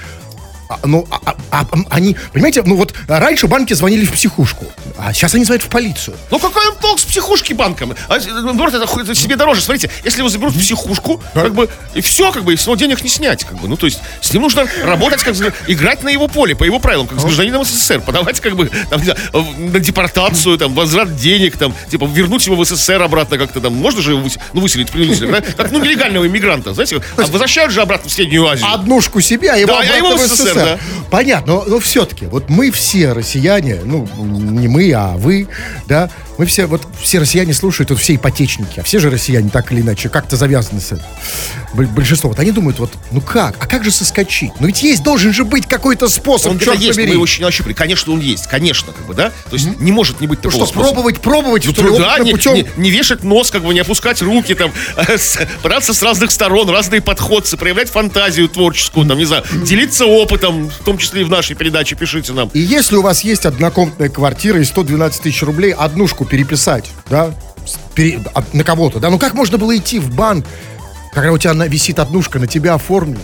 А, 0.67 0.79
ну, 0.85 1.07
а- 1.11 1.19
а- 1.25 1.35
а- 1.51 1.67
они, 1.91 2.15
понимаете, 2.33 2.63
ну 2.65 2.75
вот 2.75 2.93
раньше 3.07 3.47
банки 3.47 3.73
звонили 3.73 4.05
в 4.05 4.11
психушку, 4.13 4.65
а 4.97 5.13
сейчас 5.13 5.35
они 5.35 5.45
звонят 5.45 5.63
в 5.63 5.67
полицию. 5.69 6.17
Ну 6.31 6.39
какой 6.39 6.67
он 6.67 6.75
толк 6.77 6.99
с 6.99 7.03
психушки 7.05 7.53
банком? 7.53 7.93
А, 8.07 8.17
наоборот, 8.19 8.73
это 8.73 8.85
это 9.01 9.13
себе 9.15 9.35
дороже. 9.35 9.61
Смотрите, 9.61 9.91
если 10.03 10.19
его 10.19 10.29
заберут 10.29 10.53
в 10.55 10.59
психушку, 10.59 11.21
как 11.33 11.53
бы, 11.53 11.69
и 11.93 12.01
все, 12.01 12.31
как 12.31 12.43
бы, 12.43 12.53
и 12.53 12.57
с 12.57 12.65
него 12.65 12.75
денег 12.75 13.03
не 13.03 13.09
снять, 13.09 13.43
как 13.43 13.59
бы. 13.59 13.67
Ну, 13.67 13.77
то 13.77 13.85
есть, 13.85 13.99
с 14.21 14.33
ним 14.33 14.41
нужно 14.41 14.65
работать, 14.83 15.21
как 15.21 15.35
бы, 15.35 15.53
играть 15.67 16.01
на 16.03 16.09
его 16.09 16.27
поле, 16.27 16.55
по 16.55 16.63
его 16.63 16.79
правилам, 16.79 17.07
как 17.07 17.19
с 17.19 17.23
гражданином 17.23 17.63
СССР, 17.63 18.01
подавать, 18.01 18.39
как 18.39 18.55
бы, 18.55 18.69
там, 18.89 18.99
не 18.99 19.05
знаю, 19.05 19.19
в- 19.33 19.59
на 19.59 19.79
депортацию, 19.79 20.57
там, 20.57 20.73
возврат 20.73 21.15
денег, 21.15 21.57
там, 21.57 21.73
типа, 21.91 22.05
вернуть 22.05 22.45
его 22.47 22.55
в 22.55 22.65
СССР 22.65 23.01
обратно 23.01 23.37
как-то 23.37 23.61
там. 23.61 23.73
Можно 23.73 24.01
же 24.01 24.11
его 24.11 24.21
выс- 24.21 24.39
ну, 24.53 24.61
выселить 24.61 24.89
принудительно, 24.91 25.39
да? 25.39 25.41
Как, 25.55 25.71
ну, 25.71 25.79
нелегального 25.79 26.25
иммигранта, 26.25 26.73
знаете, 26.73 27.01
а 27.17 27.21
возвращают 27.21 27.71
же 27.71 27.81
обратно 27.81 28.09
в 28.09 28.13
Среднюю 28.13 28.47
Азию. 28.47 28.67
Однушку 28.71 29.21
себе, 29.21 29.51
а 29.51 29.55
его 29.57 29.67
Да, 29.67 29.79
а 29.79 29.81
обратно 29.83 29.97
его 29.97 30.15
в 30.17 30.19
СССР. 30.21 30.54
Да. 30.59 30.79
Понятно, 31.09 31.53
но, 31.53 31.63
но 31.67 31.79
все-таки, 31.79 32.25
вот 32.25 32.49
мы 32.49 32.71
все 32.71 33.13
россияне, 33.13 33.79
ну, 33.83 34.07
не 34.17 34.67
мы, 34.67 34.91
а 34.93 35.15
вы, 35.17 35.47
да, 35.87 36.09
мы 36.37 36.45
все, 36.45 36.65
вот 36.65 36.81
все 37.01 37.19
россияне 37.19 37.53
слушают, 37.53 37.89
вот 37.91 37.99
все 37.99 38.15
ипотечники, 38.15 38.79
а 38.79 38.83
все 38.83 38.99
же 38.99 39.09
россияне 39.09 39.49
так 39.49 39.71
или 39.71 39.81
иначе 39.81 40.09
как-то 40.09 40.35
завязаны 40.37 40.81
с 40.81 40.91
этим. 40.93 41.03
Большинство. 41.73 42.29
Вот 42.29 42.39
они 42.39 42.51
думают, 42.51 42.79
вот, 42.79 42.91
ну 43.11 43.21
как, 43.21 43.55
а 43.59 43.67
как 43.67 43.83
же 43.83 43.91
соскочить? 43.91 44.51
Ну 44.59 44.67
ведь 44.67 44.81
есть, 44.83 45.03
должен 45.03 45.33
же 45.33 45.43
быть 45.43 45.65
какой-то 45.67 46.07
способ, 46.07 46.51
Он 46.53 46.59
черт 46.59 46.75
есть, 46.79 46.89
мы 46.97 47.03
побери. 47.03 47.11
его 47.13 47.23
еще 47.25 47.41
не 47.41 47.47
ощупали. 47.47 47.73
Конечно, 47.73 48.13
он 48.13 48.19
есть, 48.19 48.47
конечно, 48.47 48.93
как 48.93 49.05
бы, 49.05 49.13
да? 49.13 49.29
То 49.49 49.55
есть 49.55 49.79
не 49.79 49.91
может 49.91 50.21
не 50.21 50.27
быть 50.27 50.39
Ну 50.43 50.49
такого 50.49 50.65
что, 50.65 50.73
способа. 50.73 50.93
пробовать, 50.93 51.19
пробовать, 51.21 51.65
Ну, 51.65 51.73
что 51.73 51.83
опытным 51.93 52.23
не, 52.25 52.31
путем? 52.31 52.53
не- 52.53 52.67
не 52.77 52.89
вешать 52.91 53.23
нос, 53.23 53.51
как 53.51 53.63
бы 53.63 53.73
не 53.73 53.79
опускать 53.81 54.21
руки, 54.21 54.53
там, 54.55 54.71
с- 55.07 55.39
браться 55.63 55.93
с 55.93 56.01
разных 56.01 56.31
сторон, 56.31 56.69
разные 56.69 57.01
подходцы, 57.01 57.57
проявлять 57.57 57.89
фантазию 57.89 58.47
творческую, 58.49 59.05
там, 59.07 59.17
не 59.17 59.25
знаю, 59.25 59.43
делиться 59.65 60.05
опытом, 60.05 60.69
в 60.69 60.83
том 60.83 60.97
числе 60.97 61.21
и 61.21 61.23
в 61.23 61.29
нашей 61.29 61.55
передаче, 61.55 61.95
пишите 61.95 62.33
нам. 62.33 62.49
И 62.53 62.59
если 62.59 62.95
у 62.95 63.01
вас 63.01 63.23
есть 63.23 63.45
однокомнатная 63.45 64.09
квартира 64.09 64.59
и 64.59 64.63
112 64.63 65.21
тысяч 65.21 65.41
рублей, 65.43 65.71
однушку 65.73 66.24
переписать, 66.25 66.89
да, 67.09 67.33
пере- 67.95 68.21
от- 68.33 68.53
на 68.53 68.63
кого-то, 68.63 68.99
да, 68.99 69.09
ну 69.09 69.17
как 69.19 69.33
можно 69.33 69.57
было 69.57 69.75
идти 69.75 69.99
в 69.99 70.13
банк, 70.13 70.45
когда 71.13 71.31
у 71.31 71.37
тебя 71.37 71.53
на- 71.53 71.67
висит 71.67 71.99
однушка, 71.99 72.39
на 72.39 72.47
тебя 72.47 72.73
оформленная, 72.75 73.21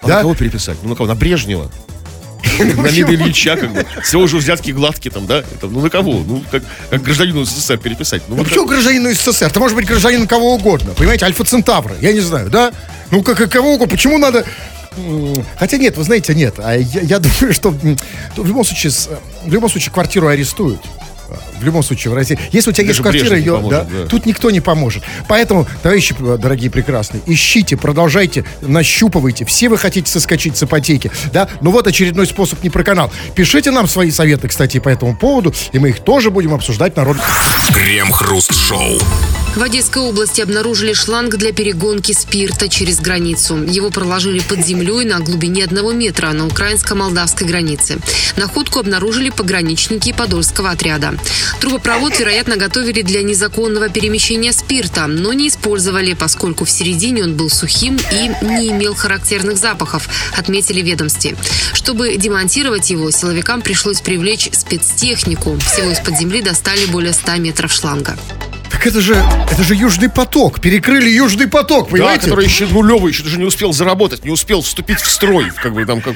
А 0.00 0.06
да? 0.08 0.14
на 0.16 0.20
кого 0.22 0.34
переписать? 0.34 0.76
Ну, 0.82 0.90
на 0.90 0.94
кого? 0.96 1.08
На 1.08 1.14
Брежнева? 1.14 1.70
На 2.58 2.88
Леонида 2.88 3.14
Ильича, 3.24 3.56
как 3.56 3.72
бы. 3.72 3.86
Все 4.02 4.18
уже 4.18 4.36
взятки 4.36 4.70
гладкие 4.70 5.10
там, 5.10 5.26
да? 5.26 5.38
Это, 5.38 5.66
ну, 5.66 5.80
на 5.80 5.88
кого? 5.90 6.22
Ну, 6.26 6.44
как, 6.50 6.62
как 6.90 7.02
гражданину 7.02 7.44
СССР 7.44 7.78
переписать? 7.78 8.22
Ну, 8.28 8.36
вот 8.36 8.46
почему 8.46 8.66
гражданину 8.66 9.10
СССР? 9.12 9.46
Это 9.46 9.58
может 9.60 9.74
быть 9.74 9.86
гражданин 9.86 10.26
кого 10.28 10.54
угодно, 10.54 10.92
понимаете, 10.92 11.24
Альфа 11.24 11.42
Центавра, 11.44 11.96
я 12.00 12.12
не 12.12 12.20
знаю, 12.20 12.50
да? 12.50 12.72
Ну 13.10 13.22
как 13.22 13.50
кого 13.50 13.74
угодно, 13.74 13.90
почему 13.90 14.18
надо... 14.18 14.44
Хотя 15.58 15.76
нет, 15.78 15.96
вы 15.96 16.04
знаете, 16.04 16.34
нет. 16.34 16.54
А 16.58 16.74
я, 16.76 17.00
я 17.00 17.18
думаю, 17.18 17.52
что 17.52 17.70
в 18.36 18.46
любом 18.46 18.64
случае, 18.64 18.92
с- 18.92 19.08
в 19.44 19.52
любом 19.52 19.68
случае 19.68 19.92
квартиру 19.92 20.28
арестуют. 20.28 20.80
В 21.64 21.66
любом 21.66 21.82
случае, 21.82 22.12
в 22.12 22.14
России. 22.14 22.38
Если 22.52 22.68
у 22.68 22.72
тебя 22.74 22.84
есть 22.84 22.98
Даже 22.98 23.02
квартира, 23.02 23.30
Брежнев 23.30 23.38
не 23.38 23.46
ее, 23.46 23.56
поможет, 23.56 23.88
да, 23.88 24.02
да. 24.02 24.06
тут 24.06 24.26
никто 24.26 24.50
не 24.50 24.60
поможет. 24.60 25.02
Поэтому, 25.28 25.66
товарищи 25.82 26.14
э, 26.20 26.36
дорогие 26.38 26.70
прекрасные, 26.70 27.22
ищите, 27.24 27.78
продолжайте, 27.78 28.44
нащупывайте. 28.60 29.46
Все 29.46 29.70
вы 29.70 29.78
хотите 29.78 30.10
соскочить 30.10 30.58
с 30.58 30.62
ипотеки, 30.62 31.10
да? 31.32 31.48
Ну 31.62 31.70
вот 31.70 31.86
очередной 31.86 32.26
способ 32.26 32.62
не 32.62 32.68
про 32.68 32.84
канал. 32.84 33.10
Пишите 33.34 33.70
нам 33.70 33.88
свои 33.88 34.10
советы, 34.10 34.48
кстати, 34.48 34.78
по 34.78 34.90
этому 34.90 35.16
поводу, 35.16 35.54
и 35.72 35.78
мы 35.78 35.88
их 35.88 36.00
тоже 36.00 36.30
будем 36.30 36.52
обсуждать 36.52 36.96
на 36.96 37.04
род. 37.04 37.16
Крем-хруст-шоу. 37.72 38.98
В 39.56 39.62
Одесской 39.62 40.02
области 40.02 40.40
обнаружили 40.40 40.94
шланг 40.94 41.36
для 41.36 41.52
перегонки 41.52 42.10
спирта 42.10 42.68
через 42.68 42.98
границу. 42.98 43.62
Его 43.62 43.90
проложили 43.90 44.40
под 44.40 44.66
землей 44.66 45.04
на 45.04 45.20
глубине 45.20 45.62
одного 45.62 45.92
метра 45.92 46.32
на 46.32 46.48
украинско-молдавской 46.48 47.46
границе. 47.46 47.98
Находку 48.36 48.80
обнаружили 48.80 49.30
пограничники 49.30 50.12
Подольского 50.12 50.70
отряда. 50.70 51.14
Трубопровод, 51.60 52.18
вероятно, 52.18 52.56
готовили 52.56 53.02
для 53.02 53.22
незаконного 53.22 53.88
перемещения 53.88 54.52
спирта, 54.52 55.06
но 55.06 55.32
не 55.32 55.46
использовали, 55.46 56.14
поскольку 56.14 56.64
в 56.64 56.70
середине 56.70 57.22
он 57.22 57.36
был 57.36 57.48
сухим 57.48 57.96
и 58.10 58.44
не 58.44 58.70
имел 58.72 58.96
характерных 58.96 59.56
запахов, 59.56 60.08
отметили 60.36 60.82
в 60.82 60.84
ведомстве. 60.84 61.36
Чтобы 61.72 62.16
демонтировать 62.16 62.90
его, 62.90 63.08
силовикам 63.12 63.62
пришлось 63.62 64.00
привлечь 64.00 64.48
спецтехнику. 64.52 65.56
Всего 65.60 65.92
из-под 65.92 66.18
земли 66.18 66.42
достали 66.42 66.86
более 66.86 67.12
100 67.12 67.36
метров 67.36 67.72
шланга. 67.72 68.18
Так 68.84 68.92
Так 68.92 68.92
это 68.92 69.00
же, 69.00 69.16
это 69.50 69.62
же 69.64 69.74
Южный 69.74 70.10
поток. 70.10 70.60
Перекрыли 70.60 71.08
Южный 71.08 71.48
поток, 71.48 71.86
Да, 71.86 71.92
понимаете? 71.92 72.24
который 72.24 72.44
еще 72.44 72.66
нулевый, 72.66 73.12
еще 73.12 73.22
даже 73.22 73.38
не 73.38 73.44
успел 73.46 73.72
заработать, 73.72 74.24
не 74.24 74.30
успел 74.30 74.60
вступить 74.60 75.00
в 75.00 75.10
строй, 75.10 75.50
как 75.62 75.72
бы 75.72 75.86
там, 75.86 76.02
как, 76.02 76.14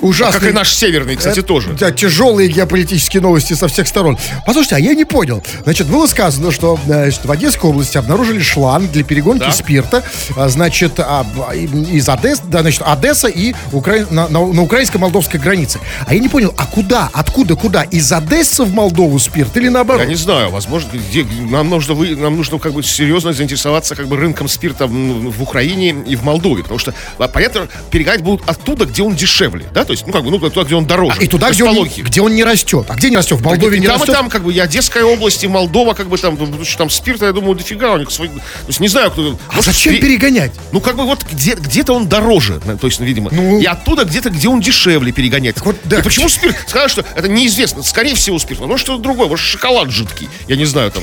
Ужасный. 0.00 0.40
как 0.40 0.50
и 0.50 0.52
наш 0.52 0.72
северный, 0.72 1.16
кстати, 1.16 1.40
Это- 1.40 1.48
тоже. 1.48 1.70
Да, 1.78 1.90
тяжелые 1.90 2.48
геополитические 2.48 3.20
новости 3.22 3.54
со 3.54 3.66
всех 3.66 3.88
сторон. 3.88 4.16
Послушайте, 4.46 4.76
а 4.76 4.78
я 4.78 4.94
не 4.94 5.04
понял. 5.04 5.42
Значит, 5.64 5.88
было 5.88 6.06
сказано, 6.06 6.52
что 6.52 6.78
значит, 6.86 7.24
в 7.24 7.30
Одесской 7.32 7.70
области 7.70 7.98
обнаружили 7.98 8.40
шланг 8.40 8.92
для 8.92 9.02
перегонки 9.02 9.46
Да. 9.46 9.52
спирта. 9.52 10.04
а, 10.36 10.48
Значит, 10.48 10.92
а, 11.00 11.26
из 11.54 12.08
Одессы, 12.08 12.42
да, 12.46 12.60
значит, 12.60 12.82
Одесса 12.86 13.26
и 13.28 13.52
Укра... 13.72 14.06
на, 14.10 14.28
на- 14.28 14.46
на 14.46 14.62
украинско-молдовской 14.62 15.40
границе. 15.40 15.80
А 16.06 16.14
я 16.14 16.20
не 16.20 16.28
понял, 16.28 16.54
а 16.56 16.66
куда, 16.66 17.10
откуда, 17.12 17.56
куда? 17.56 17.82
Из 17.82 18.10
Одессы 18.12 18.62
в 18.62 18.72
Молдову 18.72 19.18
спирт 19.18 19.56
или 19.56 19.68
наоборот? 19.68 20.02
Я 20.02 20.08
не 20.08 20.14
знаю, 20.14 20.50
возможно, 20.50 20.88
где, 20.92 21.24
нам 21.48 21.68
нужно 21.80 21.94
вы, 21.94 22.14
нам 22.14 22.36
нужно 22.36 22.58
как 22.58 22.72
бы 22.72 22.82
серьезно 22.82 23.32
заинтересоваться 23.32 23.96
как 23.96 24.06
бы 24.06 24.16
рынком 24.16 24.48
спирта 24.48 24.86
в, 24.86 24.90
в 24.92 25.42
Украине 25.42 25.96
и 26.06 26.14
в 26.14 26.22
Молдове, 26.22 26.62
потому 26.62 26.78
что 26.78 26.94
а, 27.18 27.26
понятно, 27.28 27.68
перегонять 27.90 28.22
будут 28.22 28.48
оттуда, 28.48 28.84
где 28.84 29.02
он 29.02 29.14
дешевле, 29.14 29.66
да, 29.72 29.84
то 29.84 29.92
есть 29.92 30.06
ну 30.06 30.12
как 30.12 30.24
бы 30.24 30.30
ну 30.30 30.38
туда, 30.38 30.62
где 30.64 30.74
он 30.74 30.86
дороже. 30.86 31.22
И 31.22 31.26
туда, 31.26 31.50
где 31.50 31.64
он, 31.64 31.88
где 31.88 32.20
он 32.20 32.34
не 32.34 32.44
растет. 32.44 32.86
А 32.88 32.94
где 32.94 33.10
не 33.10 33.16
растет? 33.16 33.38
В 33.38 33.42
Молдове 33.42 33.78
и 33.78 33.80
не 33.80 33.86
там, 33.86 33.96
растет? 33.96 34.14
там, 34.14 34.28
как 34.28 34.44
бы, 34.44 34.52
и 34.52 34.58
Одесская 34.58 35.04
область, 35.04 35.42
и 35.42 35.48
Молдова, 35.48 35.94
как 35.94 36.08
бы 36.08 36.18
там, 36.18 36.36
что 36.64 36.78
там 36.78 36.90
спирта, 36.90 37.26
я 37.26 37.32
думаю, 37.32 37.54
дофига 37.54 37.94
у 37.94 37.98
них 37.98 38.10
свой. 38.10 38.28
То 38.28 38.42
есть 38.68 38.80
не 38.80 38.88
знаю, 38.88 39.10
кто. 39.10 39.38
А 39.48 39.56
может, 39.56 39.74
зачем 39.74 39.94
пере- 39.94 40.06
перегонять? 40.06 40.52
Ну, 40.72 40.80
как 40.80 40.96
бы 40.96 41.04
вот 41.04 41.24
где, 41.30 41.54
где-то 41.54 41.94
он 41.94 42.08
дороже, 42.08 42.60
то 42.60 42.86
есть, 42.86 43.00
ну, 43.00 43.06
видимо. 43.06 43.30
Ну. 43.32 43.60
И 43.60 43.64
оттуда 43.64 44.04
где-то, 44.04 44.30
где 44.30 44.48
он 44.48 44.60
дешевле 44.60 45.12
перегонять. 45.12 45.56
вот, 45.64 45.76
да. 45.84 46.00
И 46.00 46.02
почему 46.02 46.28
спирт? 46.28 46.56
Сказали, 46.66 46.88
что 46.90 47.04
это 47.14 47.28
неизвестно. 47.28 47.82
Скорее 47.82 48.14
всего, 48.14 48.38
спирт. 48.38 48.60
Но 48.60 48.66
может, 48.66 48.86
что-то 48.86 49.02
другое. 49.02 49.28
Может, 49.28 49.46
шоколад 49.46 49.90
жидкий. 49.90 50.28
Я 50.48 50.56
не 50.56 50.66
знаю, 50.66 50.90
там, 50.90 51.02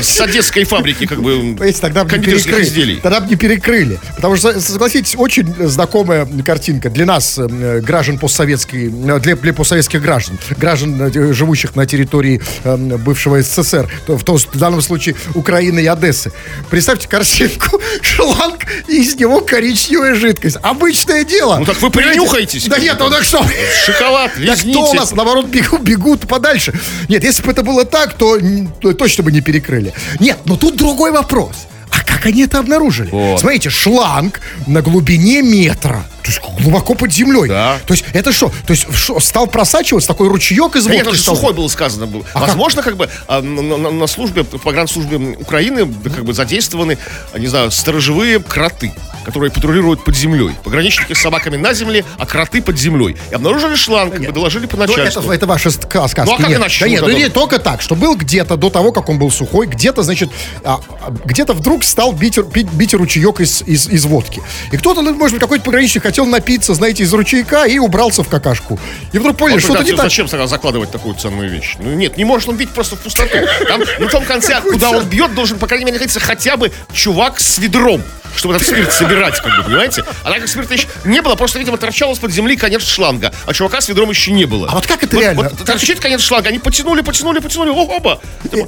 с, 0.00 0.20
одесской 0.20 0.64
фабрики, 0.64 1.06
как 1.06 1.22
бы, 1.22 1.32
Понимаете, 1.38 1.80
тогда 1.80 2.04
бы 2.04 2.10
не 2.10 2.16
кондитерских 2.16 2.44
перекрыли. 2.46 2.68
изделий. 2.68 3.00
Тогда 3.00 3.20
бы 3.20 3.28
не 3.28 3.36
перекрыли. 3.36 4.00
Потому 4.16 4.36
что, 4.36 4.60
согласитесь, 4.60 5.14
очень 5.16 5.52
знакомая 5.68 6.26
картинка 6.44 6.90
для 6.90 7.06
нас, 7.06 7.38
э, 7.38 7.80
граждан 7.80 8.18
постсоветской, 8.18 8.86
э, 8.88 9.18
для, 9.20 9.36
для 9.36 9.52
постсоветских 9.52 10.00
граждан, 10.02 10.38
граждан, 10.56 11.00
э, 11.14 11.32
живущих 11.32 11.74
на 11.76 11.86
территории 11.86 12.40
э, 12.64 12.76
бывшего 12.76 13.40
СССР, 13.42 13.88
то- 14.06 14.16
в, 14.16 14.24
том- 14.24 14.38
в 14.38 14.58
данном 14.58 14.82
случае 14.82 15.14
Украины 15.34 15.80
и 15.80 15.86
Одессы. 15.86 16.32
Представьте 16.70 17.08
картинку, 17.08 17.80
шланг, 18.02 18.66
и 18.88 19.02
из 19.02 19.14
него 19.16 19.40
коричневая 19.40 20.14
жидкость. 20.14 20.56
Обычное 20.62 21.24
дело. 21.24 21.56
Ну, 21.58 21.64
так 21.64 21.80
вы 21.80 21.90
Понимаете? 21.90 22.60
Да 22.68 22.78
нет, 22.78 22.96
ну 22.98 23.10
так 23.10 23.22
что? 23.24 23.44
Шоколад, 23.86 24.36
лизните. 24.36 24.70
кто 24.78 24.90
у 24.90 24.94
нас, 24.94 25.12
наоборот, 25.12 25.46
бегут, 25.46 25.82
бегут 25.82 26.28
подальше? 26.28 26.72
Нет, 27.08 27.22
если 27.24 27.42
бы 27.42 27.52
это 27.52 27.62
было 27.62 27.84
так, 27.84 28.14
то, 28.14 28.38
то 28.80 28.92
точно 28.92 29.21
бы 29.22 29.32
не 29.32 29.40
перекрыли. 29.40 29.92
Нет, 30.20 30.38
но 30.44 30.56
тут 30.56 30.76
другой 30.76 31.12
вопрос. 31.12 31.66
А 31.90 32.02
как 32.04 32.24
они 32.24 32.44
это 32.44 32.58
обнаружили? 32.58 33.10
Вот. 33.10 33.40
Смотрите, 33.40 33.68
шланг 33.68 34.40
на 34.66 34.80
глубине 34.80 35.42
метра. 35.42 36.04
То 36.22 36.30
есть 36.30 36.40
глубоко 36.60 36.94
под 36.94 37.12
землей. 37.12 37.48
Да. 37.48 37.78
То 37.86 37.92
есть 37.92 38.04
это 38.14 38.32
что? 38.32 38.48
То 38.66 38.72
есть 38.72 38.86
что, 38.94 39.20
стал 39.20 39.46
просачиваться 39.46 40.08
такой 40.08 40.28
ручеек 40.28 40.74
из 40.76 40.86
нет, 40.86 40.94
водки? 40.94 41.08
это 41.08 41.14
же 41.16 41.22
стал? 41.22 41.36
сухой 41.36 41.52
было 41.52 41.68
сказано. 41.68 42.06
Было. 42.06 42.24
А 42.32 42.40
Возможно, 42.40 42.82
как 42.82 42.96
бы 42.96 43.10
а, 43.28 43.42
на, 43.42 43.76
на- 43.76 43.90
на 43.90 44.06
службе, 44.06 44.42
в 44.42 44.58
погранслужбе 44.58 45.16
Украины 45.38 45.86
как 46.04 46.24
бы 46.24 46.32
задействованы, 46.32 46.96
не 47.36 47.48
знаю, 47.48 47.70
сторожевые 47.70 48.38
кроты, 48.40 48.94
которые 49.24 49.50
патрулируют 49.50 50.04
под 50.04 50.16
землей. 50.16 50.50
Пограничники 50.64 51.12
с 51.12 51.18
собаками 51.20 51.56
на 51.56 51.74
земле, 51.74 52.04
а 52.18 52.26
кроты 52.26 52.62
под 52.62 52.78
землей. 52.78 53.16
И 53.30 53.34
обнаружили 53.34 53.74
шланг, 53.74 54.12
как 54.14 54.22
бы 54.22 54.32
доложили 54.32 54.66
по 54.66 54.76
Ну, 54.76 54.86
начальству. 54.86 55.22
это, 55.22 55.32
это 55.32 55.46
ваши 55.46 55.68
ска- 55.68 56.08
сказки. 56.08 56.30
Ну, 56.30 56.34
а 56.34 56.38
как 56.38 56.48
нет, 56.48 56.58
иначе 56.58 56.80
да 56.80 56.88
нет, 56.88 57.00
ну, 57.02 57.08
не 57.08 57.28
только 57.28 57.58
так, 57.58 57.82
что 57.82 57.94
был 57.94 58.16
где-то 58.16 58.56
до 58.56 58.70
того, 58.70 58.92
как 58.92 59.08
он 59.08 59.18
был 59.18 59.30
сухой, 59.30 59.66
где-то, 59.66 60.02
значит, 60.02 60.30
а, 60.64 60.80
а, 61.00 61.10
где-то 61.24 61.52
вдруг 61.54 61.84
стал 61.84 62.12
бить, 62.12 62.38
бить, 62.38 62.70
бить 62.72 62.94
ручеек 62.94 63.40
из, 63.40 63.62
из, 63.62 63.88
из 63.88 64.04
водки. 64.04 64.42
И 64.70 64.76
кто-то, 64.76 65.02
ну, 65.02 65.14
может 65.14 65.34
быть, 65.34 65.40
какой-то 65.42 65.64
пограничник 65.64 66.02
хотел 66.02 66.26
напиться, 66.26 66.74
знаете, 66.74 67.02
из 67.02 67.12
ручейка 67.12 67.64
и 67.64 67.78
убрался 67.78 68.22
в 68.22 68.28
какашку. 68.28 68.78
И 69.12 69.18
вдруг 69.18 69.36
поняли, 69.36 69.56
Вот 69.56 69.64
что-то 69.64 69.84
не 69.84 69.92
так. 69.92 70.02
Зачем 70.04 70.28
тогда 70.28 70.46
закладывать 70.46 70.90
такую 70.90 71.14
ценную 71.14 71.50
вещь? 71.50 71.76
Ну 71.78 71.92
нет, 71.94 72.16
не 72.16 72.24
может 72.24 72.48
он 72.48 72.56
бить 72.56 72.70
просто 72.70 72.96
в 72.96 73.00
пустоту. 73.00 73.36
Там 73.68 73.82
на 73.98 74.08
том 74.08 74.24
конце, 74.24 74.60
куда 74.60 74.90
он 74.90 75.04
бьет, 75.04 75.34
должен, 75.34 75.58
по 75.58 75.66
крайней 75.66 75.84
мере, 75.84 75.94
находиться 75.94 76.20
хотя 76.20 76.56
бы 76.56 76.72
чувак 76.92 77.40
с 77.40 77.58
ведром, 77.58 78.02
чтобы 78.36 78.54
этот 78.54 78.66
спирт 78.66 78.92
собирать, 78.92 79.40
как 79.40 79.56
бы, 79.56 79.64
понимаете? 79.64 80.04
А 80.24 80.30
так 80.30 80.40
как 80.40 80.48
спирта 80.48 80.74
еще 80.74 80.86
не 81.04 81.20
было, 81.22 81.34
просто, 81.34 81.58
видимо, 81.58 81.76
торчал 81.78 82.12
из-под 82.12 82.32
земли 82.32 82.56
конец 82.56 82.82
шланга, 82.82 83.32
а 83.46 83.52
чувака 83.52 83.80
с 83.80 83.88
ведром 83.88 84.10
еще 84.10 84.32
не 84.32 84.44
было. 84.44 84.68
А 84.68 84.74
вот 84.74 84.86
как 84.86 85.02
это 85.02 85.16
реально? 85.18 85.50
Вот 85.50 85.64
торчит 85.64 86.00
конец 86.00 86.20
шланга, 86.20 86.48
они 86.48 86.58
потянули, 86.58 87.02
потянули, 87.02 87.40
потянули, 87.40 87.70
о, 87.70 87.96
оба. 87.96 88.20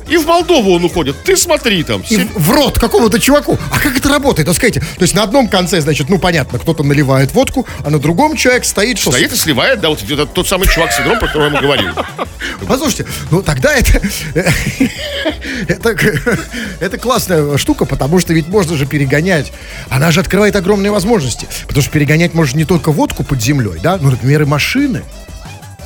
И 0.09 0.17
в 0.17 0.27
Молдову 0.27 0.75
он 0.75 0.85
уходит. 0.85 1.17
Ты 1.25 1.37
смотри 1.37 1.83
там. 1.85 2.03
И 2.09 2.17
в, 2.17 2.39
в 2.39 2.51
рот 2.51 2.79
какому-то 2.79 3.19
чуваку. 3.19 3.59
А 3.71 3.79
как 3.79 3.97
это 3.97 4.09
работает? 4.09 4.49
Вот 4.49 4.57
скажите, 4.57 4.81
то 4.81 5.03
есть 5.03 5.15
на 5.15 5.23
одном 5.23 5.49
конце, 5.49 5.81
значит, 5.81 6.09
ну 6.09 6.19
понятно, 6.19 6.59
кто-то 6.59 6.83
наливает 6.83 7.33
водку, 7.33 7.67
а 7.85 7.91
на 7.91 7.99
другом 7.99 8.37
человек 8.37 8.65
стоит, 8.65 8.99
что... 8.99 9.11
Стоит 9.11 9.33
и 9.33 9.37
сливает, 9.37 9.81
да, 9.81 9.89
вот 9.89 10.03
это 10.03 10.27
тот 10.27 10.49
самый 10.49 10.69
чувак 10.69 10.93
с 10.93 10.99
ведром, 10.99 11.19
про 11.19 11.29
которого 11.29 11.51
мы 11.51 11.61
говорили. 11.61 11.93
Послушайте, 12.67 13.07
ну 13.31 13.43
тогда 13.43 13.75
это, 13.75 14.01
это, 15.69 15.97
это 16.81 16.99
классная 16.99 17.57
штука, 17.59 17.85
потому 17.85 18.19
что 18.21 18.33
ведь 18.33 18.49
можно 18.49 18.77
же 18.77 18.87
перегонять. 18.87 19.53
Она 19.91 20.11
же 20.11 20.21
открывает 20.21 20.57
огромные 20.57 20.91
возможности. 20.91 21.47
Потому 21.67 21.83
что 21.83 21.91
перегонять 21.91 22.35
можно 22.35 22.57
не 22.57 22.65
только 22.65 22.93
водку 22.93 23.23
под 23.25 23.43
землей, 23.43 23.81
да, 23.83 23.99
ну, 24.01 24.11
например, 24.11 24.43
и 24.43 24.45
машины. 24.45 25.03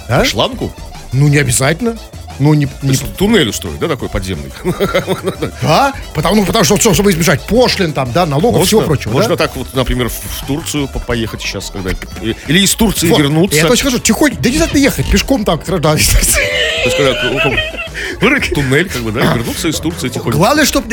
Да? 0.08 0.24
Шлангу? 0.24 0.72
Ну, 1.12 1.28
не 1.28 1.38
обязательно. 1.38 1.98
Ну, 2.38 2.54
не, 2.54 2.68
не- 2.82 2.90
есть 2.90 3.16
туннель 3.16 3.48
устроить, 3.48 3.80
да, 3.80 3.88
такой 3.88 4.08
подземный? 4.08 4.52
да, 5.62 5.92
потому, 6.14 6.36
ну, 6.36 6.44
потому 6.44 6.64
что, 6.64 6.76
что, 6.76 6.94
чтобы 6.94 7.10
избежать 7.10 7.40
пошлин, 7.42 7.92
там, 7.92 8.12
да, 8.12 8.26
налогов, 8.26 8.64
всего 8.64 8.82
прочего. 8.82 9.12
Можно 9.12 9.30
да? 9.30 9.46
так 9.46 9.56
вот, 9.56 9.74
например, 9.74 10.08
в, 10.08 10.46
Турцию 10.46 10.86
по- 10.88 11.00
поехать 11.00 11.40
сейчас, 11.42 11.70
когда... 11.70 11.90
Или 12.46 12.60
из 12.60 12.74
Турции 12.74 13.08
Вот. 13.08 13.18
вернуться. 13.18 13.58
Я 13.58 13.66
очень 13.66 13.84
хочу, 13.84 13.98
тихонько, 13.98 14.40
да 14.40 14.50
не 14.50 14.56
обязательно 14.56 14.78
ехать, 14.78 15.10
пешком 15.10 15.44
там, 15.44 15.60
да. 15.66 15.78
То 15.80 15.96
есть, 15.96 16.96
когда 16.96 17.12
вырыть 17.44 17.77
туннель, 18.54 18.88
как 18.88 19.02
бы, 19.02 19.12
да, 19.12 19.34
вернуться 19.34 19.68
из 19.68 19.76
Турции 19.76 20.08
тихонько. 20.08 20.36
Главное, 20.38 20.64
чтобы 20.64 20.88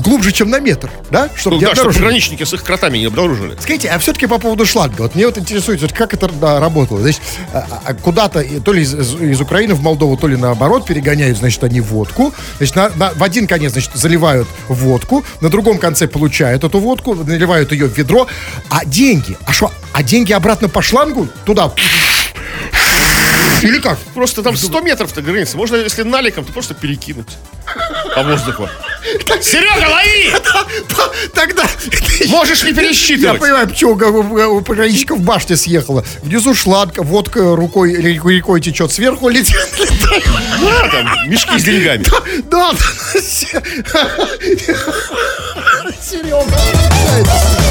глубже, 0.00 0.32
чем 0.32 0.50
на 0.50 0.60
метр, 0.60 0.90
да, 1.10 1.28
чтобы 1.34 1.56
Ну, 1.56 1.62
да, 1.62 1.74
чтобы 1.74 1.92
пограничники 1.92 2.42
с 2.44 2.52
их 2.52 2.62
кротами 2.62 2.98
не 2.98 3.06
обнаружили. 3.06 3.56
Скажите, 3.60 3.88
а 3.88 3.98
все-таки 3.98 4.26
по 4.26 4.38
поводу 4.38 4.66
шланга. 4.66 5.02
Вот 5.02 5.14
мне 5.14 5.26
вот 5.26 5.38
интересует, 5.38 5.80
вот 5.82 5.92
как 5.92 6.14
это 6.14 6.28
да, 6.28 6.60
работало. 6.60 7.00
Значит, 7.00 7.20
а- 7.52 7.66
а 7.84 7.94
куда-то, 7.94 8.44
то 8.60 8.72
ли 8.72 8.82
из, 8.82 8.94
из- 8.94 9.14
из 9.20 9.40
Украины 9.40 9.74
в 9.74 9.80
Молдову, 9.82 10.16
то 10.16 10.26
ли 10.28 10.36
наоборот, 10.36 10.86
перегоняют, 10.86 11.38
значит, 11.38 11.62
они 11.64 11.80
водку. 11.80 12.32
Значит, 12.58 12.76
на- 12.76 12.90
на- 12.96 13.10
в 13.14 13.22
один 13.22 13.46
конец, 13.46 13.72
значит, 13.72 13.90
заливают 13.94 14.48
водку, 14.68 15.24
на 15.40 15.48
другом 15.48 15.78
конце 15.78 16.06
получают 16.08 16.64
эту 16.64 16.78
водку, 16.80 17.14
наливают 17.14 17.72
ее 17.72 17.86
в 17.88 17.96
ведро. 17.96 18.26
А 18.68 18.84
деньги? 18.84 19.36
А 19.46 19.52
что? 19.52 19.70
А 19.92 20.02
деньги 20.02 20.32
обратно 20.32 20.68
по 20.68 20.82
шлангу? 20.82 21.28
Туда? 21.44 21.70
Или 23.64 23.78
как? 23.80 23.98
Просто 24.14 24.42
там 24.42 24.56
100 24.56 24.80
метров-то 24.82 25.22
граница. 25.22 25.56
Можно, 25.56 25.76
если 25.76 26.02
наликом, 26.02 26.44
то 26.44 26.52
просто 26.52 26.74
перекинуть 26.74 27.28
по 28.14 28.22
воздуху. 28.22 28.68
Серега, 29.40 29.88
лови! 29.88 30.34
Тогда... 31.34 31.64
Можешь 32.28 32.62
не 32.62 32.70
Я 32.70 32.76
пересчитывать. 32.76 33.40
понимаю, 33.40 33.66
почему 33.68 33.92
у, 33.92 34.60
пограничников 34.60 35.20
башня 35.20 35.56
съехала. 35.56 36.04
Внизу 36.22 36.54
шланг, 36.54 36.98
водка 36.98 37.56
рукой, 37.56 37.94
рекой 37.94 38.60
течет, 38.60 38.92
сверху 38.92 39.30
летит. 39.30 39.56
Да, 40.60 40.88
там, 40.90 41.30
мешки 41.30 41.58
с 41.58 41.64
деньгами. 41.64 42.04
Да, 42.50 42.72
Серега. 46.02 47.63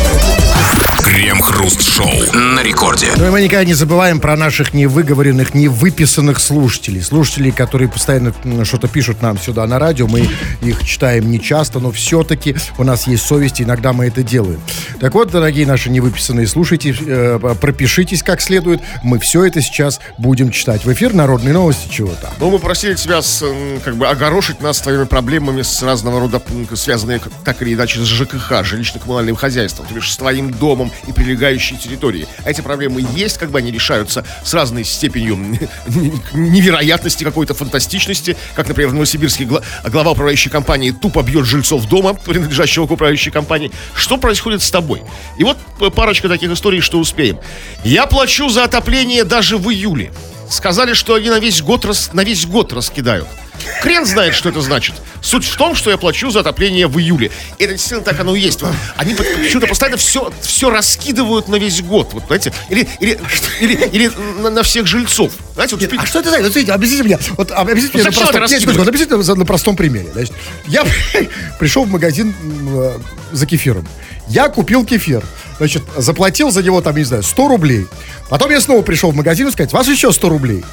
Крем-хруст-шоу 1.14 2.34
на 2.34 2.64
рекорде. 2.64 3.12
Но 3.18 3.30
мы 3.30 3.42
никогда 3.42 3.64
не 3.64 3.76
забываем 3.76 4.20
про 4.20 4.36
наших 4.36 4.74
невыговоренных, 4.74 5.54
невыписанных 5.54 6.40
слушателей. 6.40 7.04
Слушателей, 7.04 7.52
которые 7.52 7.88
постоянно 7.88 8.34
что-то 8.66 8.88
пишут 8.88 9.22
нам 9.22 9.38
сюда 9.38 9.68
на 9.68 9.78
радио. 9.78 10.08
Мы 10.08 10.28
их 10.64 10.84
читаем 10.84 11.30
не 11.30 11.40
часто, 11.40 11.80
но 11.80 11.92
все-таки 11.92 12.56
у 12.80 12.84
нас 12.84 13.06
есть 13.06 13.28
совесть, 13.28 13.60
и 13.60 13.64
иногда 13.64 13.94
мы 13.94 14.08
это 14.08 14.24
делаем. 14.24 14.60
Так 15.00 15.14
вот, 15.14 15.30
дорогие 15.30 15.68
наши 15.68 15.92
невыписанные, 15.92 16.48
слушайте, 16.48 16.96
э, 17.00 17.38
пропишитесь 17.62 18.24
как 18.24 18.42
следует. 18.42 18.82
Мы 19.04 19.20
все 19.20 19.46
это 19.46 19.62
сейчас 19.62 20.00
будем 20.18 20.50
читать. 20.50 20.84
В 20.84 20.92
эфир 20.92 21.14
народные 21.14 21.54
новости 21.54 21.90
чего-то. 21.92 22.32
Ну, 22.40 22.50
мы 22.50 22.58
просили 22.58 22.96
тебя 22.96 23.22
с, 23.22 23.46
как 23.86 23.98
бы 23.98 24.08
огорошить 24.08 24.62
нас 24.62 24.80
твоими 24.80 25.04
проблемами 25.04 25.62
с 25.62 25.84
разного 25.84 26.22
рода, 26.22 26.42
связанные 26.74 27.20
как- 27.20 27.34
так 27.46 27.62
или 27.62 27.76
иначе 27.76 28.00
с 28.00 28.08
ЖКХ, 28.08 28.64
жилищно-коммунальным 28.64 29.36
хозяйством, 29.36 29.86
то 29.86 29.94
бишь 29.94 30.12
с 30.12 30.18
твоим 30.18 30.50
домом 30.50 30.92
и 31.08 31.12
прилегающей 31.12 31.78
территорией. 31.78 32.28
А 32.46 32.50
эти 32.52 32.62
проблемы 32.62 33.06
есть, 33.16 33.38
как 33.38 33.52
бы 33.52 33.60
они 33.60 33.72
решаются 33.72 34.26
с 34.44 34.54
разной 34.54 34.84
степенью 34.84 35.38
невероятности, 36.34 37.24
какой-то 37.24 37.54
фантастичности, 37.54 38.38
как, 38.56 38.68
например, 38.68 38.90
в 38.90 38.94
Новосибирске 38.94 39.46
гла- 39.46 39.62
глава 39.86 40.12
управляющей 40.12 40.50
компании 40.52 40.92
тупо 40.92 41.22
бьет 41.24 41.46
жильцов 41.46 41.88
дома, 41.88 42.14
принадлежащего 42.26 42.88
к 42.88 42.92
управляющей 42.92 43.32
компании. 43.32 43.72
Что 43.96 44.18
происходит 44.18 44.62
с 44.62 44.72
тобой? 44.72 45.02
И 45.38 45.44
вот 45.44 45.58
парочка 45.96 46.28
таких 46.30 46.52
историй, 46.52 46.82
что 46.82 47.00
успеем. 47.00 47.40
Я 47.84 48.06
плачу 48.06 48.50
за 48.50 48.64
отопление 48.64 49.24
даже 49.24 49.58
в 49.58 49.70
июле. 49.70 50.12
Сказали, 50.50 50.94
что 50.94 51.16
они 51.16 51.30
на 51.30 51.40
весь 51.40 51.62
год, 51.62 51.86
рас- 51.86 52.12
на 52.14 52.24
весь 52.24 52.46
год 52.46 52.74
раскидают. 52.74 53.28
Хрен 53.82 54.06
знает, 54.06 54.34
что 54.34 54.50
это 54.50 54.62
значит. 54.62 54.96
Суть 55.22 55.46
в 55.46 55.56
том, 55.56 55.76
что 55.76 55.90
я 55.90 55.98
плачу 55.98 56.30
за 56.32 56.42
отопление 56.42 56.88
в 56.88 57.00
июле. 57.00 57.32
И 57.58 57.64
это 57.64 57.74
действительно 57.74 58.04
так 58.04 58.20
оно 58.20 58.36
и 58.36 58.42
есть. 58.42 58.60
Они 58.98 59.14
почему-то 59.14 59.68
постоянно 59.68 59.98
все, 59.98 60.34
все 60.42 60.70
раскидывают 60.70 61.48
на 61.48 61.56
весь 61.56 61.82
год. 61.82 62.14
Вот, 62.14 62.26
знаете, 62.26 62.54
или, 62.70 62.88
или, 63.00 63.20
или, 63.62 63.74
или 63.92 64.12
на, 64.42 64.50
на 64.50 64.64
всех 64.64 64.86
жильцов. 64.86 65.32
Знаете, 65.54 65.76
вот 65.76 65.82
Нет, 65.82 65.94
а 65.98 66.06
что 66.06 66.20
это 66.20 66.30
значит? 66.30 66.46
Вот 66.46 66.54
смотрите, 66.54 66.74
объясните 66.74 67.04
мне. 67.04 67.20
Вот 67.38 67.52
а, 67.52 67.56
объясните 67.62 67.98
мне 67.98 68.04
на 68.04 68.12
простом, 68.12 68.42
Нет, 68.42 68.50
секундочку, 68.50 68.88
объясните 68.88 69.16
на, 69.16 69.36
на 69.36 69.46
простом 69.46 69.76
примере. 69.76 70.10
Значит, 70.12 70.34
я 70.68 70.86
пришел 71.60 71.86
в 71.86 71.90
магазин 71.90 72.34
э, 72.76 73.00
за 73.32 73.46
кефиром. 73.46 73.88
Я 74.28 74.50
купил 74.50 74.86
кефир. 74.86 75.24
Значит, 75.58 75.84
заплатил 75.96 76.52
за 76.52 76.64
него 76.64 76.82
там, 76.82 76.96
не 76.96 77.04
знаю, 77.04 77.24
100 77.24 77.48
рублей. 77.48 77.88
Потом 78.30 78.52
я 78.52 78.60
снова 78.60 78.82
пришел 78.82 79.12
в 79.12 79.16
магазин 79.16 79.48
и 79.48 79.52
сказать, 79.52 79.72
вас 79.72 79.88
еще 79.88 80.12
100 80.12 80.30
рублей. 80.30 80.64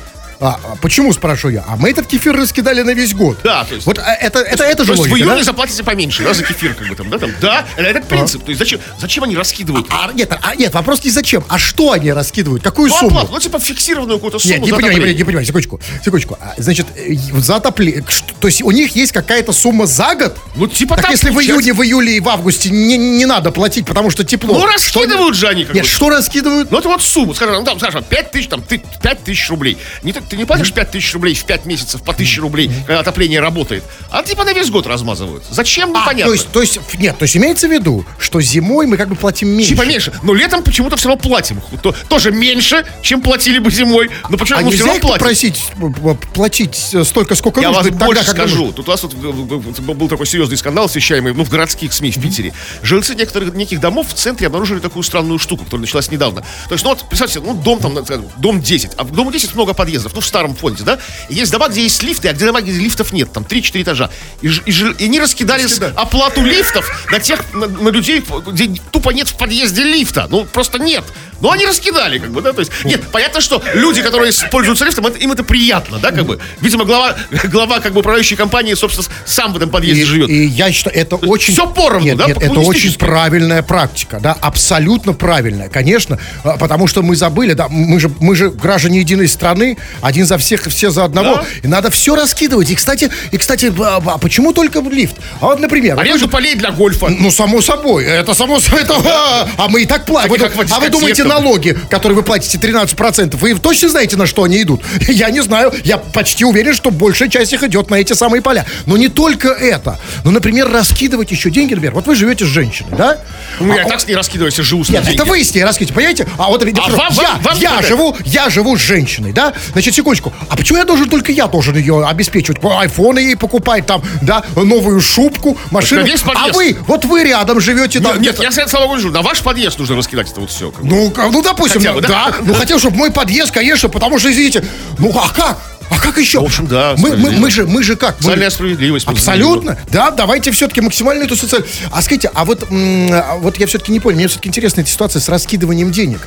А, 0.40 0.58
а 0.64 0.76
почему, 0.80 1.12
спрашиваю 1.12 1.56
я? 1.56 1.64
А 1.68 1.76
мы 1.76 1.90
этот 1.90 2.06
кефир 2.06 2.34
раскидали 2.34 2.80
на 2.82 2.94
весь 2.94 3.12
год. 3.14 3.38
Да, 3.44 3.64
то 3.64 3.74
есть- 3.74 3.86
Вот 3.86 3.98
а, 3.98 4.14
это, 4.14 4.38
это, 4.40 4.64
это 4.64 4.84
же 4.84 4.92
То 4.92 4.92
есть 4.92 5.08
в 5.08 5.10
логика, 5.10 5.18
июне 5.18 5.36
да? 5.36 5.44
заплатите 5.44 5.84
поменьше, 5.84 6.22
да, 6.24 6.32
за 6.32 6.42
кефир, 6.44 6.74
как 6.74 6.88
бы 6.88 6.94
там, 6.96 7.10
да, 7.10 7.18
там. 7.18 7.30
Да, 7.42 7.66
это, 7.76 8.00
принцип. 8.00 8.42
То 8.44 8.48
есть 8.50 8.58
зачем, 8.58 8.80
зачем 8.98 9.24
они 9.24 9.36
раскидывают? 9.36 9.86
А, 9.90 10.10
нет, 10.14 10.32
а, 10.40 10.54
нет, 10.56 10.72
вопрос 10.72 11.04
не 11.04 11.10
зачем, 11.10 11.44
а 11.48 11.58
что 11.58 11.92
они 11.92 12.10
раскидывают? 12.12 12.62
Какую 12.62 12.88
Ну, 12.88 12.96
сумму? 12.96 13.10
оплату, 13.18 13.32
ну, 13.32 13.38
типа 13.40 13.58
фиксированную 13.58 14.16
какую-то 14.18 14.38
сумму 14.38 14.54
Нет, 14.54 14.64
не 14.64 14.72
понимаю, 14.72 14.92
не 14.92 14.96
понимаю, 14.98 15.16
не 15.18 15.24
понимаю, 15.24 15.46
секундочку, 15.46 15.80
секундочку. 16.02 16.38
А, 16.40 16.54
Значит, 16.56 16.86
э, 16.96 17.14
за 17.38 17.56
отопление, 17.56 18.02
что- 18.08 18.32
то 18.40 18.46
есть 18.48 18.62
у 18.62 18.70
них 18.70 18.96
есть 18.96 19.12
какая-то 19.12 19.52
сумма 19.52 19.86
за 19.86 20.14
год? 20.14 20.38
Ну, 20.56 20.66
типа 20.68 20.96
так 20.96 21.04
так 21.06 21.12
если 21.12 21.28
в 21.30 21.38
июне, 21.38 21.74
в 21.74 21.82
июле 21.82 22.16
и 22.16 22.20
в 22.20 22.28
августе 22.28 22.70
не, 22.70 22.96
не 22.96 23.26
надо 23.26 23.50
платить, 23.50 23.84
потому 23.86 24.10
что 24.10 24.24
тепло. 24.24 24.54
Ну, 24.54 24.60
что 24.60 24.68
раскидывают 24.72 25.36
же 25.36 25.48
они, 25.48 25.64
как 25.66 25.74
Нет, 25.74 25.84
что 25.86 26.08
раскидывают? 26.08 26.70
Ну, 26.70 26.78
это 26.78 26.88
вот 26.88 27.02
сумму, 27.02 27.34
скажем, 27.34 27.56
ну, 27.56 27.64
там, 27.64 27.78
скажем, 27.78 28.02
5 28.04 28.30
тысяч, 28.30 28.48
там, 28.48 28.62
ты, 28.62 28.82
5 29.02 29.22
тысяч 29.24 29.50
рублей. 29.50 29.76
Не, 30.02 30.12
ты, 30.12 30.29
ты 30.30 30.36
не 30.36 30.44
платишь 30.44 30.72
5 30.72 30.90
тысяч 30.92 31.12
рублей 31.14 31.34
в 31.34 31.44
5 31.44 31.66
месяцев 31.66 32.02
по 32.02 32.12
1000 32.12 32.40
рублей, 32.40 32.70
когда 32.86 33.00
отопление 33.00 33.40
работает, 33.40 33.82
а 34.10 34.22
типа 34.22 34.44
на 34.44 34.52
весь 34.52 34.70
год 34.70 34.86
размазывают. 34.86 35.44
Зачем, 35.50 35.90
А, 35.94 36.00
непонятно. 36.02 36.26
то 36.26 36.32
есть, 36.32 36.48
то 36.52 36.60
есть, 36.60 36.78
нет, 36.98 37.18
то 37.18 37.24
есть 37.24 37.36
имеется 37.36 37.66
в 37.68 37.72
виду, 37.72 38.04
что 38.18 38.40
зимой 38.40 38.86
мы 38.86 38.96
как 38.96 39.08
бы 39.08 39.16
платим 39.16 39.48
меньше. 39.48 39.70
Типа 39.74 39.82
меньше. 39.84 40.12
Но 40.22 40.32
летом 40.34 40.62
почему-то 40.62 40.96
все 40.96 41.08
равно 41.08 41.20
платим. 41.22 41.60
То- 41.82 41.94
тоже 42.08 42.30
меньше, 42.30 42.86
чем 43.02 43.20
платили 43.22 43.58
бы 43.58 43.70
зимой. 43.70 44.10
Но 44.28 44.36
почему 44.38 44.58
А 44.60 44.62
мы 44.62 44.70
все 44.70 44.84
равно 44.86 45.00
платим? 45.00 45.18
попросить 45.18 45.64
э, 45.80 46.14
платить 46.32 46.90
э, 46.94 47.04
столько, 47.04 47.34
сколько 47.34 47.60
Я 47.60 47.68
нужно? 47.68 47.82
вас 47.82 47.90
тогда, 47.90 48.06
больше 48.06 48.24
когда 48.26 48.42
скажу. 48.42 48.56
нужно? 48.58 48.72
Тут 48.74 48.88
у 48.88 48.90
нас 48.92 49.02
вот 49.02 49.14
э, 49.14 49.92
был 49.94 50.08
такой 50.08 50.26
серьезный 50.26 50.56
скандал, 50.56 50.84
освещаемый 50.86 51.34
ну, 51.34 51.44
в 51.44 51.48
городских 51.48 51.92
СМИ 51.92 52.12
в 52.12 52.20
Питере. 52.22 52.52
Жильцы 52.82 53.14
некоторых 53.14 53.52
неких 53.54 53.80
домов 53.80 54.08
в 54.08 54.14
центре 54.14 54.46
обнаружили 54.46 54.78
такую 54.78 55.02
странную 55.02 55.38
штуку, 55.38 55.64
которая 55.64 55.82
началась 55.82 56.10
недавно. 56.10 56.42
То 56.68 56.74
есть, 56.74 56.84
ну 56.84 56.90
вот, 56.90 57.04
представьте, 57.08 57.40
ну 57.40 57.54
дом 57.54 57.78
там, 57.80 57.98
дом 58.36 58.60
10, 58.60 58.92
а 58.96 59.04
в 59.04 59.10
дому 59.12 59.32
10 59.32 59.54
много 59.54 59.74
подъездов, 59.74 60.12
ну 60.14 60.19
в 60.20 60.26
старом 60.26 60.54
фонде, 60.54 60.84
да? 60.84 60.98
Есть 61.28 61.52
дома, 61.52 61.68
где 61.68 61.82
есть 61.82 62.02
лифты, 62.02 62.28
а 62.28 62.32
где 62.32 62.46
дома, 62.46 62.60
где 62.60 62.72
лифтов 62.72 63.12
нет, 63.12 63.32
там 63.32 63.44
3-4 63.44 63.82
этажа. 63.82 64.10
И, 64.42 64.48
и, 64.48 64.70
и 64.70 65.04
они 65.04 65.20
Раскидали. 65.20 65.62
оплату 65.96 66.42
лифтов 66.42 67.08
на 67.10 67.18
тех, 67.20 67.42
на, 67.52 67.66
на 67.66 67.88
людей, 67.88 68.24
где 68.46 68.80
тупо 68.90 69.10
нет 69.10 69.28
в 69.28 69.36
подъезде 69.36 69.82
лифта. 69.82 70.26
Ну, 70.30 70.44
просто 70.44 70.78
нет. 70.78 71.04
Но 71.40 71.50
они 71.52 71.66
раскидали, 71.66 72.18
как 72.18 72.30
бы, 72.30 72.42
да, 72.42 72.52
то 72.52 72.60
есть, 72.60 72.72
нет, 72.84 73.02
понятно, 73.12 73.40
что 73.40 73.62
люди, 73.74 74.02
которые 74.02 74.32
пользуются 74.50 74.84
лифтом, 74.84 75.06
это- 75.06 75.18
им 75.18 75.32
это 75.32 75.42
приятно, 75.44 75.98
да, 75.98 76.10
как 76.10 76.24
бы. 76.26 76.38
Видимо, 76.60 76.84
глава, 76.84 77.16
глава, 77.44 77.80
как 77.80 77.92
бы, 77.92 78.00
управляющей 78.00 78.36
компании, 78.36 78.74
собственно, 78.74 79.06
сам 79.26 79.52
в 79.52 79.56
этом 79.56 79.70
подъезде 79.70 80.02
И, 80.02 80.04
живет. 80.04 80.28
и 80.28 80.46
я 80.46 80.70
считаю, 80.72 80.96
это 80.96 81.16
очень... 81.16 81.54
всё 81.54 81.66
поровну, 81.66 82.06
Нет, 82.06 82.16
да, 82.18 82.26
нет, 82.26 82.38
это 82.42 82.60
очень 82.60 82.94
правильная 82.94 83.62
практика, 83.62 84.18
да, 84.20 84.36
абсолютно 84.40 85.12
правильная, 85.12 85.68
конечно, 85.68 86.18
а, 86.44 86.56
потому 86.58 86.86
что 86.86 87.02
мы 87.02 87.16
забыли, 87.16 87.54
да, 87.54 87.68
мы 87.68 87.98
же, 88.00 88.10
мы 88.20 88.36
же 88.36 88.50
граждане 88.50 88.98
единой 89.00 89.28
страны, 89.28 89.78
один 90.02 90.26
за 90.26 90.36
всех, 90.38 90.64
все 90.66 90.90
за 90.90 91.04
одного, 91.04 91.36
Да. 91.36 91.44
и 91.62 91.66
надо 91.68 91.90
все 91.90 92.14
раскидывать. 92.14 92.70
И, 92.70 92.74
кстати, 92.74 93.10
и, 93.30 93.38
кстати, 93.38 93.72
а, 93.80 94.02
а 94.04 94.18
почему 94.18 94.52
только 94.52 94.80
лифт? 94.80 95.16
А 95.40 95.46
вот, 95.46 95.60
например... 95.60 95.96
вот 95.96 96.02
Аренду 96.02 96.28
полей 96.28 96.54
для 96.54 96.70
гольфа. 96.70 97.08
ну, 97.08 97.30
само 97.30 97.60
собой, 97.62 98.04
это 98.04 98.34
само 98.34 98.60
собой, 98.60 98.82
это, 98.82 98.94
а, 99.04 99.48
а 99.56 99.68
мы 99.68 99.82
и 99.82 99.86
так 99.86 100.04
платим. 100.04 100.34
И 100.34 100.38
Вы- 100.38 100.46
а 100.70 100.80
вы 100.80 100.88
думаете. 100.90 101.29
Налоги, 101.30 101.76
которые 101.88 102.16
вы 102.16 102.22
платите 102.22 102.58
13%, 102.58 103.36
вы 103.36 103.54
точно 103.54 103.88
знаете, 103.88 104.16
на 104.16 104.26
что 104.26 104.42
они 104.42 104.62
идут? 104.62 104.82
Я 105.08 105.30
не 105.30 105.40
знаю, 105.42 105.72
я 105.84 105.98
почти 105.98 106.44
уверен, 106.44 106.74
что 106.74 106.90
большая 106.90 107.28
часть 107.28 107.52
их 107.52 107.62
идет 107.62 107.90
на 107.90 107.96
эти 107.96 108.12
самые 108.12 108.42
поля. 108.42 108.66
Но 108.86 108.96
не 108.96 109.08
только 109.08 109.48
это. 109.48 109.98
Ну, 110.24 110.30
например, 110.30 110.70
раскидывать 110.70 111.30
еще 111.30 111.50
деньги, 111.50 111.74
например. 111.74 111.94
Вот 111.94 112.06
вы 112.06 112.14
живете 112.14 112.44
с 112.44 112.48
женщиной, 112.48 112.96
да? 112.96 113.18
Ну, 113.60 113.74
я 113.74 113.84
так 113.86 114.00
с 114.00 114.06
ней 114.06 114.14
раскидываюсь, 114.14 114.56
живу 114.56 114.84
с 114.84 114.88
нет, 114.88 115.04
ней 115.06 115.14
это 115.14 115.24
вы 115.24 115.44
с 115.44 115.54
ней 115.54 115.64
раскидываете, 115.64 115.94
понимаете? 115.94 116.28
А 116.38 116.48
вот 116.48 116.62
А 116.62 117.54
я, 117.56 117.82
живу, 117.82 118.16
я 118.24 118.48
живу 118.50 118.76
с 118.76 118.80
женщиной, 118.80 119.32
да? 119.32 119.52
Значит, 119.72 119.94
секундочку. 119.94 120.32
А 120.48 120.56
почему 120.56 120.78
я 120.78 120.84
должен 120.84 121.08
только 121.08 121.30
я 121.32 121.46
должен 121.46 121.76
ее 121.76 122.06
обеспечивать? 122.06 122.58
Айфоны 122.64 123.18
ей 123.18 123.36
покупать, 123.36 123.86
там, 123.86 124.02
да, 124.22 124.42
новую 124.56 125.00
шубку, 125.00 125.56
машину. 125.70 126.02
А 126.34 126.48
вы, 126.52 126.76
вот 126.86 127.04
вы 127.04 127.24
рядом 127.24 127.60
живете, 127.60 128.00
Нет, 128.00 128.18
где-то- 128.18 128.42
я, 128.42 128.50
слава 128.68 128.86
богу. 128.86 129.10
На 129.10 129.22
ваш 129.22 129.40
подъезд 129.40 129.78
нужно 129.78 129.96
раскидать 129.96 130.30
это 130.30 130.40
вот 130.40 130.50
все. 130.50 130.72
ну, 130.82 131.12
ну, 131.16 131.42
допустим, 131.42 131.82
да? 132.00 132.34
Ну, 132.42 132.54
хотел, 132.54 132.78
чтобы 132.78 132.96
мой 132.96 133.10
подъезд, 133.10 133.52
конечно, 133.52 133.88
потому 133.88 134.18
что, 134.18 134.30
извините, 134.30 134.64
ну, 134.98 135.12
а 135.16 135.28
как? 135.28 135.58
А 135.90 135.98
как 135.98 136.16
еще? 136.18 136.40
В 136.40 136.44
общем, 136.44 136.66
да, 136.66 136.94
Мы, 136.96 137.16
мы, 137.16 137.32
мы 137.32 137.50
же, 137.50 137.66
мы 137.66 137.82
же 137.82 137.96
как? 137.96 138.16
Мы- 138.18 138.22
Социальная 138.22 138.50
справедливость. 138.50 139.06
Абсолютно, 139.06 139.76
да, 139.90 140.10
давайте 140.10 140.50
все-таки 140.52 140.80
максимально 140.80 141.24
эту 141.24 141.36
социальную... 141.36 141.70
А 141.90 142.00
скажите, 142.00 142.30
а 142.32 142.44
вот, 142.44 142.66
а 142.70 143.36
вот 143.38 143.56
я 143.58 143.66
все-таки 143.66 143.90
не 143.92 144.00
понял, 144.00 144.16
мне 144.18 144.28
все-таки 144.28 144.48
интересна 144.48 144.80
эта 144.82 144.90
ситуация 144.90 145.20
с 145.20 145.28
раскидыванием 145.28 145.90
денег. 145.90 146.26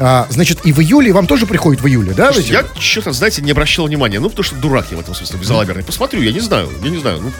А, 0.00 0.26
значит, 0.30 0.60
и 0.64 0.72
в 0.72 0.80
июле, 0.80 1.12
вам 1.12 1.26
тоже 1.26 1.46
приходит 1.46 1.80
в 1.80 1.86
июле, 1.86 2.12
да? 2.12 2.32
Слушайте? 2.32 2.52
Я 2.52 2.64
что-то, 2.80 3.12
знаете, 3.12 3.40
не 3.42 3.52
обращал 3.52 3.86
внимания. 3.86 4.18
Ну, 4.18 4.28
потому 4.28 4.44
что 4.44 4.56
дурак 4.56 4.86
я 4.90 4.96
в 4.96 5.00
этом 5.00 5.14
смысле, 5.14 5.38
безалаберный. 5.38 5.84
Посмотрю, 5.84 6.20
я 6.22 6.32
не 6.32 6.40
знаю, 6.40 6.68
я 6.82 6.90
не 6.90 6.98
знаю. 6.98 7.20
Ну, 7.22 7.32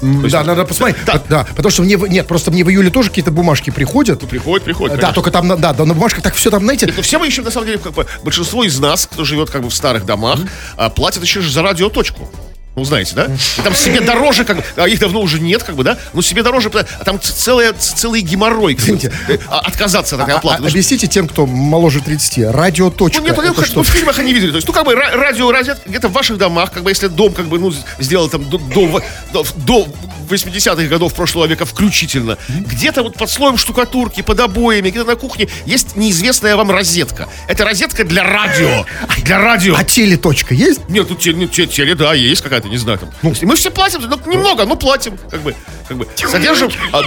есть, 0.00 0.30
Да, 0.32 0.44
надо 0.44 0.64
посмотреть. 0.64 0.98
Да. 1.06 1.22
Да, 1.28 1.46
потому 1.56 1.70
что 1.70 1.82
мне, 1.82 1.96
нет, 2.08 2.26
просто 2.26 2.50
мне 2.50 2.64
в 2.64 2.70
июле 2.70 2.90
тоже 2.90 3.08
какие-то 3.08 3.30
бумажки 3.30 3.70
приходят. 3.70 4.20
приходит, 4.28 4.64
приходит. 4.64 4.96
Да, 4.96 5.00
конечно. 5.00 5.14
только 5.14 5.30
там, 5.30 5.48
на- 5.48 5.56
да, 5.56 5.72
да, 5.72 5.84
на 5.84 5.94
бумажках 5.94 6.22
так 6.22 6.34
все 6.34 6.50
там, 6.50 6.62
знаете, 6.64 6.92
Но 6.96 7.02
все 7.02 7.18
мы 7.18 7.26
еще, 7.26 7.42
на 7.42 7.50
самом 7.50 7.66
деле, 7.66 7.78
как 7.78 7.92
бы, 7.94 8.06
большинство 8.22 8.64
из 8.64 8.78
нас, 8.78 9.06
кто 9.10 9.24
живет 9.24 9.50
как 9.50 9.62
бы 9.62 9.70
в 9.70 9.74
старых 9.74 10.04
домах, 10.06 10.40
а, 10.76 10.88
платят 10.90 11.22
еще 11.22 11.40
же 11.40 11.50
за 11.50 11.62
радиоточку. 11.62 12.30
Ну, 12.78 12.84
знаете, 12.84 13.14
да? 13.16 13.26
И 13.58 13.60
там 13.62 13.74
себе 13.74 14.00
дороже, 14.00 14.44
как 14.44 14.58
бы, 14.58 14.64
а 14.76 14.86
их 14.86 15.00
давно 15.00 15.20
уже 15.20 15.40
нет, 15.40 15.64
как 15.64 15.74
бы, 15.74 15.82
да? 15.82 15.98
Но 16.12 16.22
себе 16.22 16.44
дороже, 16.44 16.70
а 16.72 17.04
там 17.04 17.20
целая, 17.20 17.72
целый 17.72 18.20
геморрой, 18.20 18.76
как 18.76 18.86
бы, 18.86 19.12
э, 19.28 19.38
а, 19.48 19.58
отказаться 19.60 20.14
от 20.14 20.20
а- 20.20 20.24
оплаты. 20.36 20.38
а- 20.38 20.40
Потому 20.58 20.68
что- 20.68 20.76
объясните 20.78 21.06
тем, 21.08 21.26
кто 21.26 21.44
моложе 21.46 22.00
30, 22.00 22.52
радиоточка. 22.52 23.20
Ну, 23.20 23.26
нет, 23.26 23.36
ну, 23.36 23.42
это 23.42 23.64
что? 23.64 23.76
ну, 23.78 23.82
в 23.82 23.88
фильмах 23.88 24.18
они 24.20 24.32
видели. 24.32 24.50
То 24.50 24.56
есть, 24.56 24.68
ну, 24.68 24.72
как 24.72 24.84
бы 24.84 24.92
ра- 24.92 25.10
радио, 25.16 25.50
розетка 25.50 25.88
где-то 25.88 26.08
в 26.08 26.12
ваших 26.12 26.38
домах, 26.38 26.70
как 26.70 26.84
бы, 26.84 26.90
если 26.90 27.08
дом, 27.08 27.32
как 27.32 27.46
бы, 27.46 27.58
ну, 27.58 27.72
сделал 27.98 28.28
там 28.28 28.48
до, 28.48 28.58
до, 28.58 29.02
до, 29.32 29.44
до 29.56 29.88
80-х 30.28 30.84
годов 30.88 31.14
прошлого 31.14 31.46
века 31.46 31.64
включительно, 31.64 32.36
где-то 32.48 33.02
вот 33.02 33.14
под 33.16 33.30
слоем 33.30 33.56
штукатурки, 33.56 34.20
под 34.22 34.38
обоями, 34.40 34.90
где-то 34.90 35.06
на 35.06 35.16
кухне 35.16 35.48
есть 35.66 35.96
неизвестная 35.96 36.54
вам 36.56 36.70
розетка. 36.70 37.28
Это 37.48 37.64
розетка 37.64 38.04
для 38.04 38.22
радио. 38.24 38.84
Для 39.24 39.38
радио. 39.38 39.74
А 39.74 39.84
телеточка 39.84 40.54
есть? 40.54 40.88
Нет, 40.88 41.08
тут 41.08 41.20
теле, 41.20 41.46
те- 41.48 41.66
теле, 41.66 41.94
да, 41.94 42.12
есть 42.14 42.42
какая-то, 42.42 42.67
не 42.68 42.76
знаю, 42.78 42.98
там. 42.98 43.10
Ну, 43.22 43.32
мы 43.42 43.56
все 43.56 43.70
платим, 43.70 44.00
ну, 44.02 44.32
немного, 44.32 44.64
но 44.64 44.76
платим, 44.76 45.18
как 45.30 45.40
бы, 45.42 45.54
как 45.88 45.96
бы, 45.96 46.06
содержим. 46.16 46.70
а. 46.92 47.02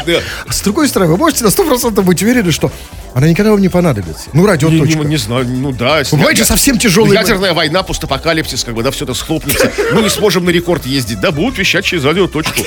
С 0.51 0.61
другой 0.61 0.87
стороны, 0.87 1.11
вы 1.11 1.17
можете 1.17 1.43
на 1.43 1.49
100% 1.49 2.01
быть 2.01 2.21
уверены, 2.23 2.51
что 2.51 2.71
она 3.13 3.27
никогда 3.27 3.51
вам 3.51 3.61
не 3.61 3.69
понадобится. 3.69 4.29
Ну, 4.33 4.41
Не, 4.41 4.47
радиоточка. 4.47 4.99
не- 4.99 5.05
не 5.05 5.17
знаю, 5.17 5.45
ну 5.47 5.71
да. 5.71 5.99
Вы 5.99 6.05
понимаете, 6.17 6.39
я- 6.41 6.45
совсем 6.45 6.77
тяжелый- 6.77 7.13
Ядерная 7.15 7.53
война, 7.53 7.83
постапокалипсис, 7.83 8.63
как 8.63 8.73
бы, 8.75 8.83
да, 8.83 8.91
все 8.91 9.05
это 9.05 9.13
схлопнется. 9.13 9.71
Мы 9.93 10.01
не 10.01 10.09
сможем 10.09 10.45
на 10.45 10.49
рекорд 10.49 10.85
ездить, 10.85 11.19
да, 11.19 11.31
будут 11.31 11.57
вещать 11.57 11.85
через 11.85 12.03
радиоточку. 12.05 12.61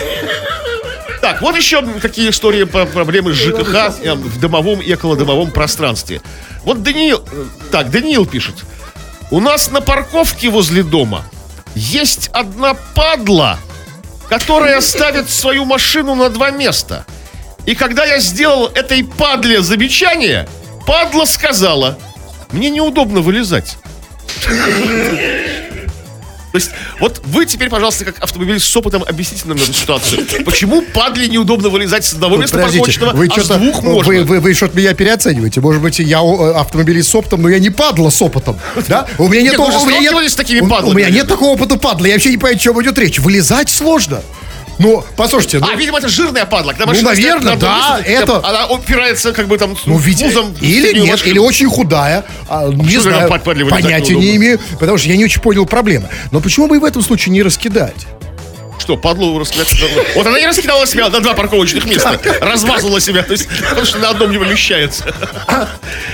Так, 1.21 1.41
вот 1.41 1.57
еще 1.57 1.83
какие 2.03 2.29
истории 2.29 2.65
по 2.65 2.85
проблемы 2.85 3.33
с 3.33 3.37
ЖКХ 3.37 3.95
э, 4.03 4.15
в 4.15 4.39
домовом 4.41 4.81
и 4.81 4.93
околодомовом 4.93 5.51
пространстве. 5.53 6.21
Вот 6.65 6.83
Даниил, 6.83 7.25
э, 7.33 7.45
так, 7.71 7.91
Даниил 7.91 8.27
пишет. 8.27 8.57
У 9.31 9.41
нас 9.41 9.71
на 9.71 9.81
парковке 9.81 10.51
возле 10.51 10.83
дома 10.83 11.25
есть 11.75 12.29
одна 12.33 12.75
падла, 12.95 13.59
которая 14.29 14.81
ставит 14.81 15.31
свою 15.31 15.65
машину 15.65 16.15
на 16.15 16.29
два 16.29 16.51
места. 16.51 17.05
И 17.67 17.75
когда 17.75 18.05
я 18.05 18.19
сделал 18.19 18.67
этой 18.67 19.05
падле 19.05 19.63
замечание, 19.63 20.49
падла 20.87 21.25
сказала, 21.25 21.99
мне 22.53 22.71
неудобно 22.71 23.21
вылезать. 23.21 23.77
То 26.55 26.59
есть, 26.59 26.71
вот 27.01 27.21
вы 27.25 27.47
теперь, 27.47 27.69
пожалуйста, 27.69 28.05
как 28.05 28.23
автомобилист 28.23 28.67
с 28.67 28.77
опытом, 28.77 29.03
объясните 29.03 29.43
нам 29.47 29.57
эту 29.57 29.73
ситуацию. 29.73 30.25
Почему 30.45 30.83
падле 30.83 31.27
неудобно 31.27 31.69
вылезать 31.69 32.05
с 32.05 32.13
одного 32.13 32.37
места 32.37 32.59
парковочного, 32.59 33.13
вы 33.13 33.27
а 33.27 33.41
с 33.41 33.49
двух 33.49 33.83
можно? 33.83 34.13
вы, 34.13 34.23
вы, 34.23 34.39
вы 34.39 34.55
что-то 34.55 34.79
меня 34.79 34.95
переоцениваете. 34.95 35.61
Может 35.61 35.83
быть, 35.83 35.99
я 35.99 36.21
э, 36.21 36.53
автомобилист 36.53 37.11
с 37.11 37.15
опытом, 37.17 37.43
но 37.43 37.49
я 37.49 37.59
не 37.59 37.71
падла 37.71 38.09
с 38.09 38.23
опытом. 38.23 38.57
Да? 38.87 39.05
У 39.19 39.27
меня 39.27 39.43
нет, 39.43 39.59
Нет, 39.59 39.63
у 39.63 39.69
меня 39.69 39.81
сталкивались 39.81 40.31
с 40.31 40.37
такими 40.37 40.61
у-? 40.61 40.91
У 40.91 40.93
меня 40.93 41.11
нет 41.11 41.27
такого 41.27 41.55
опыта 41.55 41.77
падла. 41.77 42.07
Я 42.07 42.13
вообще 42.13 42.31
не 42.31 42.37
понимаю, 42.37 42.55
о 42.55 42.59
чем 42.61 42.81
идет 42.81 42.99
речь. 42.99 43.19
Вылезать 43.19 43.69
сложно. 43.69 44.23
Ну, 44.79 45.05
послушайте, 45.17 45.59
ну, 45.61 45.67
А, 45.71 45.75
видимо, 45.77 45.99
это 45.99 46.09
жирная 46.09 46.45
падла. 46.47 46.73
Когда 46.73 46.93
Ну, 46.93 47.01
наверное, 47.03 47.57
да, 47.57 47.97
месте, 47.99 48.13
это- 48.13 48.41
Она 48.47 48.67
упирается, 48.67 49.33
как 49.33 49.47
бы 49.49 49.57
там, 49.59 49.77
ну, 49.87 49.99
ведь, 49.99 50.21
пузом 50.23 50.53
в 50.55 50.63
или 50.63 50.99
нет, 50.99 51.11
машину. 51.13 51.31
или 51.31 51.39
очень 51.39 51.69
худая. 51.69 52.25
а, 52.49 52.69
не 52.69 52.83
что 52.91 53.01
же 53.03 53.11
знаю, 53.11 53.29
понятия 53.71 54.15
не 54.15 54.37
имею, 54.37 54.61
потому 54.79 54.99
что 54.99 55.09
я 55.09 55.17
не 55.17 55.25
очень 55.25 55.41
понял 55.41 55.67
проблемы. 55.67 56.09
Но 56.31 56.41
почему 56.41 56.67
бы 56.69 56.77
и 56.77 56.79
в 56.79 56.85
этом 56.85 57.03
случае 57.03 57.33
не 57.33 57.43
раскидать? 57.43 58.07
Что, 58.77 58.97
падлу 58.97 59.39
раскидать? 59.39 59.69
Вот 60.17 60.27
она 60.27 60.37
и 60.39 60.45
раскидала 60.47 60.85
себя 60.87 61.09
на 61.09 61.21
два 61.21 61.33
парковочных 61.35 61.87
места. 61.87 62.19
Размазала 62.41 63.01
себя, 63.01 63.23
то 63.23 63.33
есть, 63.33 63.49
потому 63.69 63.87
что 63.87 63.99
на 63.99 64.11
одном 64.11 64.31
не 64.33 64.37
вмещается. 64.37 65.05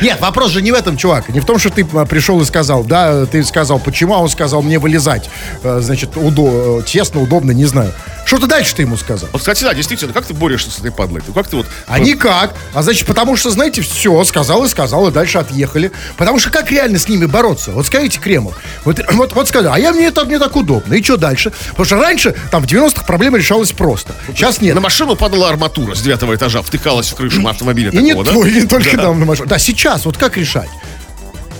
Нет, 0.03 0.21
вопрос 0.21 0.51
же 0.53 0.63
не 0.63 0.71
в 0.71 0.75
этом, 0.75 0.97
чувак. 0.97 1.29
Не 1.31 1.41
в 1.41 1.47
том, 1.47 1.59
что 1.59 1.71
ты 1.71 1.87
а, 1.95 2.05
пришел 2.05 2.41
и 2.41 2.45
сказал, 2.45 2.85
да, 2.85 3.25
ты 3.27 3.43
сказал, 3.45 3.79
почему, 3.81 4.15
а 4.15 4.19
он 4.19 4.29
сказал 4.29 4.63
мне 4.63 4.79
вылезать. 4.79 5.29
Э, 5.65 5.81
Значит, 5.81 6.11
удо- 6.17 6.81
э, 6.81 6.83
тесно, 6.85 7.23
удобно, 7.23 7.53
не 7.53 7.65
знаю. 7.65 7.93
Что 8.25 8.39
ты 8.39 8.47
дальше 8.47 8.75
ты 8.75 8.83
ему 8.83 8.97
сказал? 8.97 9.29
Вот, 9.33 9.41
кстати, 9.41 9.65
да, 9.65 9.75
действительно, 9.75 10.13
как 10.13 10.25
ты 10.25 10.35
борешься 10.35 10.71
с 10.71 10.79
этой 10.79 10.93
падлой? 10.93 11.21
Ты 11.21 11.33
как 11.33 11.49
ты 11.49 11.57
вот... 11.57 11.67
А 11.87 11.99
никак. 11.99 12.55
А 12.75 12.83
значит, 12.83 13.07
потому 13.07 13.37
что, 13.37 13.51
знаете, 13.51 13.83
все, 13.83 14.23
сказал 14.25 14.65
и 14.65 14.69
сказал, 14.69 15.09
и 15.09 15.13
дальше 15.13 15.39
отъехали. 15.39 15.91
Потому 16.17 16.39
что 16.39 16.51
как 16.51 16.71
реально 16.71 16.99
с 16.99 17.09
ними 17.09 17.27
бороться? 17.27 17.73
Вот 17.73 17.87
скажите, 17.87 18.21
Кремов. 18.21 18.55
Вот, 18.85 19.01
вот, 19.13 19.35
вот 19.35 19.49
сказал, 19.49 19.75
а 19.75 19.79
я 19.79 19.93
мне 19.93 20.07
это 20.07 20.25
мне 20.25 20.39
так 20.39 20.55
удобно. 20.57 20.95
И 20.95 21.03
что 21.03 21.17
дальше? 21.17 21.53
Потому 21.71 21.85
что 21.85 21.97
раньше, 21.97 22.35
там, 22.51 22.63
в 22.63 22.67
90-х 22.67 23.05
проблема 23.05 23.39
решалась 23.39 23.73
просто. 23.73 24.15
Сейчас 24.29 24.61
нет. 24.61 24.75
На 24.75 24.81
машину 24.81 25.17
падала 25.17 25.49
арматура 25.49 25.95
с 25.95 26.01
девятого 26.01 26.35
этажа, 26.35 26.63
втыкалась 26.63 27.09
в 27.09 27.15
крышу 27.15 27.47
автомобиля 27.47 27.91
И 27.91 27.99
не, 27.99 28.11
такого, 28.11 28.25
да? 28.25 28.33
твой, 28.33 28.53
не 28.53 28.67
только 28.67 28.97
там 28.97 29.19
на 29.19 29.27
машине. 29.27 29.49
Да, 29.49 29.59
сейчас, 29.59 30.05
вот 30.05 30.17
как 30.17 30.37
решать? 30.37 30.69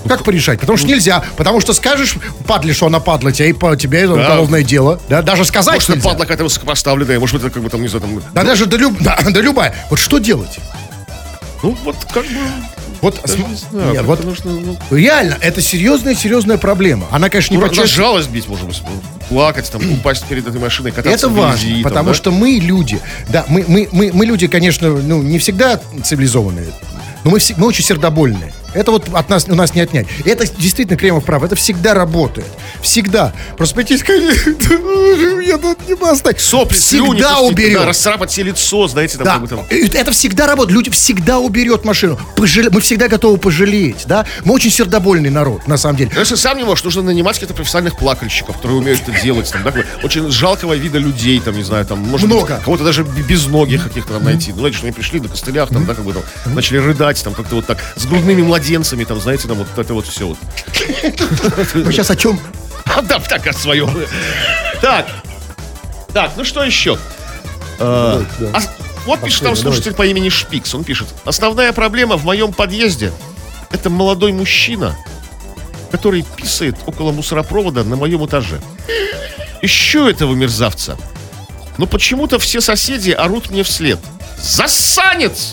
Как 0.09 0.25
порешать? 0.25 0.61
Потому 0.61 0.77
что 0.79 0.89
нельзя. 0.89 1.23
Потому 1.37 1.61
что 1.61 1.73
скажешь, 1.75 2.15
падли, 2.47 2.73
что 2.73 2.87
она 2.87 3.01
падла, 3.01 3.33
тебе, 3.33 3.51
и 3.51 3.53
по 3.53 3.77
тебе 3.77 4.01
это 4.01 4.15
уголовное 4.15 4.63
дело. 4.63 5.01
Да, 5.09 5.23
даже 5.23 5.45
сказать 5.45 5.75
Может, 5.75 5.89
нельзя. 5.91 6.09
падла 6.09 6.23
какая-то 6.25 6.45
высокопоставленная, 6.45 7.19
может 7.21 7.35
быть, 7.37 7.45
это 7.45 7.53
как 7.53 7.63
бы 7.63 7.69
там, 7.71 7.83
не 7.83 7.89
знаю, 7.89 8.03
там... 8.03 8.23
Да 8.33 8.45
даже 8.45 8.67
да, 8.67 8.77
люб- 8.77 9.01
да, 9.01 9.19
да 9.31 9.41
любая. 9.41 9.75
Вот 9.91 9.99
что 9.99 10.19
делать? 10.19 10.59
Ну, 11.63 11.77
вот 11.85 11.97
как 12.13 12.25
бы... 12.25 12.31
Вот, 13.03 13.19
см- 13.25 13.49
знаю, 13.71 13.93
нет, 13.93 14.03
вот 14.05 14.23
нужно, 14.25 14.51
ну, 14.51 14.77
реально, 14.91 15.39
это 15.41 15.63
серьезная, 15.63 16.15
серьезная 16.15 16.59
проблема. 16.59 17.07
Она, 17.11 17.31
конечно, 17.31 17.55
не 17.55 17.59
ну, 17.59 17.67
по-честному. 17.67 17.89
жалость 17.89 18.29
бить, 18.31 18.47
может 18.47 18.67
быть, 18.67 18.83
плакать, 19.31 19.71
там, 19.73 19.81
упасть 19.93 20.27
перед 20.27 20.47
этой 20.47 20.61
машиной, 20.61 20.93
кататься 20.93 21.27
Это 21.27 21.29
важно, 21.31 21.71
там, 21.73 21.83
потому 21.83 22.09
да? 22.11 22.15
что 22.15 22.31
мы 22.31 22.51
люди. 22.51 23.01
Да, 23.29 23.47
мы, 23.49 23.65
мы, 23.67 23.89
мы, 23.93 24.11
мы 24.13 24.27
люди, 24.27 24.49
конечно, 24.49 24.91
ну, 24.91 25.23
не 25.23 25.39
всегда 25.39 25.81
цивилизованные, 26.05 26.67
но 27.25 27.31
мы, 27.31 27.39
все, 27.39 27.55
мы 27.57 27.69
очень 27.69 27.85
сердобольные. 27.85 28.53
Это 28.75 28.91
вот 28.91 29.09
от 29.13 29.29
нас, 29.29 29.47
у 29.49 29.55
нас 29.55 29.75
не 29.75 29.81
отнять. 29.81 30.07
И 30.25 30.29
это 30.29 30.47
действительно 30.47 30.97
Кремов 30.97 31.25
прав. 31.25 31.43
Это 31.43 31.57
всегда 31.57 31.95
работает. 31.95 32.47
Всегда. 32.83 33.33
Просто 33.57 33.75
пойти 33.75 33.95
я 35.47 35.59
тут 35.59 35.89
не 35.89 35.95
могу 35.95 36.07
оставить». 36.07 36.41
Сопли, 36.41 36.77
слюни, 36.77 37.15
Всегда 37.21 37.37
пустить, 37.37 37.53
уберет. 37.53 37.79
да, 37.81 37.87
расцарапать 37.87 38.31
себе 38.31 38.47
лицо, 38.51 38.89
знаете, 38.89 39.19
там, 39.19 39.25
Да, 39.25 39.33
как 39.35 39.43
бы 39.43 39.49
там... 39.49 39.61
и 39.71 39.87
это 39.97 40.13
всегда 40.13 40.47
работает. 40.47 40.75
Люди 40.77 40.91
всегда 40.91 41.39
уберет 41.39 41.85
машину. 41.85 42.19
Пожале- 42.37 42.71
Мы 42.71 42.81
всегда 42.81 43.09
готовы 43.09 43.39
пожалеть, 43.39 44.05
да? 44.07 44.27
Мы 44.45 44.55
очень 44.55 44.71
сердобольный 44.71 45.31
народ, 45.31 45.67
на 45.67 45.77
самом 45.77 45.97
деле. 45.97 46.11
Если 46.17 46.35
сам 46.37 46.57
не 46.59 46.65
можешь, 46.65 46.85
нужно 46.85 47.03
нанимать 47.03 47.35
каких-то 47.37 47.55
профессиональных 47.55 47.97
плакальщиков, 47.99 48.57
которые 48.57 48.79
умеют 48.79 49.01
это 49.07 49.21
делать. 49.23 49.51
Там, 49.53 49.63
да, 49.63 49.73
очень 50.03 50.31
жалкого 50.31 50.75
вида 50.75 50.99
людей, 50.99 51.41
там, 51.41 51.57
не 51.57 51.63
знаю, 51.63 51.85
там, 51.87 51.99
может 52.01 52.27
Много. 52.27 52.61
кого-то 52.65 52.85
даже 52.85 53.03
без 53.05 53.47
ноги 53.47 53.77
каких-то 53.77 54.15
там 54.15 54.25
найти. 54.25 54.53
Ну, 54.53 54.59
знаете, 54.59 54.77
что 54.79 54.87
они 54.87 54.95
пришли 54.95 55.21
на 55.21 55.29
костылях, 55.29 55.69
там, 55.71 55.85
да, 55.87 55.95
как 55.95 56.05
бы 56.05 56.13
там, 56.13 56.23
начали 56.55 56.79
рыдать, 56.79 57.23
там, 57.23 57.35
как-то 57.35 57.57
вот 57.57 57.67
так, 57.67 57.79
с 57.97 58.07
грудными 58.07 58.43
младенцами, 58.43 58.60
там, 59.05 59.21
знаете, 59.21 59.49
там, 59.49 59.59
вот 59.59 59.67
это 59.77 59.95
вот 59.95 60.07
все 60.07 60.27
вот. 60.29 60.39
Сейчас 61.93 62.11
о 62.11 62.17
чем? 62.17 62.39
Да, 63.03 63.21
так, 63.21 63.47
о 63.47 63.53
своем. 63.53 63.89
Так. 64.81 65.07
Так, 66.13 66.33
ну 66.37 66.45
что 66.45 66.65
еще? 66.65 66.99
А, 67.79 68.23
Вот 69.07 69.23
пишет 69.23 69.43
там 69.43 69.57
слушатель 69.57 69.95
по 69.95 70.05
имени 70.07 70.29
Шпикс. 70.29 70.75
Он 70.75 70.85
пишет. 70.85 71.09
Основная 71.25 71.73
проблема 71.73 72.17
в 72.17 72.25
моем 72.25 72.53
подъезде– 72.53 73.13
это 73.71 73.91
молодой 73.91 74.33
мужчина, 74.33 74.97
который 75.91 76.23
писает 76.37 76.77
около 76.87 77.13
мусоропровода 77.13 77.85
на 77.85 77.97
моем 77.97 78.27
этаже. 78.27 78.61
Ищу 79.63 80.09
этого 80.09 80.35
мерзавца. 80.35 80.97
Но 81.79 81.87
почему-то 81.87 82.39
все 82.39 82.61
соседи 82.61 83.11
орут 83.11 83.51
мне 83.51 83.63
вслед. 83.63 83.99
Засанец! 84.39 85.53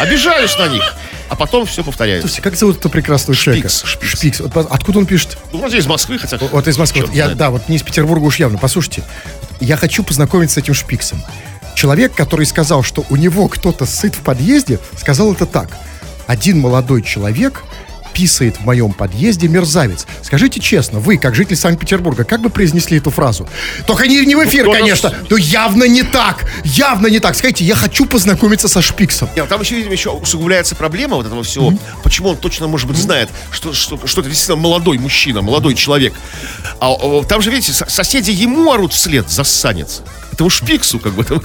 Обижаюсь 0.00 0.56
на 0.58 0.68
них. 0.68 0.94
А 1.28 1.36
потом 1.36 1.66
все 1.66 1.84
повторяется. 1.84 2.26
Слушайте, 2.28 2.42
как 2.42 2.56
зовут 2.56 2.78
этого 2.78 2.90
прекрасного 2.90 3.36
человека? 3.36 3.68
Шпикс. 3.68 4.00
Шпикс. 4.00 4.40
Вот 4.40 4.56
Откуда 4.70 4.98
он 5.00 5.06
пишет? 5.06 5.38
Ну, 5.52 5.58
вроде 5.58 5.78
из 5.78 5.86
Москвы, 5.86 6.18
хотя... 6.18 6.38
Вот 6.38 6.66
из 6.66 6.78
Москвы. 6.78 7.02
Вот 7.02 7.14
я, 7.14 7.24
знает. 7.24 7.38
да, 7.38 7.50
вот 7.50 7.68
не 7.68 7.76
из 7.76 7.82
Петербурга 7.82 8.24
уж 8.24 8.38
явно. 8.38 8.58
Послушайте, 8.58 9.02
я 9.60 9.76
хочу 9.76 10.02
познакомиться 10.02 10.54
с 10.54 10.58
этим 10.58 10.74
Шпиксом. 10.74 11.22
Человек, 11.74 12.14
который 12.14 12.46
сказал, 12.46 12.82
что 12.82 13.04
у 13.10 13.16
него 13.16 13.48
кто-то 13.48 13.86
сыт 13.86 14.14
в 14.14 14.22
подъезде, 14.22 14.78
сказал 14.96 15.32
это 15.32 15.46
так. 15.46 15.76
Один 16.26 16.60
молодой 16.60 17.02
человек 17.02 17.62
писает 18.18 18.56
в 18.56 18.64
моем 18.64 18.92
подъезде 18.92 19.46
мерзавец. 19.46 20.04
Скажите 20.22 20.58
честно, 20.58 20.98
вы, 20.98 21.18
как 21.18 21.36
житель 21.36 21.54
Санкт-Петербурга, 21.54 22.24
как 22.24 22.40
бы 22.40 22.50
произнесли 22.50 22.98
эту 22.98 23.10
фразу? 23.10 23.48
Только 23.86 24.08
не, 24.08 24.26
не 24.26 24.34
в 24.34 24.44
эфир, 24.44 24.66
нас- 24.66 24.76
конечно. 24.76 25.14
Но 25.30 25.36
явно 25.36 25.84
не 25.84 26.02
так. 26.02 26.44
Явно 26.64 27.06
не 27.06 27.20
так. 27.20 27.36
Скажите, 27.36 27.64
я 27.64 27.76
хочу 27.76 28.06
познакомиться 28.06 28.66
со 28.66 28.82
Шпиксом. 28.82 29.28
Нет, 29.36 29.48
там 29.48 29.60
еще, 29.60 29.76
видимо, 29.76 29.92
еще 29.92 30.10
усугубляется 30.10 30.74
проблема 30.74 31.14
вот 31.14 31.26
этого 31.26 31.44
всего. 31.44 31.72
Почему 32.02 32.30
он 32.30 32.36
точно, 32.36 32.66
может 32.66 32.88
быть, 32.88 32.96
знает, 32.96 33.28
что, 33.52 33.72
что, 33.72 34.04
что 34.04 34.20
это 34.20 34.28
действительно 34.30 34.60
молодой 34.60 34.98
мужчина, 34.98 35.40
молодой 35.40 35.76
человек. 35.76 36.12
А, 36.80 36.90
а, 36.92 37.22
там 37.22 37.40
же, 37.40 37.50
видите, 37.52 37.72
со- 37.72 37.88
соседи 37.88 38.32
ему 38.32 38.72
орут 38.72 38.92
вслед, 38.94 39.30
засанец. 39.30 40.02
Это 40.38 40.44
уж 40.44 40.60
Пиксу, 40.60 41.00
как 41.00 41.14
бы. 41.14 41.24
там. 41.24 41.42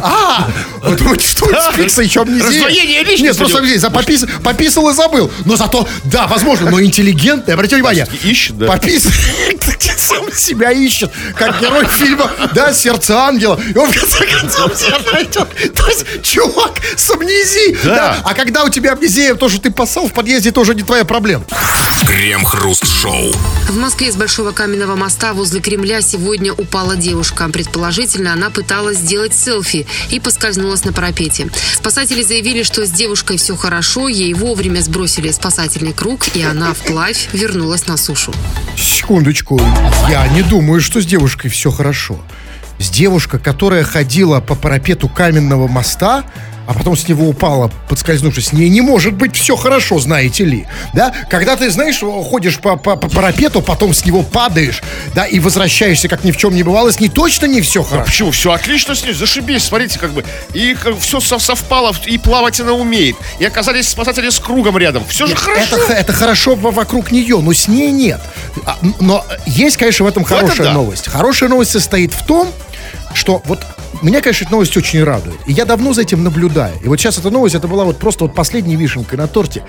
А, 0.00 0.48
вы 0.84 0.94
думаете, 0.94 1.26
что 1.26 1.50
Да. 1.50 1.72
Спикса 1.72 2.02
еще 2.02 2.22
амнезия? 2.22 2.46
Раздвоение 2.46 3.00
личности 3.02 3.22
Нет, 3.24 3.36
просто 3.36 3.58
попис- 3.88 4.40
пописал 4.40 4.88
и 4.88 4.94
забыл. 4.94 5.32
Но 5.44 5.56
зато, 5.56 5.88
да, 6.04 6.28
возможно, 6.28 6.70
но 6.70 6.80
интеллигентный, 6.80 7.54
обратите 7.54 7.74
внимание. 7.74 8.06
Ищет, 8.22 8.56
да. 8.56 8.68
Пописывает, 8.68 9.64
сам 9.98 10.32
себя 10.32 10.70
ищет, 10.70 11.10
как 11.34 11.60
герой 11.60 11.86
фильма, 11.88 12.30
да, 12.54 12.72
«Сердце 12.72 13.18
ангела». 13.18 13.58
И 13.74 13.76
он, 13.76 13.90
в 13.90 13.98
конце 13.98 14.24
концов, 14.26 14.76
себя 14.78 15.00
найдет. 15.12 15.48
То 15.74 15.88
есть, 15.88 16.22
чувак 16.22 16.74
с 16.96 17.10
амнезией. 17.10 17.76
Да. 17.82 18.18
А 18.22 18.32
когда 18.32 18.62
у 18.62 18.68
тебя 18.68 18.92
амнезия, 18.92 19.34
то, 19.34 19.48
что 19.48 19.60
ты 19.60 19.72
поссал 19.72 20.06
в 20.06 20.12
подъезде, 20.12 20.52
тоже 20.52 20.76
не 20.76 20.84
твоя 20.84 21.04
проблема. 21.04 21.44
Крем-хруст-шоу. 22.06 23.32
В 23.68 23.76
Москве 23.76 24.12
с 24.12 24.14
Большого 24.14 24.52
каменного 24.52 24.94
моста 24.94 25.32
возле 25.32 25.60
Кремля 25.60 26.00
сегодня 26.00 26.52
упала 26.52 26.94
девушка. 26.94 27.48
Предположительно, 27.48 28.35
она 28.36 28.50
пыталась 28.50 28.98
сделать 28.98 29.34
селфи 29.34 29.86
и 30.10 30.20
поскользнулась 30.20 30.84
на 30.84 30.92
парапете. 30.92 31.48
Спасатели 31.72 32.22
заявили, 32.22 32.62
что 32.62 32.84
с 32.84 32.90
девушкой 32.90 33.38
все 33.38 33.56
хорошо, 33.56 34.08
ей 34.08 34.34
вовремя 34.34 34.80
сбросили 34.80 35.30
спасательный 35.30 35.94
круг, 35.94 36.28
и 36.34 36.42
она 36.42 36.74
вплавь 36.74 37.30
вернулась 37.32 37.86
на 37.86 37.96
сушу. 37.96 38.34
Секундочку, 38.76 39.58
я 40.10 40.28
не 40.28 40.42
думаю, 40.42 40.82
что 40.82 41.00
с 41.00 41.06
девушкой 41.06 41.48
все 41.48 41.70
хорошо. 41.70 42.18
С 42.78 42.90
девушкой, 42.90 43.40
которая 43.40 43.84
ходила 43.84 44.40
по 44.40 44.54
парапету 44.54 45.08
каменного 45.08 45.66
моста, 45.66 46.24
а 46.66 46.74
потом 46.74 46.96
с 46.96 47.08
него 47.08 47.28
упала, 47.28 47.70
подскользнувшись, 47.88 48.48
с 48.48 48.52
ней 48.52 48.68
не 48.68 48.80
может 48.80 49.14
быть 49.14 49.36
все 49.36 49.56
хорошо, 49.56 49.98
знаете 49.98 50.44
ли. 50.44 50.66
Да? 50.94 51.12
Когда 51.30 51.56
ты, 51.56 51.70
знаешь, 51.70 52.00
ходишь 52.00 52.58
по, 52.58 52.76
по- 52.76 52.96
по 52.96 53.08
парапету, 53.08 53.62
потом 53.62 53.94
с 53.94 54.04
него 54.04 54.22
падаешь, 54.22 54.82
да, 55.14 55.24
и 55.26 55.38
возвращаешься, 55.38 56.08
как 56.08 56.24
ни 56.24 56.32
в 56.32 56.36
чем 56.36 56.54
не 56.54 56.62
бывало, 56.62 56.90
с 56.92 57.00
ней 57.00 57.08
точно 57.08 57.46
не 57.46 57.60
все 57.60 57.82
хорошо. 57.82 58.04
Почему? 58.06 58.30
Все 58.30 58.52
отлично 58.52 58.94
с 58.94 59.04
ней, 59.04 59.12
зашибись, 59.12 59.64
смотрите, 59.64 59.98
как 59.98 60.12
бы. 60.12 60.24
И 60.54 60.76
все 61.00 61.20
совпало, 61.20 61.94
и 62.06 62.18
плавать 62.18 62.60
она 62.60 62.72
умеет. 62.72 63.16
И 63.38 63.44
оказались 63.44 63.88
спасатели 63.88 64.28
с 64.28 64.38
кругом 64.38 64.76
рядом. 64.78 65.04
Все 65.08 65.26
же 65.26 65.36
хорошо. 65.36 65.76
Это, 65.76 65.92
это 65.92 66.12
хорошо 66.12 66.54
во- 66.54 66.70
вокруг 66.70 67.12
нее, 67.12 67.38
но 67.40 67.52
с 67.52 67.68
ней 67.68 67.90
нет. 67.90 68.20
А, 68.64 68.78
Но 69.00 69.24
есть, 69.46 69.76
конечно, 69.76 70.04
в 70.04 70.08
этом 70.08 70.24
это 70.24 70.34
хорошая 70.36 70.66
да. 70.66 70.72
новость. 70.72 71.08
Хорошая 71.08 71.48
новость 71.48 71.70
состоит 71.70 72.12
в 72.12 72.24
том, 72.26 72.50
что 73.16 73.42
вот 73.46 73.64
меня, 74.02 74.20
конечно, 74.20 74.44
эта 74.44 74.52
новость 74.52 74.76
очень 74.76 75.02
радует. 75.02 75.38
И 75.46 75.52
я 75.52 75.64
давно 75.64 75.92
за 75.92 76.02
этим 76.02 76.22
наблюдаю. 76.22 76.74
И 76.84 76.88
вот 76.88 77.00
сейчас 77.00 77.18
эта 77.18 77.30
новость, 77.30 77.54
это 77.54 77.66
была 77.66 77.84
вот 77.84 77.98
просто 77.98 78.24
вот 78.24 78.34
последняя 78.34 78.76
вишенка 78.76 79.16
на 79.16 79.26
торте. 79.26 79.62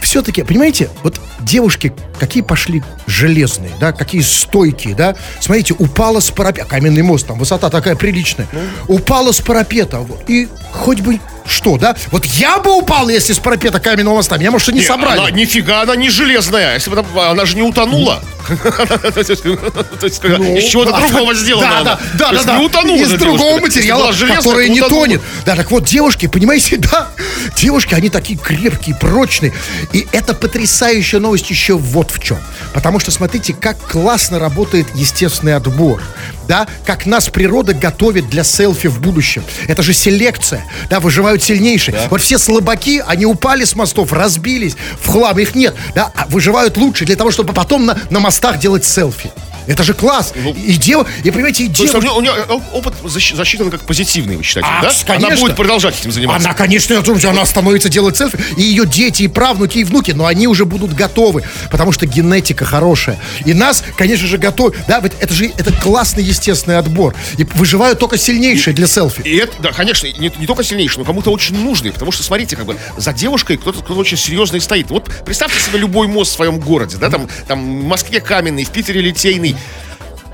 Все-таки, 0.00 0.42
понимаете, 0.42 0.90
вот 1.04 1.20
девушки, 1.40 1.92
какие 2.18 2.42
пошли 2.42 2.82
железные, 3.06 3.70
да, 3.78 3.92
какие 3.92 4.20
стойкие, 4.22 4.96
да. 4.96 5.14
Смотрите, 5.40 5.74
упала 5.78 6.18
с 6.18 6.30
парапета, 6.30 6.66
каменный 6.66 7.02
мост, 7.02 7.26
там 7.26 7.38
высота 7.38 7.70
такая 7.70 7.94
приличная. 7.94 8.48
Упала 8.88 9.30
с 9.32 9.40
парапета, 9.40 10.00
вот, 10.00 10.28
и 10.28 10.48
хоть 10.72 11.00
бы 11.00 11.20
что, 11.46 11.78
да? 11.78 11.96
Вот 12.10 12.24
я 12.24 12.58
бы 12.58 12.76
упал, 12.76 13.08
если 13.08 13.32
с 13.32 13.38
парапета 13.38 13.80
каменного 13.80 14.16
моста, 14.16 14.36
меня, 14.36 14.50
может, 14.50 14.68
и 14.68 14.72
не, 14.72 14.80
Не, 14.80 14.86
собрали. 14.86 15.20
Она, 15.20 15.30
нифига, 15.30 15.82
она 15.82 15.96
не 15.96 16.10
железная. 16.10 16.74
Если 16.74 16.90
бы 16.90 16.98
она, 16.98 17.30
она 17.30 17.44
же 17.46 17.56
не 17.56 17.62
утонула. 17.62 18.22
Есть, 18.48 19.44
Из 19.44 20.70
чего-то 20.70 20.92
другого 20.98 21.34
сделано. 21.34 21.84
Да, 21.84 22.00
да, 22.14 22.42
да. 22.42 22.58
Не 22.58 22.64
утонула. 22.64 23.02
Из 23.02 23.10
другого 23.12 23.60
материала, 23.60 24.12
который 24.12 24.66
то 24.66 24.72
не 24.72 24.80
тонет. 24.80 25.22
Да, 25.46 25.56
так 25.56 25.70
вот, 25.70 25.84
девушки, 25.84 26.26
понимаете, 26.26 26.76
да, 26.76 27.08
девушки, 27.56 27.94
они 27.94 28.10
такие 28.10 28.38
крепкие, 28.38 28.96
прочные. 28.96 29.52
И 29.92 30.06
это 30.12 30.34
потрясающая 30.34 31.20
новость 31.20 31.50
еще 31.50 31.76
вот 31.76 32.10
в 32.10 32.20
чем. 32.20 32.38
Потому 32.74 32.98
что 32.98 33.10
смотрите, 33.10 33.54
как 33.54 33.78
классно 33.78 34.38
работает 34.38 34.88
естественный 34.94 35.54
отбор. 35.54 36.02
Да, 36.48 36.66
как 36.84 37.06
нас 37.06 37.28
природа 37.28 37.72
готовит 37.72 38.28
для 38.28 38.44
селфи 38.44 38.88
в 38.88 39.00
будущем. 39.00 39.44
Это 39.68 39.82
же 39.82 39.92
селекция. 39.92 40.64
Да, 40.90 41.00
выживают 41.00 41.31
сильнейшие. 41.40 42.08
Вот 42.10 42.20
все 42.20 42.36
слабаки, 42.36 43.02
они 43.06 43.26
упали 43.26 43.64
с 43.64 43.76
мостов, 43.76 44.12
разбились 44.12 44.76
в 45.00 45.08
хлам, 45.08 45.38
их 45.38 45.54
нет. 45.54 45.74
Да, 45.94 46.10
а 46.14 46.26
выживают 46.26 46.76
лучше 46.76 47.04
для 47.04 47.16
того, 47.16 47.30
чтобы 47.30 47.52
потом 47.52 47.86
на, 47.86 47.96
на 48.10 48.18
мостах 48.18 48.58
делать 48.58 48.84
селфи. 48.84 49.30
Это 49.66 49.82
же 49.82 49.94
класс. 49.94 50.32
Ну. 50.34 50.52
И 50.54 50.74
дева, 50.74 51.06
и 51.24 51.30
понимаете, 51.30 51.64
и 51.64 51.68
дева... 51.68 51.98
у 51.98 52.00
нее, 52.00 52.10
у 52.12 52.20
нее 52.20 52.32
опыт 52.72 52.94
засчитан 53.04 53.70
как 53.70 53.80
позитивный, 53.82 54.36
вы 54.36 54.42
считаете, 54.42 54.68
А, 54.70 54.82
да? 54.82 54.90
конечно. 55.06 55.28
Она 55.28 55.36
будет 55.36 55.56
продолжать 55.56 55.98
этим 56.00 56.12
заниматься. 56.12 56.48
Она, 56.48 56.56
конечно, 56.56 56.94
я 56.94 57.00
думаю, 57.00 57.28
она 57.28 57.44
становится 57.44 57.88
делать 57.88 58.16
селфи, 58.16 58.38
и 58.56 58.62
ее 58.62 58.86
дети, 58.86 59.24
и 59.24 59.28
правнуки, 59.28 59.78
и 59.78 59.84
внуки, 59.84 60.12
но 60.12 60.26
они 60.26 60.46
уже 60.48 60.64
будут 60.64 60.94
готовы, 60.94 61.44
потому 61.70 61.92
что 61.92 62.06
генетика 62.06 62.64
хорошая. 62.64 63.18
И 63.44 63.54
нас, 63.54 63.84
конечно 63.96 64.26
же, 64.26 64.38
готовы. 64.38 64.74
Да, 64.88 65.00
ведь 65.00 65.12
это 65.20 65.32
же 65.34 65.46
это 65.56 65.72
классный 65.72 66.22
естественный 66.22 66.78
отбор. 66.78 67.14
И 67.38 67.44
выживают 67.44 67.98
только 67.98 68.16
сильнейшие 68.18 68.74
для 68.74 68.86
селфи. 68.86 69.22
И 69.22 69.36
это, 69.36 69.60
да, 69.60 69.72
конечно, 69.72 70.06
не, 70.06 70.32
не 70.38 70.46
только 70.46 70.64
сильнейший, 70.64 70.98
но 70.98 71.04
кому-то 71.04 71.30
очень 71.30 71.56
нужный, 71.56 71.92
потому 71.92 72.12
что, 72.12 72.22
смотрите, 72.22 72.56
как 72.56 72.66
бы 72.66 72.76
за 72.96 73.12
девушкой 73.12 73.56
кто-то 73.56 73.80
кто 73.80 73.94
очень 73.94 74.16
серьезный 74.16 74.60
стоит. 74.60 74.90
Вот 74.90 75.10
представьте 75.24 75.60
себе 75.60 75.78
любой 75.78 76.08
мост 76.08 76.32
в 76.32 76.34
своем 76.34 76.58
городе, 76.58 76.96
да, 76.98 77.10
там, 77.10 77.28
там 77.46 77.82
в 77.82 77.84
Москве 77.84 78.20
каменный, 78.20 78.64
в 78.64 78.70
Питере 78.70 79.00
литейный. 79.00 79.51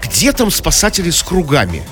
Где 0.02 0.32
там 0.32 0.50
спасатели 0.50 1.10
с 1.10 1.22
кругами? 1.22 1.82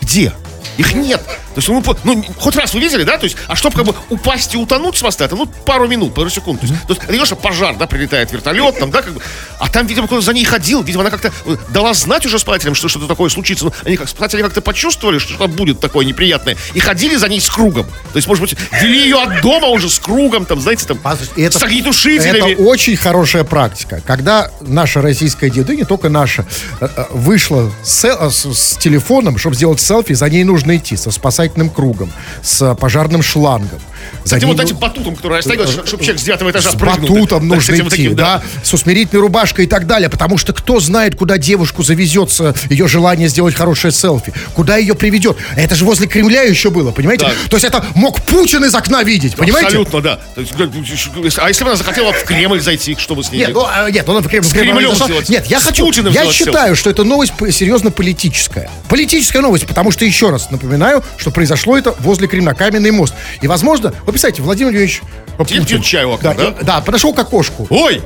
Где? 0.00 0.32
Их 0.78 0.94
нет. 0.94 1.20
То 1.24 1.34
есть, 1.56 1.68
ну, 1.68 1.82
ну, 2.04 2.24
хоть 2.38 2.56
раз 2.56 2.72
вы 2.72 2.80
видели, 2.80 3.02
да? 3.02 3.18
То 3.18 3.24
есть, 3.24 3.36
а 3.48 3.56
чтобы 3.56 3.76
как 3.76 3.84
бы 3.84 3.94
упасть 4.08 4.54
и 4.54 4.56
утонуть 4.56 4.96
с 4.96 5.02
моста, 5.02 5.24
это 5.24 5.34
ну 5.36 5.46
пару 5.46 5.88
минут, 5.88 6.14
пару 6.14 6.30
секунд. 6.30 6.60
То 6.60 6.66
есть, 6.66 6.80
то 7.06 7.12
есть 7.12 7.26
что 7.26 7.36
пожар, 7.36 7.76
да, 7.76 7.86
прилетает 7.86 8.32
вертолет, 8.32 8.78
там, 8.78 8.90
да, 8.90 9.02
как 9.02 9.12
бы. 9.12 9.20
А 9.58 9.68
там, 9.68 9.86
видимо, 9.86 10.06
кто-то 10.06 10.22
за 10.22 10.32
ней 10.32 10.44
ходил, 10.44 10.82
видимо, 10.82 11.02
она 11.02 11.10
как-то 11.10 11.32
э, 11.46 11.56
дала 11.70 11.92
знать 11.94 12.24
уже 12.26 12.38
спасателям, 12.38 12.74
что 12.76 12.88
что-то 12.88 13.06
такое 13.08 13.28
случится. 13.28 13.64
Ну, 13.66 13.72
они 13.84 13.96
как 13.96 14.08
спасатели 14.08 14.40
как-то 14.40 14.60
почувствовали, 14.62 15.18
что 15.18 15.34
что-то 15.34 15.48
будет 15.48 15.80
такое 15.80 16.06
неприятное, 16.06 16.56
и 16.74 16.78
ходили 16.80 17.16
за 17.16 17.28
ней 17.28 17.40
с 17.40 17.50
кругом. 17.50 17.84
То 18.12 18.16
есть, 18.16 18.28
может 18.28 18.42
быть, 18.42 18.56
вели 18.80 19.00
ее 19.02 19.20
от 19.20 19.40
дома 19.42 19.66
уже 19.68 19.90
с 19.90 19.98
кругом, 19.98 20.46
там, 20.46 20.60
знаете, 20.60 20.86
там, 20.86 20.98
это- 21.36 21.58
с 21.58 21.62
огнетушителями. 21.62 22.52
Это 22.52 22.62
очень 22.62 22.96
хорошая 22.96 23.42
практика. 23.42 24.00
Когда 24.06 24.52
наша 24.60 25.02
российская 25.02 25.50
деда, 25.50 25.74
не 25.74 25.84
только 25.84 26.08
наша, 26.08 26.46
э, 26.80 26.88
э, 26.96 27.04
вышла 27.10 27.72
с, 27.82 28.04
с- 28.30 28.54
с 28.54 28.76
телефоном, 28.76 29.38
чтобы 29.38 29.56
сделать 29.56 29.80
селфи, 29.80 30.12
за 30.14 30.28
ней 30.30 30.44
нужно 30.44 30.67
идти 30.76 30.96
со 30.96 31.10
спасательным 31.10 31.70
кругом, 31.70 32.10
с 32.42 32.74
пожарным 32.74 33.22
шлангом. 33.22 33.80
За 34.28 34.38
ней 34.38 34.46
вот 34.46 34.56
ну- 34.56 34.62
этим 34.62 34.76
батутом, 34.76 35.16
который 35.16 35.38
растягивается, 35.38 35.86
чтобы 35.86 36.02
человек 36.02 36.20
с 36.20 36.24
девятого 36.24 36.50
этажа 36.50 36.70
с 36.70 36.74
прыгнул. 36.74 37.08
батутом 37.08 37.48
Да, 37.48 37.54
нужно 37.56 37.74
с 37.74 37.76
этим 37.76 37.88
идти, 37.88 37.96
таким, 37.96 38.16
да, 38.16 38.42
с 38.62 38.72
усмирительной 38.74 39.22
рубашкой 39.22 39.64
и 39.64 39.68
так 39.68 39.86
далее, 39.86 40.08
потому 40.08 40.38
что 40.38 40.52
кто 40.52 40.80
знает, 40.80 41.14
куда 41.16 41.38
девушку 41.38 41.82
завезется 41.82 42.54
ее 42.68 42.88
желание 42.88 43.28
сделать 43.28 43.54
хорошее 43.54 43.92
селфи, 43.92 44.32
куда 44.54 44.76
ее 44.76 44.94
приведет. 44.94 45.36
Это 45.56 45.74
же 45.74 45.84
возле 45.84 46.06
Кремля 46.06 46.42
еще 46.42 46.70
было, 46.70 46.92
понимаете? 46.92 47.26
Да. 47.26 47.32
То 47.50 47.56
есть 47.56 47.64
это 47.64 47.84
мог 47.94 48.22
Путин 48.22 48.64
из 48.64 48.74
окна 48.74 49.02
видеть, 49.02 49.36
понимаете? 49.36 49.66
Абсолютно, 49.66 50.00
да. 50.00 50.20
А 50.36 51.48
если 51.48 51.64
бы 51.64 51.70
она 51.70 51.76
захотела 51.76 52.12
в 52.12 52.24
Кремль 52.24 52.60
зайти, 52.60 52.96
что 52.98 53.14
бы 53.14 53.24
с 53.24 53.30
ней 53.30 53.38
Нет, 53.38 53.50
ну, 53.52 53.64
а, 53.66 53.90
нет, 53.90 54.08
он 54.08 54.22
в 54.22 54.28
Кремль, 54.28 54.46
в 54.46 54.52
Кремль 54.52 54.68
Кремлем 54.68 54.90
зашел. 54.92 55.06
сделать. 55.06 55.28
Нет, 55.28 55.46
я 55.46 55.60
С 55.60 55.64
хочу, 55.64 55.86
Путиным 55.86 56.12
я 56.12 56.30
считаю, 56.30 56.76
что 56.76 56.90
это 56.90 57.04
новость 57.04 57.32
серьезно 57.50 57.90
политическая. 57.90 58.70
Политическая 58.88 59.40
новость, 59.40 59.66
потому 59.66 59.90
что, 59.90 60.04
еще 60.04 60.30
раз 60.30 60.50
напоминаю, 60.50 61.02
что 61.16 61.30
произошло 61.30 61.76
это 61.76 61.94
возле 62.00 62.28
Кремля, 62.28 62.54
каменный 62.54 62.90
мост. 62.90 63.14
И, 63.40 63.46
возможно, 63.46 63.94
вы 64.04 64.12
представляете, 64.18 64.42
Владимир 64.42 64.72
Владимирович 64.72 65.02
Сидит, 65.48 65.68
пьет 65.68 65.84
чай 65.84 66.04
у 66.04 66.10
окна, 66.10 66.34
да, 66.34 66.50
да? 66.50 66.62
да, 66.62 66.80
подошел 66.80 67.14
к 67.14 67.18
окошку. 67.20 67.68
Ой! 67.70 68.02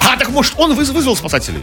А, 0.00 0.16
так 0.18 0.28
может 0.28 0.52
он 0.58 0.72
выз- 0.72 0.92
вызвал 0.92 1.16
спасателей? 1.16 1.62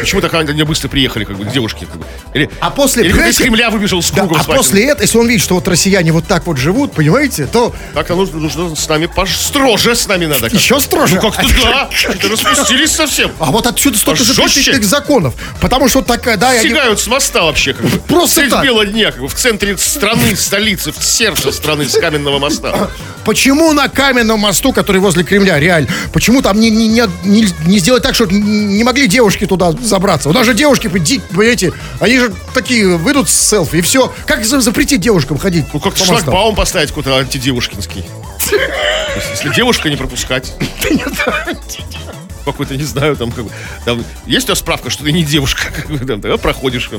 Почему 0.00 0.20
так 0.20 0.34
они 0.34 0.62
быстро 0.64 0.88
приехали, 0.88 1.24
как 1.24 1.36
бы, 1.36 1.44
девушки? 1.44 1.84
Как 1.86 1.98
бы? 2.00 2.06
Или, 2.34 2.50
А 2.60 2.70
после, 2.70 3.02
или 3.04 3.10
из 3.10 3.14
понимаете, 3.14 3.42
Кремля 3.44 3.70
выбежал 3.70 4.02
с 4.02 4.10
Да, 4.10 4.22
кругом 4.22 4.36
а 4.38 4.42
спасателей? 4.42 4.56
после 4.58 4.84
этого, 4.86 5.02
если 5.02 5.18
он 5.18 5.28
видит, 5.28 5.42
что 5.44 5.54
вот 5.54 5.68
россияне 5.68 6.10
вот 6.12 6.26
так 6.26 6.46
вот 6.46 6.56
живут, 6.58 6.92
понимаете, 6.92 7.46
то 7.46 7.72
Так-то 7.94 8.16
нужно, 8.16 8.38
нужно 8.40 8.74
с 8.74 8.88
нами 8.88 9.06
пож... 9.06 9.36
строже 9.36 9.94
с 9.94 10.06
нами 10.08 10.26
надо. 10.26 10.40
как-то. 10.42 10.56
Еще 10.56 10.80
строже? 10.80 11.16
Ну 11.22 11.30
как-то 11.30 11.46
да. 11.64 11.88
Что-то 11.92 12.28
распустились 12.28 12.90
совсем. 12.90 13.30
а 13.38 13.46
вот 13.52 13.66
отсюда 13.66 13.98
столько 13.98 14.24
Жестче. 14.24 14.34
запретительных 14.34 14.84
законов. 14.84 15.34
Потому 15.60 15.88
что 15.88 16.02
такая, 16.02 16.36
да, 16.36 16.58
Сигают 16.60 16.98
с 17.00 17.06
моста 17.06 17.42
вообще. 17.44 17.72
Как 17.74 17.86
бы. 17.86 17.98
Просто 18.08 18.40
Средь 18.40 18.50
так. 18.50 18.64
бела 18.64 18.84
дня, 18.84 19.12
как 19.12 19.20
бы, 19.20 19.28
в 19.28 19.34
центре 19.34 19.76
страны, 19.78 20.34
столицы, 20.34 20.92
в 20.92 21.04
сердце 21.04 21.52
страны, 21.52 21.88
с 21.88 21.96
каменного 21.96 22.38
моста. 22.40 22.90
Почему 23.24 23.72
на 23.74 23.88
каменном 23.88 24.40
мосту, 24.40 24.72
который 24.72 25.00
возле 25.00 25.22
Кремля, 25.24 25.60
реально, 25.60 25.88
почему 26.12 26.40
там 26.42 26.58
не, 26.58 26.70
не, 26.70 26.88
не, 26.88 27.02
не, 27.22 27.46
не 27.66 27.78
сделать 27.78 28.02
так, 28.02 28.14
чтобы 28.14 28.32
не 28.34 28.82
могли 28.84 29.06
девушки 29.06 29.46
туда 29.46 29.72
забраться? 29.72 30.28
У 30.28 30.32
нас 30.32 30.46
же 30.46 30.54
девушки, 30.54 30.88
понимаете, 30.88 31.72
они 32.00 32.18
же 32.18 32.32
такие 32.54 32.96
выйдут 32.96 33.28
с 33.28 33.34
селфи, 33.34 33.76
и 33.76 33.80
все. 33.80 34.12
Как 34.26 34.44
за- 34.44 34.60
запретить 34.60 35.00
девушкам 35.00 35.38
ходить 35.38 35.66
Ну 35.72 35.80
мостам? 35.84 36.06
шлагбаум 36.06 36.54
поставить 36.54 36.88
какой-то 36.90 37.16
антидевушкинский. 37.18 38.04
Если 39.32 39.54
девушка 39.54 39.88
не 39.90 39.96
пропускать. 39.96 40.52
Какой-то, 42.44 42.76
не 42.76 42.84
знаю, 42.84 43.16
там, 43.16 43.30
как 43.32 43.44
бы, 43.44 43.50
там, 43.84 44.04
есть 44.26 44.44
у 44.44 44.46
тебя 44.48 44.54
справка, 44.56 44.90
что 44.90 45.04
ты 45.04 45.12
не 45.12 45.24
девушка, 45.24 45.62
как 45.76 45.86
там, 46.06 46.20
тогда 46.20 46.36
проходишь. 46.36 46.90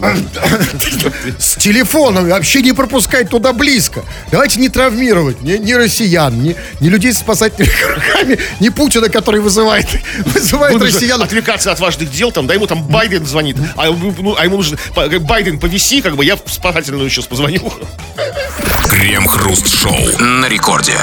С 1.39 1.55
телефоном 1.55 2.29
вообще 2.29 2.61
не 2.61 2.73
пропускать 2.73 3.29
туда 3.29 3.53
близко. 3.53 4.03
Давайте 4.31 4.59
не 4.59 4.69
травмировать 4.69 5.41
ни, 5.41 5.53
ни 5.53 5.73
россиян, 5.73 6.41
ни, 6.41 6.55
ни 6.79 6.89
людей 6.89 7.11
с 7.13 7.17
спасательными 7.19 7.71
кругами, 7.73 8.39
ни 8.59 8.69
Путина, 8.69 9.09
который 9.09 9.41
вызывает, 9.41 9.87
вызывает 10.25 10.73
Буду 10.73 10.85
россиян. 10.85 11.21
отвлекаться 11.21 11.71
от 11.71 11.79
важных 11.79 12.11
дел, 12.11 12.31
там, 12.31 12.47
да, 12.47 12.53
ему 12.53 12.67
там 12.67 12.83
Байден 12.87 13.25
звонит, 13.25 13.57
а, 13.77 13.87
ему- 13.87 14.13
ну, 14.19 14.35
а 14.37 14.43
ему 14.45 14.57
нужно, 14.57 14.77
по- 14.95 15.07
Байден, 15.19 15.59
повиси, 15.59 16.01
как 16.01 16.15
бы, 16.15 16.23
я 16.25 16.35
в 16.35 16.41
спасательную 16.47 17.09
сейчас 17.09 17.25
позвоню. 17.27 17.71
Крем-хруст-шоу 18.89 20.19
на 20.19 20.47
рекорде. 20.47 20.95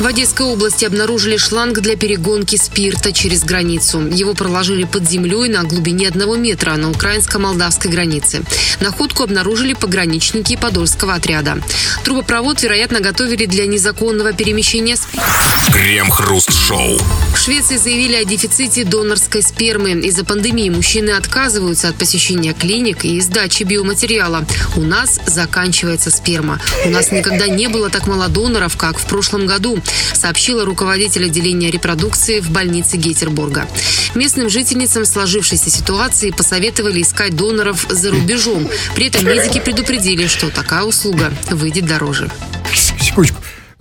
В 0.00 0.06
Одесской 0.06 0.46
области 0.46 0.86
обнаружили 0.86 1.36
шланг 1.36 1.80
для 1.80 1.94
перегонки 1.94 2.56
спирта 2.56 3.12
через 3.12 3.44
границу. 3.44 4.00
Его 4.08 4.32
проложили 4.32 4.84
под 4.84 5.06
землей 5.06 5.50
на 5.50 5.62
глубине 5.64 6.08
одного 6.08 6.36
метра 6.36 6.74
на 6.76 6.90
украинско-молдавской 6.90 7.90
границе. 7.90 8.42
Находку 8.80 9.24
обнаружили 9.24 9.74
пограничники 9.74 10.56
Подольского 10.56 11.12
отряда. 11.12 11.58
Трубопровод, 12.02 12.62
вероятно, 12.62 13.00
готовили 13.00 13.44
для 13.44 13.66
незаконного 13.66 14.32
перемещения 14.32 14.96
спирта. 14.96 15.28
Крем-хруст-шоу. 15.70 16.98
В 17.34 17.38
Швеции 17.38 17.76
заявили 17.76 18.14
о 18.14 18.24
дефиците 18.24 18.84
донорской 18.84 19.42
спермы. 19.42 19.90
Из-за 19.90 20.24
пандемии 20.24 20.70
мужчины 20.70 21.10
отказываются 21.10 21.88
от 21.88 21.96
посещения 21.96 22.54
клиник 22.54 23.04
и 23.04 23.20
сдачи 23.20 23.64
биоматериала. 23.64 24.46
У 24.76 24.80
нас 24.80 25.20
заканчивается 25.26 26.10
сперма. 26.10 26.58
У 26.86 26.88
нас 26.88 27.12
никогда 27.12 27.48
не 27.48 27.68
было 27.68 27.90
так 27.90 28.06
мало 28.06 28.28
доноров, 28.28 28.78
как 28.78 28.98
в 28.98 29.04
прошлом 29.04 29.46
году, 29.46 29.78
сообщила 30.14 30.64
руководитель 30.64 31.26
отделения 31.26 31.70
репродукции 31.70 32.40
в 32.40 32.50
больнице 32.50 32.96
Гетерборга. 32.96 33.68
Местным 34.14 34.48
жительницам 34.48 35.04
сложившейся 35.04 35.70
ситуации 35.70 36.30
посоветовали 36.30 37.02
искать 37.02 37.36
доноров 37.36 37.86
за 37.88 38.10
рубежом. 38.10 38.68
При 38.94 39.06
этом 39.06 39.26
медики 39.26 39.60
предупредили, 39.60 40.26
что 40.26 40.50
такая 40.50 40.82
услуга 40.82 41.32
выйдет 41.50 41.86
дороже. 41.86 42.30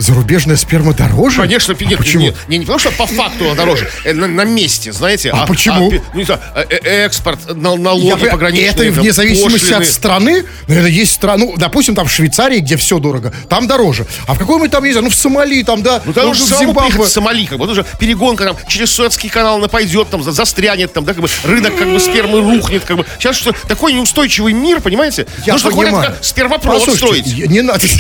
Зарубежная 0.10 0.56
сперма 0.56 0.94
дороже? 0.94 1.42
Конечно, 1.42 1.76
нет, 1.78 1.98
Почему? 1.98 2.24
Не, 2.24 2.34
не, 2.48 2.58
не 2.60 2.66
потому 2.66 2.80
что 2.80 2.90
по 2.92 3.06
факту 3.06 3.48
она 3.48 3.56
дороже, 3.56 3.90
э, 4.06 4.14
на, 4.14 4.28
на 4.28 4.46
месте, 4.46 4.94
знаете. 4.94 5.30
А 5.30 5.46
почему? 5.46 5.92
пи- 5.92 6.02
ну, 6.14 6.20
не 6.20 6.26
знаю, 6.26 6.40
э, 6.56 6.64
э, 6.70 7.06
экспорт, 7.06 7.54
на- 7.54 7.72
Я 7.72 7.76
налоги 7.78 8.10
понимаю, 8.12 8.32
пограничные. 8.32 8.70
это 8.70 8.84
вне 9.02 9.12
зависимости 9.12 9.60
пошлины. 9.60 9.76
от 9.82 9.86
страны. 9.88 10.46
Наверное, 10.70 10.90
есть 10.92 11.12
страны, 11.12 11.48
ну, 11.48 11.58
допустим, 11.58 11.96
там 11.96 12.08
в 12.08 12.12
Швейцарии, 12.14 12.60
где 12.60 12.78
все 12.78 13.00
дорого, 13.00 13.34
там 13.50 13.68
дороже. 13.68 14.06
А 14.26 14.36
в 14.36 14.40
какой-нибудь 14.40 14.72
там, 14.72 14.86
не 14.86 14.92
знаю, 14.94 15.04
ну 15.04 15.10
в 15.10 15.16
Сомали, 15.16 15.64
там, 15.64 15.84
да, 15.84 16.02
Ну, 16.06 16.14
там 16.14 16.28
ну, 16.28 16.34
же 16.34 16.46
в 16.46 16.48
Зимбабве. 16.48 17.04
в 17.04 17.10
Сомали, 17.10 17.46
как 17.46 17.58
бы, 17.60 17.66
вот 17.66 17.72
уже 17.74 17.86
перегонка 18.00 18.46
там 18.46 18.58
через 18.70 18.92
Суэцкий 18.92 19.28
канал 19.30 19.58
она 19.58 19.68
пойдет, 19.68 20.10
там 20.10 20.24
за- 20.24 20.32
застрянет, 20.32 20.94
там, 20.94 21.04
да, 21.04 21.14
как 21.14 21.22
бы 21.24 21.28
рынок 21.44 21.76
как 21.78 21.92
бы 21.92 22.00
спермы 22.00 22.40
рухнет, 22.40 22.86
как 22.86 22.96
бы. 22.96 23.06
Сейчас 23.20 23.36
что 23.36 23.52
такой 23.68 23.92
неустойчивый 23.92 24.54
мир, 24.54 24.80
понимаете? 24.80 25.28
Я 25.46 25.54
Нужно 25.54 25.72
понимаю. 25.72 26.16
спермопровод 26.22 26.86
Послушайте, 26.86 27.06
строить. 27.26 27.38
я- 27.38 27.48
Не 27.48 27.62
надо. 27.64 27.86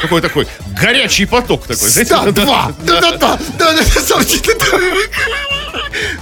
Какой 0.00 0.20
такой 0.22 0.46
горячий 0.80 1.26
поток 1.26 1.66
такой? 1.66 1.90
Да, 2.08 2.30
два. 2.30 2.72
Да, 2.82 3.00
да, 3.00 3.16
да. 3.16 3.38
Да, 3.58 3.72
да, 3.74 3.82
слушайте, 4.00 4.52
да. 4.58 4.78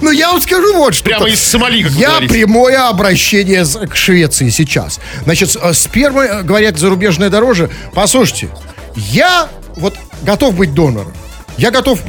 Ну, 0.01 0.11
я 0.11 0.31
вам 0.31 0.41
скажу 0.41 0.73
вот 0.75 0.95
что. 0.95 1.03
Прямо 1.05 1.27
из 1.29 1.41
Сомали, 1.41 1.83
как 1.83 1.91
Я 1.93 2.09
говорите. 2.09 2.33
прямое 2.33 2.87
обращение 2.87 3.65
с- 3.65 3.77
к 3.87 3.95
Швеции 3.95 4.49
сейчас. 4.49 4.99
Значит, 5.23 5.51
с- 5.51 5.55
э, 5.61 5.73
сперма, 5.73 6.23
э, 6.23 6.43
говорят, 6.43 6.77
зарубежная 6.77 7.29
дороже. 7.29 7.69
Послушайте, 7.93 8.49
я 8.95 9.47
вот 9.75 9.95
готов 10.23 10.55
быть 10.55 10.73
донором. 10.73 11.13
Я 11.59 11.71
готов, 11.71 11.99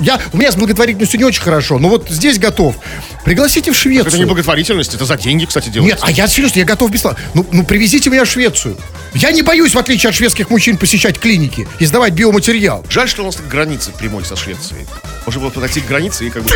я, 0.00 0.20
у 0.32 0.36
меня 0.36 0.50
с 0.50 0.56
благотворительностью 0.56 1.18
не 1.20 1.24
очень 1.24 1.42
хорошо, 1.42 1.78
но 1.78 1.88
вот 1.88 2.08
здесь 2.10 2.40
готов. 2.40 2.74
Пригласите 3.24 3.70
в 3.70 3.76
Швецию. 3.76 4.08
Это 4.08 4.18
не 4.18 4.24
благотворительность, 4.24 4.94
это 4.94 5.04
за 5.04 5.16
деньги, 5.16 5.44
кстати, 5.44 5.66
Нет, 5.66 5.74
делается. 5.74 6.06
а 6.06 6.10
я 6.10 6.26
серьезно, 6.26 6.58
я 6.58 6.64
готов 6.64 6.90
бесплатно. 6.90 7.22
Ну, 7.34 7.46
ну, 7.52 7.64
привезите 7.64 8.10
меня 8.10 8.24
в 8.24 8.28
Швецию. 8.28 8.76
Я 9.14 9.30
не 9.32 9.42
боюсь, 9.42 9.74
в 9.74 9.78
отличие 9.78 10.10
от 10.10 10.16
шведских 10.16 10.50
мужчин, 10.50 10.76
посещать 10.76 11.18
клиники 11.18 11.68
и 11.78 11.86
сдавать 11.86 12.14
биоматериал. 12.14 12.84
Жаль, 12.90 13.08
что 13.08 13.22
у 13.22 13.26
нас 13.26 13.38
нет 13.38 13.48
границы 13.48 13.92
прямой 13.92 14.24
со 14.24 14.36
Швецией. 14.36 14.86
Можно 15.26 15.42
было 15.42 15.50
подойти 15.50 15.80
к 15.80 15.86
границе 15.86 16.26
и 16.26 16.30
как 16.30 16.42
бы 16.42 16.50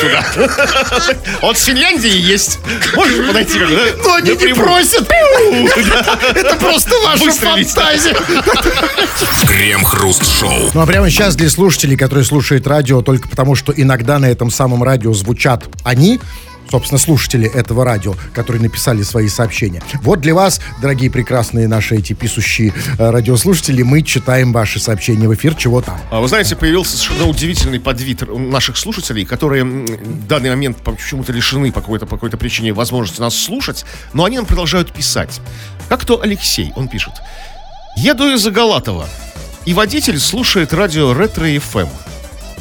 туда. 0.00 0.24
Вот 1.42 1.58
с 1.58 1.64
Финляндии 1.64 2.16
есть. 2.16 2.58
Можешь 2.94 3.26
подойти 3.26 3.58
как 3.58 3.68
бы? 3.68 3.94
Но 4.04 4.14
они 4.14 4.30
не 4.30 4.54
просят. 4.54 5.10
Это 6.34 6.56
просто 6.56 6.94
ваша 7.04 7.30
фантазия. 7.32 8.16
Крем-хруст-шоу. 9.46 10.70
Ну 10.74 10.80
а 10.80 10.86
прямо 10.86 11.10
сейчас 11.10 11.34
для 11.36 11.50
слушателей, 11.50 11.65
которые 11.96 12.24
слушают 12.24 12.66
радио 12.66 13.02
только 13.02 13.28
потому, 13.28 13.54
что 13.54 13.72
иногда 13.76 14.18
на 14.18 14.26
этом 14.26 14.50
самом 14.50 14.82
радио 14.82 15.12
звучат 15.12 15.64
они, 15.82 16.20
собственно, 16.70 16.98
слушатели 16.98 17.48
этого 17.52 17.84
радио, 17.84 18.14
которые 18.32 18.62
написали 18.62 19.02
свои 19.02 19.28
сообщения. 19.28 19.82
Вот 20.02 20.20
для 20.20 20.34
вас, 20.34 20.60
дорогие 20.80 21.10
прекрасные 21.10 21.66
наши 21.66 21.96
эти 21.96 22.12
писущие 22.12 22.72
э, 22.98 23.10
радиослушатели, 23.10 23.82
мы 23.82 24.02
читаем 24.02 24.52
ваши 24.52 24.78
сообщения 24.78 25.28
в 25.28 25.34
эфир, 25.34 25.54
чего 25.54 25.80
там. 25.80 25.98
А 26.10 26.20
Вы 26.20 26.28
знаете, 26.28 26.54
появился 26.54 26.96
совершенно 26.96 27.28
удивительный 27.28 27.80
подвид 27.80 28.22
наших 28.28 28.76
слушателей, 28.76 29.24
которые 29.24 29.64
в 29.64 30.26
данный 30.26 30.50
момент 30.50 30.78
почему-то 30.78 31.32
лишены 31.32 31.72
по 31.72 31.80
какой-то, 31.80 32.06
по 32.06 32.16
какой-то 32.16 32.36
причине 32.36 32.72
возможности 32.72 33.20
нас 33.20 33.36
слушать, 33.36 33.84
но 34.12 34.24
они 34.24 34.36
нам 34.36 34.46
продолжают 34.46 34.92
писать. 34.92 35.40
Как 35.88 36.04
то 36.04 36.20
Алексей, 36.20 36.72
он 36.76 36.88
пишет. 36.88 37.14
Еду 37.96 38.32
из 38.32 38.46
Галатова, 38.46 39.08
и 39.66 39.74
водитель 39.74 40.18
слушает 40.18 40.72
радио 40.72 41.12
Ретро 41.12 41.46
FM. 41.46 41.88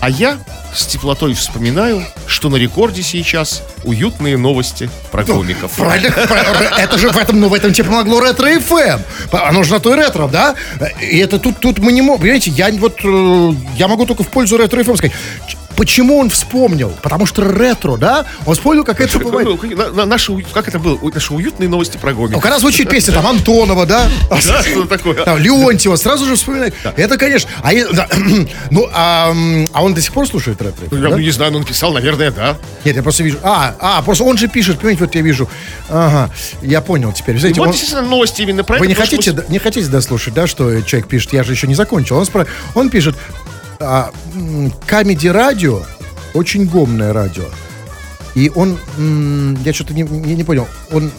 А 0.01 0.09
я 0.09 0.39
с 0.73 0.85
теплотой 0.85 1.33
вспоминаю, 1.33 2.05
что 2.27 2.49
на 2.49 2.57
рекорде 2.57 3.01
сейчас 3.01 3.63
уютные 3.83 4.37
новости 4.37 4.89
про 5.11 5.23
комиков. 5.23 5.71
Правильно, 5.77 6.13
это 6.77 6.97
же 6.97 7.09
в 7.09 7.17
этом, 7.17 7.39
ну, 7.39 7.47
в 7.47 7.53
этом 7.53 7.71
тебе 7.73 7.85
помогло 7.85 8.19
ретро 8.19 8.47
FM. 8.47 9.01
Оно 9.31 9.63
же 9.63 9.71
на 9.71 9.79
той 9.79 9.95
ретро, 9.95 10.27
да? 10.27 10.55
И 10.99 11.17
это 11.19 11.39
тут, 11.39 11.59
тут 11.59 11.79
мы 11.79 11.93
не 11.93 12.01
можем, 12.01 12.21
понимаете, 12.21 12.51
я 12.51 12.69
вот, 12.73 12.99
э, 13.03 13.53
я 13.77 13.87
могу 13.87 14.05
только 14.05 14.23
в 14.23 14.27
пользу 14.27 14.57
ретро 14.57 14.81
FM 14.81 14.97
сказать. 14.97 15.15
Почему 15.75 16.17
он 16.17 16.29
вспомнил? 16.29 16.93
Потому 17.01 17.25
что 17.25 17.43
ретро, 17.43 17.97
да? 17.97 18.25
Он 18.45 18.55
вспомнил, 18.55 18.83
как 18.83 19.01
это 19.01 19.19
бывает. 19.19 19.47
На- 19.77 19.91
на- 19.91 20.05
Наши, 20.05 20.31
как 20.53 20.67
это 20.67 20.79
было? 20.79 20.97
Наши 21.13 21.33
уютные 21.33 21.67
новости 21.69 21.97
про 21.97 22.11
Ну, 22.11 22.17
комиков. 22.17 22.41
когда 22.41 22.59
звучит 22.59 22.89
песня, 22.89 23.13
там, 23.13 23.27
Антонова, 23.27 23.85
да? 23.85 24.07
Да, 24.29 24.61
что 24.63 24.85
такое? 24.85 25.15
Там, 25.15 25.37
Леонтьева, 25.37 25.95
сразу 25.95 26.25
же 26.25 26.35
вспоминает. 26.35 26.73
Это, 26.95 27.17
конечно. 27.17 27.49
А, 27.61 27.71
ну, 28.71 28.87
а, 28.93 29.33
а 29.73 29.83
он 29.83 29.93
до 29.93 30.01
сих 30.01 30.13
пор 30.13 30.27
слушает 30.27 30.61
ретро? 30.61 30.85
Ну, 30.91 31.09
Я 31.09 31.15
не 31.17 31.31
знаю, 31.31 31.51
но 31.51 31.57
он 31.57 31.63
написал, 31.63 31.91
наверное, 31.93 32.31
да. 32.31 32.57
Нет, 32.85 32.95
я 32.95 33.03
просто 33.03 33.23
вижу. 33.23 33.39
А, 33.43 33.75
а, 33.79 34.01
просто 34.01 34.23
он 34.23 34.37
же 34.37 34.47
пишет, 34.47 34.77
понимаете, 34.77 35.03
вот 35.03 35.15
я 35.15 35.21
вижу. 35.21 35.49
Ага, 35.89 36.31
я 36.61 36.81
понял 36.81 37.11
теперь. 37.11 37.37
Знаете, 37.39 37.59
вот 37.59 37.71
действительно 37.71 38.01
новости 38.03 38.41
именно 38.41 38.63
про 38.63 38.77
Вы 38.77 38.87
не 38.87 38.93
хотите, 38.93 39.35
не 39.49 39.59
хотите 39.59 39.87
дослушать, 39.87 40.33
да, 40.33 40.47
что 40.47 40.81
человек 40.81 41.07
пишет? 41.09 41.33
Я 41.33 41.43
же 41.43 41.51
еще 41.51 41.67
не 41.67 41.75
закончил. 41.75 42.23
Он 42.75 42.89
пишет, 42.89 43.15
а, 43.79 44.11
Comedy 44.87 45.27
радио 45.27 45.81
очень 46.33 46.65
гомное 46.65 47.13
радио. 47.13 47.45
И 48.35 48.51
он, 48.53 48.77
я 49.63 49.73
что-то 49.73 49.93
не, 49.93 50.01
не, 50.01 50.35
не 50.35 50.43
понял, 50.43 50.67
он, 50.91 51.09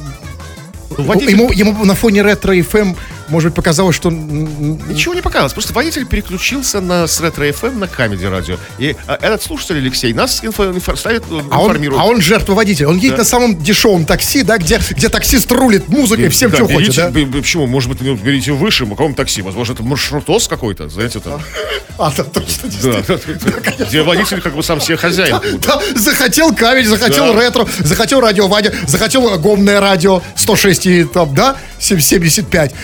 Ну, 0.98 1.04
водитель- 1.04 1.30
ему, 1.30 1.50
ему 1.50 1.84
на 1.84 1.94
фоне 1.94 2.22
ретро 2.22 2.54
FM, 2.54 2.94
может 3.28 3.50
быть, 3.50 3.56
показалось, 3.56 3.96
что 3.96 4.10
Ничего 4.10 5.14
не 5.14 5.20
показалось, 5.22 5.52
просто 5.52 5.72
водитель 5.72 6.06
переключился 6.06 6.80
на 6.80 7.06
с 7.06 7.20
ретро 7.20 7.44
FM 7.48 7.78
на 7.78 7.86
Comedy 7.88 8.24
радио. 8.24 8.56
И 8.78 8.96
а, 9.06 9.14
этот 9.20 9.42
слушатель 9.42 9.76
Алексей 9.78 10.12
нас 10.12 10.40
инфо, 10.44 10.64
инфо- 10.64 10.96
ставит, 10.96 11.22
э, 11.30 11.40
а 11.50 11.58
он, 11.60 11.66
информирует. 11.70 12.00
а 12.02 12.04
он 12.04 12.20
жертва 12.20 12.54
водителя. 12.54 12.88
Он 12.88 12.96
едет 12.96 13.12
Да. 13.12 13.18
на 13.18 13.24
самом 13.24 13.56
дешевом 13.62 14.04
такси, 14.04 14.42
да, 14.42 14.58
где, 14.58 14.80
где 14.90 15.08
таксист 15.08 15.50
рулит 15.52 15.88
музыкой, 15.88 16.28
всем, 16.28 16.50
Да, 16.50 16.56
что 16.58 16.66
берите, 16.66 16.86
хочет, 16.86 16.96
да? 16.96 17.10
б- 17.10 17.26
Почему? 17.40 17.66
Может 17.66 17.90
быть, 17.90 18.00
ну, 18.00 18.14
берите 18.14 18.52
выше, 18.52 18.86
каком 18.86 19.14
такси? 19.14 19.42
Возможно, 19.42 19.74
это 19.74 19.82
маршрутос 19.82 20.48
какой-то, 20.48 20.88
знаете, 20.88 21.20
там. 21.20 21.40
А, 21.98 22.12
да, 22.14 22.24
точно, 22.24 22.68
Да, 22.82 23.84
где 23.86 24.02
водитель 24.02 24.40
как 24.42 24.54
бы 24.54 24.62
сам 24.62 24.80
себе 24.82 24.96
хозяин. 24.98 25.40
Да, 25.66 25.80
захотел 25.94 26.54
камень, 26.54 26.84
захотел 26.86 27.38
ретро, 27.38 27.66
захотел 27.78 28.20
радио 28.20 28.48
Вадя, 28.48 28.72
захотел 28.86 29.38
гомное 29.38 29.80
радио 29.80 30.22
106 30.36 30.86
и 30.86 31.04
там, 31.04 31.34
да, 31.34 31.56
7- 31.80 32.00
75. 32.00 32.74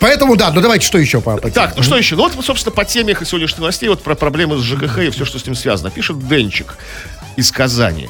Поэтому, 0.00 0.36
да, 0.36 0.50
ну 0.52 0.60
давайте, 0.60 0.86
что 0.86 0.98
еще 0.98 1.20
по, 1.20 1.36
по 1.36 1.50
Так, 1.50 1.74
ну 1.76 1.82
что 1.82 1.96
еще? 1.96 2.16
Ну 2.16 2.28
вот, 2.28 2.44
собственно, 2.44 2.74
по 2.74 2.84
теме 2.84 3.16
сегодняшних 3.24 3.60
новостей, 3.60 3.88
вот 3.88 4.02
про 4.02 4.14
проблемы 4.14 4.58
с 4.58 4.62
ЖКХ 4.62 4.98
и 4.98 5.10
все, 5.10 5.24
что 5.24 5.38
с 5.38 5.46
ним 5.46 5.54
связано. 5.54 5.90
Пишет 5.90 6.26
Денчик 6.28 6.76
из 7.36 7.50
Казани. 7.50 8.08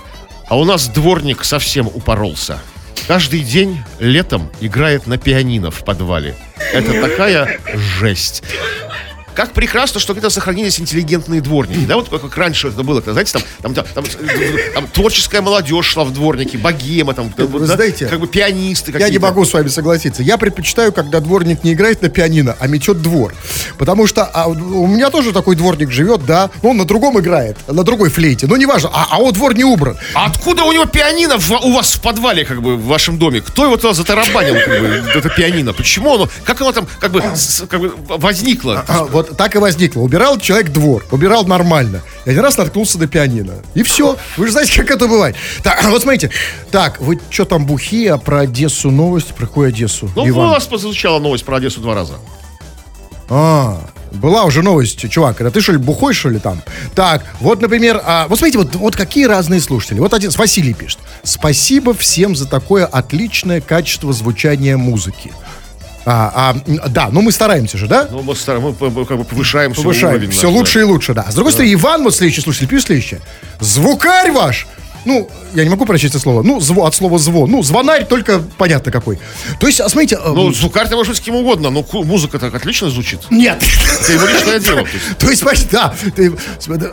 А 0.48 0.56
у 0.56 0.64
нас 0.64 0.88
дворник 0.88 1.44
совсем 1.44 1.86
упоролся. 1.88 2.60
Каждый 3.06 3.40
день 3.40 3.82
летом 4.00 4.50
играет 4.60 5.06
на 5.06 5.18
пианино 5.18 5.70
в 5.70 5.84
подвале. 5.84 6.34
Это 6.72 7.00
такая 7.00 7.60
жесть. 7.74 8.42
Как 9.36 9.52
прекрасно, 9.52 10.00
что 10.00 10.14
где-то 10.14 10.30
сохранились 10.30 10.80
интеллигентные 10.80 11.42
дворники. 11.42 11.84
Да, 11.84 11.96
вот 11.96 12.08
как, 12.08 12.36
раньше 12.38 12.68
это 12.68 12.82
было. 12.82 13.02
Знаете, 13.02 13.32
там, 13.34 13.42
там, 13.60 13.74
там, 13.74 13.84
там, 13.94 14.04
там 14.74 14.86
творческая 14.88 15.42
молодежь 15.42 15.84
шла 15.86 16.04
в 16.04 16.12
дворники, 16.12 16.56
богема, 16.56 17.12
там, 17.12 17.32
Вы 17.36 17.46
вот, 17.46 17.66
да, 17.66 17.74
знаете, 17.74 18.06
как 18.06 18.18
бы 18.18 18.26
пианисты 18.26 18.92
Я 18.98 19.10
не 19.10 19.18
могу 19.18 19.44
с 19.44 19.52
вами 19.52 19.68
согласиться. 19.68 20.22
Я 20.22 20.38
предпочитаю, 20.38 20.90
когда 20.90 21.20
дворник 21.20 21.64
не 21.64 21.74
играет 21.74 22.00
на 22.00 22.08
пианино, 22.08 22.56
а 22.58 22.66
метет 22.66 23.02
двор. 23.02 23.34
Потому 23.76 24.06
что 24.06 24.24
а, 24.24 24.48
у 24.48 24.86
меня 24.86 25.10
тоже 25.10 25.32
такой 25.32 25.54
дворник 25.54 25.90
живет, 25.90 26.24
да, 26.24 26.48
но 26.62 26.70
он 26.70 26.78
на 26.78 26.86
другом 26.86 27.20
играет, 27.20 27.58
на 27.68 27.82
другой 27.84 28.08
флейте. 28.08 28.46
Ну, 28.46 28.56
неважно, 28.56 28.90
а, 28.94 29.06
а 29.10 29.18
вот 29.18 29.34
двор 29.34 29.54
не 29.54 29.64
убран. 29.64 29.98
А 30.14 30.26
откуда 30.26 30.64
у 30.64 30.72
него 30.72 30.86
пианино 30.86 31.36
в- 31.38 31.50
у 31.62 31.72
вас 31.72 31.92
в 31.94 32.00
подвале, 32.00 32.46
как 32.46 32.62
бы, 32.62 32.76
в 32.76 32.86
вашем 32.86 33.18
доме? 33.18 33.42
Кто 33.42 33.64
его 33.66 33.76
туда 33.76 33.92
затарабанил, 33.92 34.54
как 34.54 34.80
бы, 34.80 34.86
это 35.14 35.28
пианино? 35.28 35.74
Почему 35.74 36.14
оно, 36.14 36.28
как 36.44 36.58
оно 36.62 36.72
там, 36.72 36.86
как 37.00 37.12
бы, 37.12 37.22
с- 37.34 37.66
как 37.68 37.80
бы 37.80 37.92
возникло? 38.08 38.82
А, 38.88 39.04
вот 39.04 39.25
так 39.36 39.54
и 39.54 39.58
возникло. 39.58 40.00
Убирал 40.00 40.38
человек 40.38 40.70
двор, 40.70 41.04
убирал 41.10 41.44
нормально. 41.44 42.02
И 42.24 42.30
один 42.30 42.42
раз 42.42 42.56
наткнулся 42.56 42.98
на 42.98 43.06
пианино. 43.06 43.54
И 43.74 43.82
все. 43.82 44.16
Вы 44.36 44.46
же 44.46 44.52
знаете, 44.52 44.80
как 44.80 44.90
это 44.90 45.08
бывает. 45.08 45.36
Так, 45.62 45.82
вот 45.90 46.02
смотрите. 46.02 46.30
Так, 46.70 47.00
вы 47.00 47.20
что 47.30 47.44
там 47.44 47.66
бухи, 47.66 48.06
а 48.06 48.18
про 48.18 48.40
Одессу 48.40 48.90
новость? 48.90 49.34
Про 49.34 49.46
какую 49.46 49.68
Одессу? 49.68 50.10
Ну, 50.14 50.28
Иван? 50.28 50.48
у 50.48 50.50
вас 50.50 50.66
прозвучала 50.66 51.18
новость 51.18 51.44
про 51.44 51.56
Одессу 51.56 51.80
два 51.80 51.94
раза. 51.94 52.14
А, 53.28 53.80
была 54.12 54.44
уже 54.44 54.62
новость, 54.62 55.08
чувак, 55.10 55.40
это 55.40 55.50
ты 55.50 55.60
что 55.60 55.72
ли 55.72 55.78
бухой, 55.78 56.14
что 56.14 56.28
ли 56.28 56.38
там? 56.38 56.62
Так, 56.94 57.24
вот, 57.40 57.60
например, 57.60 58.00
а, 58.04 58.26
вот 58.28 58.38
смотрите, 58.38 58.58
вот, 58.58 58.74
вот 58.76 58.96
какие 58.96 59.24
разные 59.24 59.60
слушатели. 59.60 59.98
Вот 59.98 60.14
один, 60.14 60.30
Василий 60.30 60.74
пишет. 60.74 60.98
Спасибо 61.22 61.92
всем 61.92 62.36
за 62.36 62.46
такое 62.46 62.86
отличное 62.86 63.60
качество 63.60 64.12
звучания 64.12 64.76
музыки. 64.76 65.32
А, 66.08 66.54
а, 66.54 66.88
да, 66.88 67.08
ну 67.10 67.20
мы 67.20 67.32
стараемся 67.32 67.76
же, 67.78 67.88
да? 67.88 68.06
Ну, 68.08 68.22
мы, 68.22 68.36
стар- 68.36 68.60
мы 68.60 68.72
как 68.72 69.18
бы 69.18 69.24
повышаем, 69.24 69.74
Повышаем. 69.74 70.14
уровень 70.14 70.30
Все 70.30 70.46
наш, 70.46 70.56
лучше 70.56 70.80
и 70.80 70.82
лучше, 70.84 71.14
да. 71.14 71.26
С 71.28 71.34
другой 71.34 71.52
стороны, 71.52 71.74
Иван, 71.74 72.04
вот 72.04 72.14
следующий 72.14 72.42
слушатель, 72.42 72.68
пишет 72.68 72.86
следующее. 72.86 73.20
Звукарь 73.58 74.30
ваш! 74.30 74.68
Ну, 75.06 75.28
я 75.54 75.64
не 75.64 75.70
могу 75.70 75.86
прочесть 75.86 76.14
это 76.14 76.20
слово. 76.22 76.42
Ну, 76.42 76.60
зво, 76.60 76.86
от 76.86 76.94
слова 76.94 77.18
звон. 77.18 77.50
Ну, 77.50 77.62
звонарь 77.62 78.04
только 78.06 78.40
понятно 78.58 78.92
какой. 78.92 79.18
То 79.60 79.66
есть, 79.66 79.80
а 79.80 79.88
смотрите... 79.88 80.16
э, 80.16 80.32
Ну, 80.32 80.52
звукарь 80.52 80.88
ты 80.88 80.96
может 80.96 81.12
быть 81.12 81.18
с 81.18 81.24
кем 81.24 81.36
угодно, 81.36 81.70
но 81.70 81.84
музыка 81.92 82.38
так 82.38 82.54
отлично 82.54 82.90
звучит. 82.90 83.20
Нет. 83.30 83.62
Это 84.02 84.12
его 84.12 84.26
личное 84.26 84.58
дело. 84.58 84.84
то 85.18 85.30
есть. 85.30 85.40
Смотри, 85.40 85.62
да, 85.70 85.94
ты, 86.14 86.32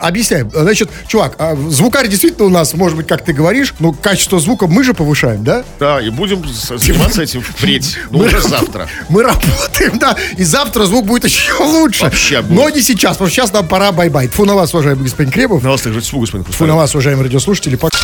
объясняем. 0.02 0.50
Значит, 0.54 0.90
чувак, 1.08 1.36
а 1.40 1.56
звукарь 1.70 2.08
действительно 2.08 2.46
у 2.46 2.50
нас, 2.50 2.74
может 2.74 2.96
быть, 2.98 3.08
как 3.08 3.26
ты 3.26 3.34
говоришь, 3.34 3.74
ну, 3.80 3.94
качество 3.94 4.40
звука 4.40 4.68
мы 4.68 4.84
же 4.84 4.94
повышаем, 4.94 5.44
да? 5.44 5.64
Да, 5.80 6.00
и 6.00 6.10
будем 6.10 6.44
заниматься 6.48 7.24
этим 7.24 7.42
впредь. 7.42 7.98
Ну, 8.12 8.20
уже 8.20 8.40
завтра. 8.42 8.88
Мы 9.10 9.24
работаем, 9.24 9.98
да, 9.98 10.16
и 10.38 10.44
завтра 10.44 10.86
звук 10.86 11.06
будет 11.06 11.26
еще 11.26 11.54
лучше. 11.60 12.04
Вообще 12.04 12.42
будет. 12.42 12.56
Но 12.56 12.70
не 12.70 12.82
сейчас, 12.82 13.14
потому 13.14 13.30
что 13.30 13.42
сейчас 13.42 13.54
нам 13.54 13.68
пора 13.68 13.92
бай-бай. 13.92 14.28
Фу 14.28 14.46
на 14.46 14.54
вас, 14.56 14.74
уважаемый 14.74 15.04
господин 15.04 15.32
Кремов. 15.32 15.64
На 15.64 15.72
вас 15.72 15.82
господин 15.82 16.44
Фу 16.44 16.66
на 16.66 16.76
вас, 16.76 16.94
уважаемые 16.94 17.26
радиослушатели. 17.26 17.76
Пока. 17.76 17.98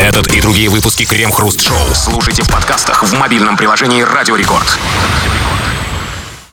Этот 0.00 0.32
и 0.34 0.40
другие 0.40 0.68
выпуски 0.68 1.04
Крем 1.04 1.30
Хруст 1.30 1.60
Шоу 1.60 1.94
слушайте 1.94 2.42
в 2.42 2.50
подкастах 2.50 3.02
в 3.02 3.12
мобильном 3.14 3.56
приложении 3.56 4.02
Радио 4.02 4.36
Рекорд. 4.36 4.78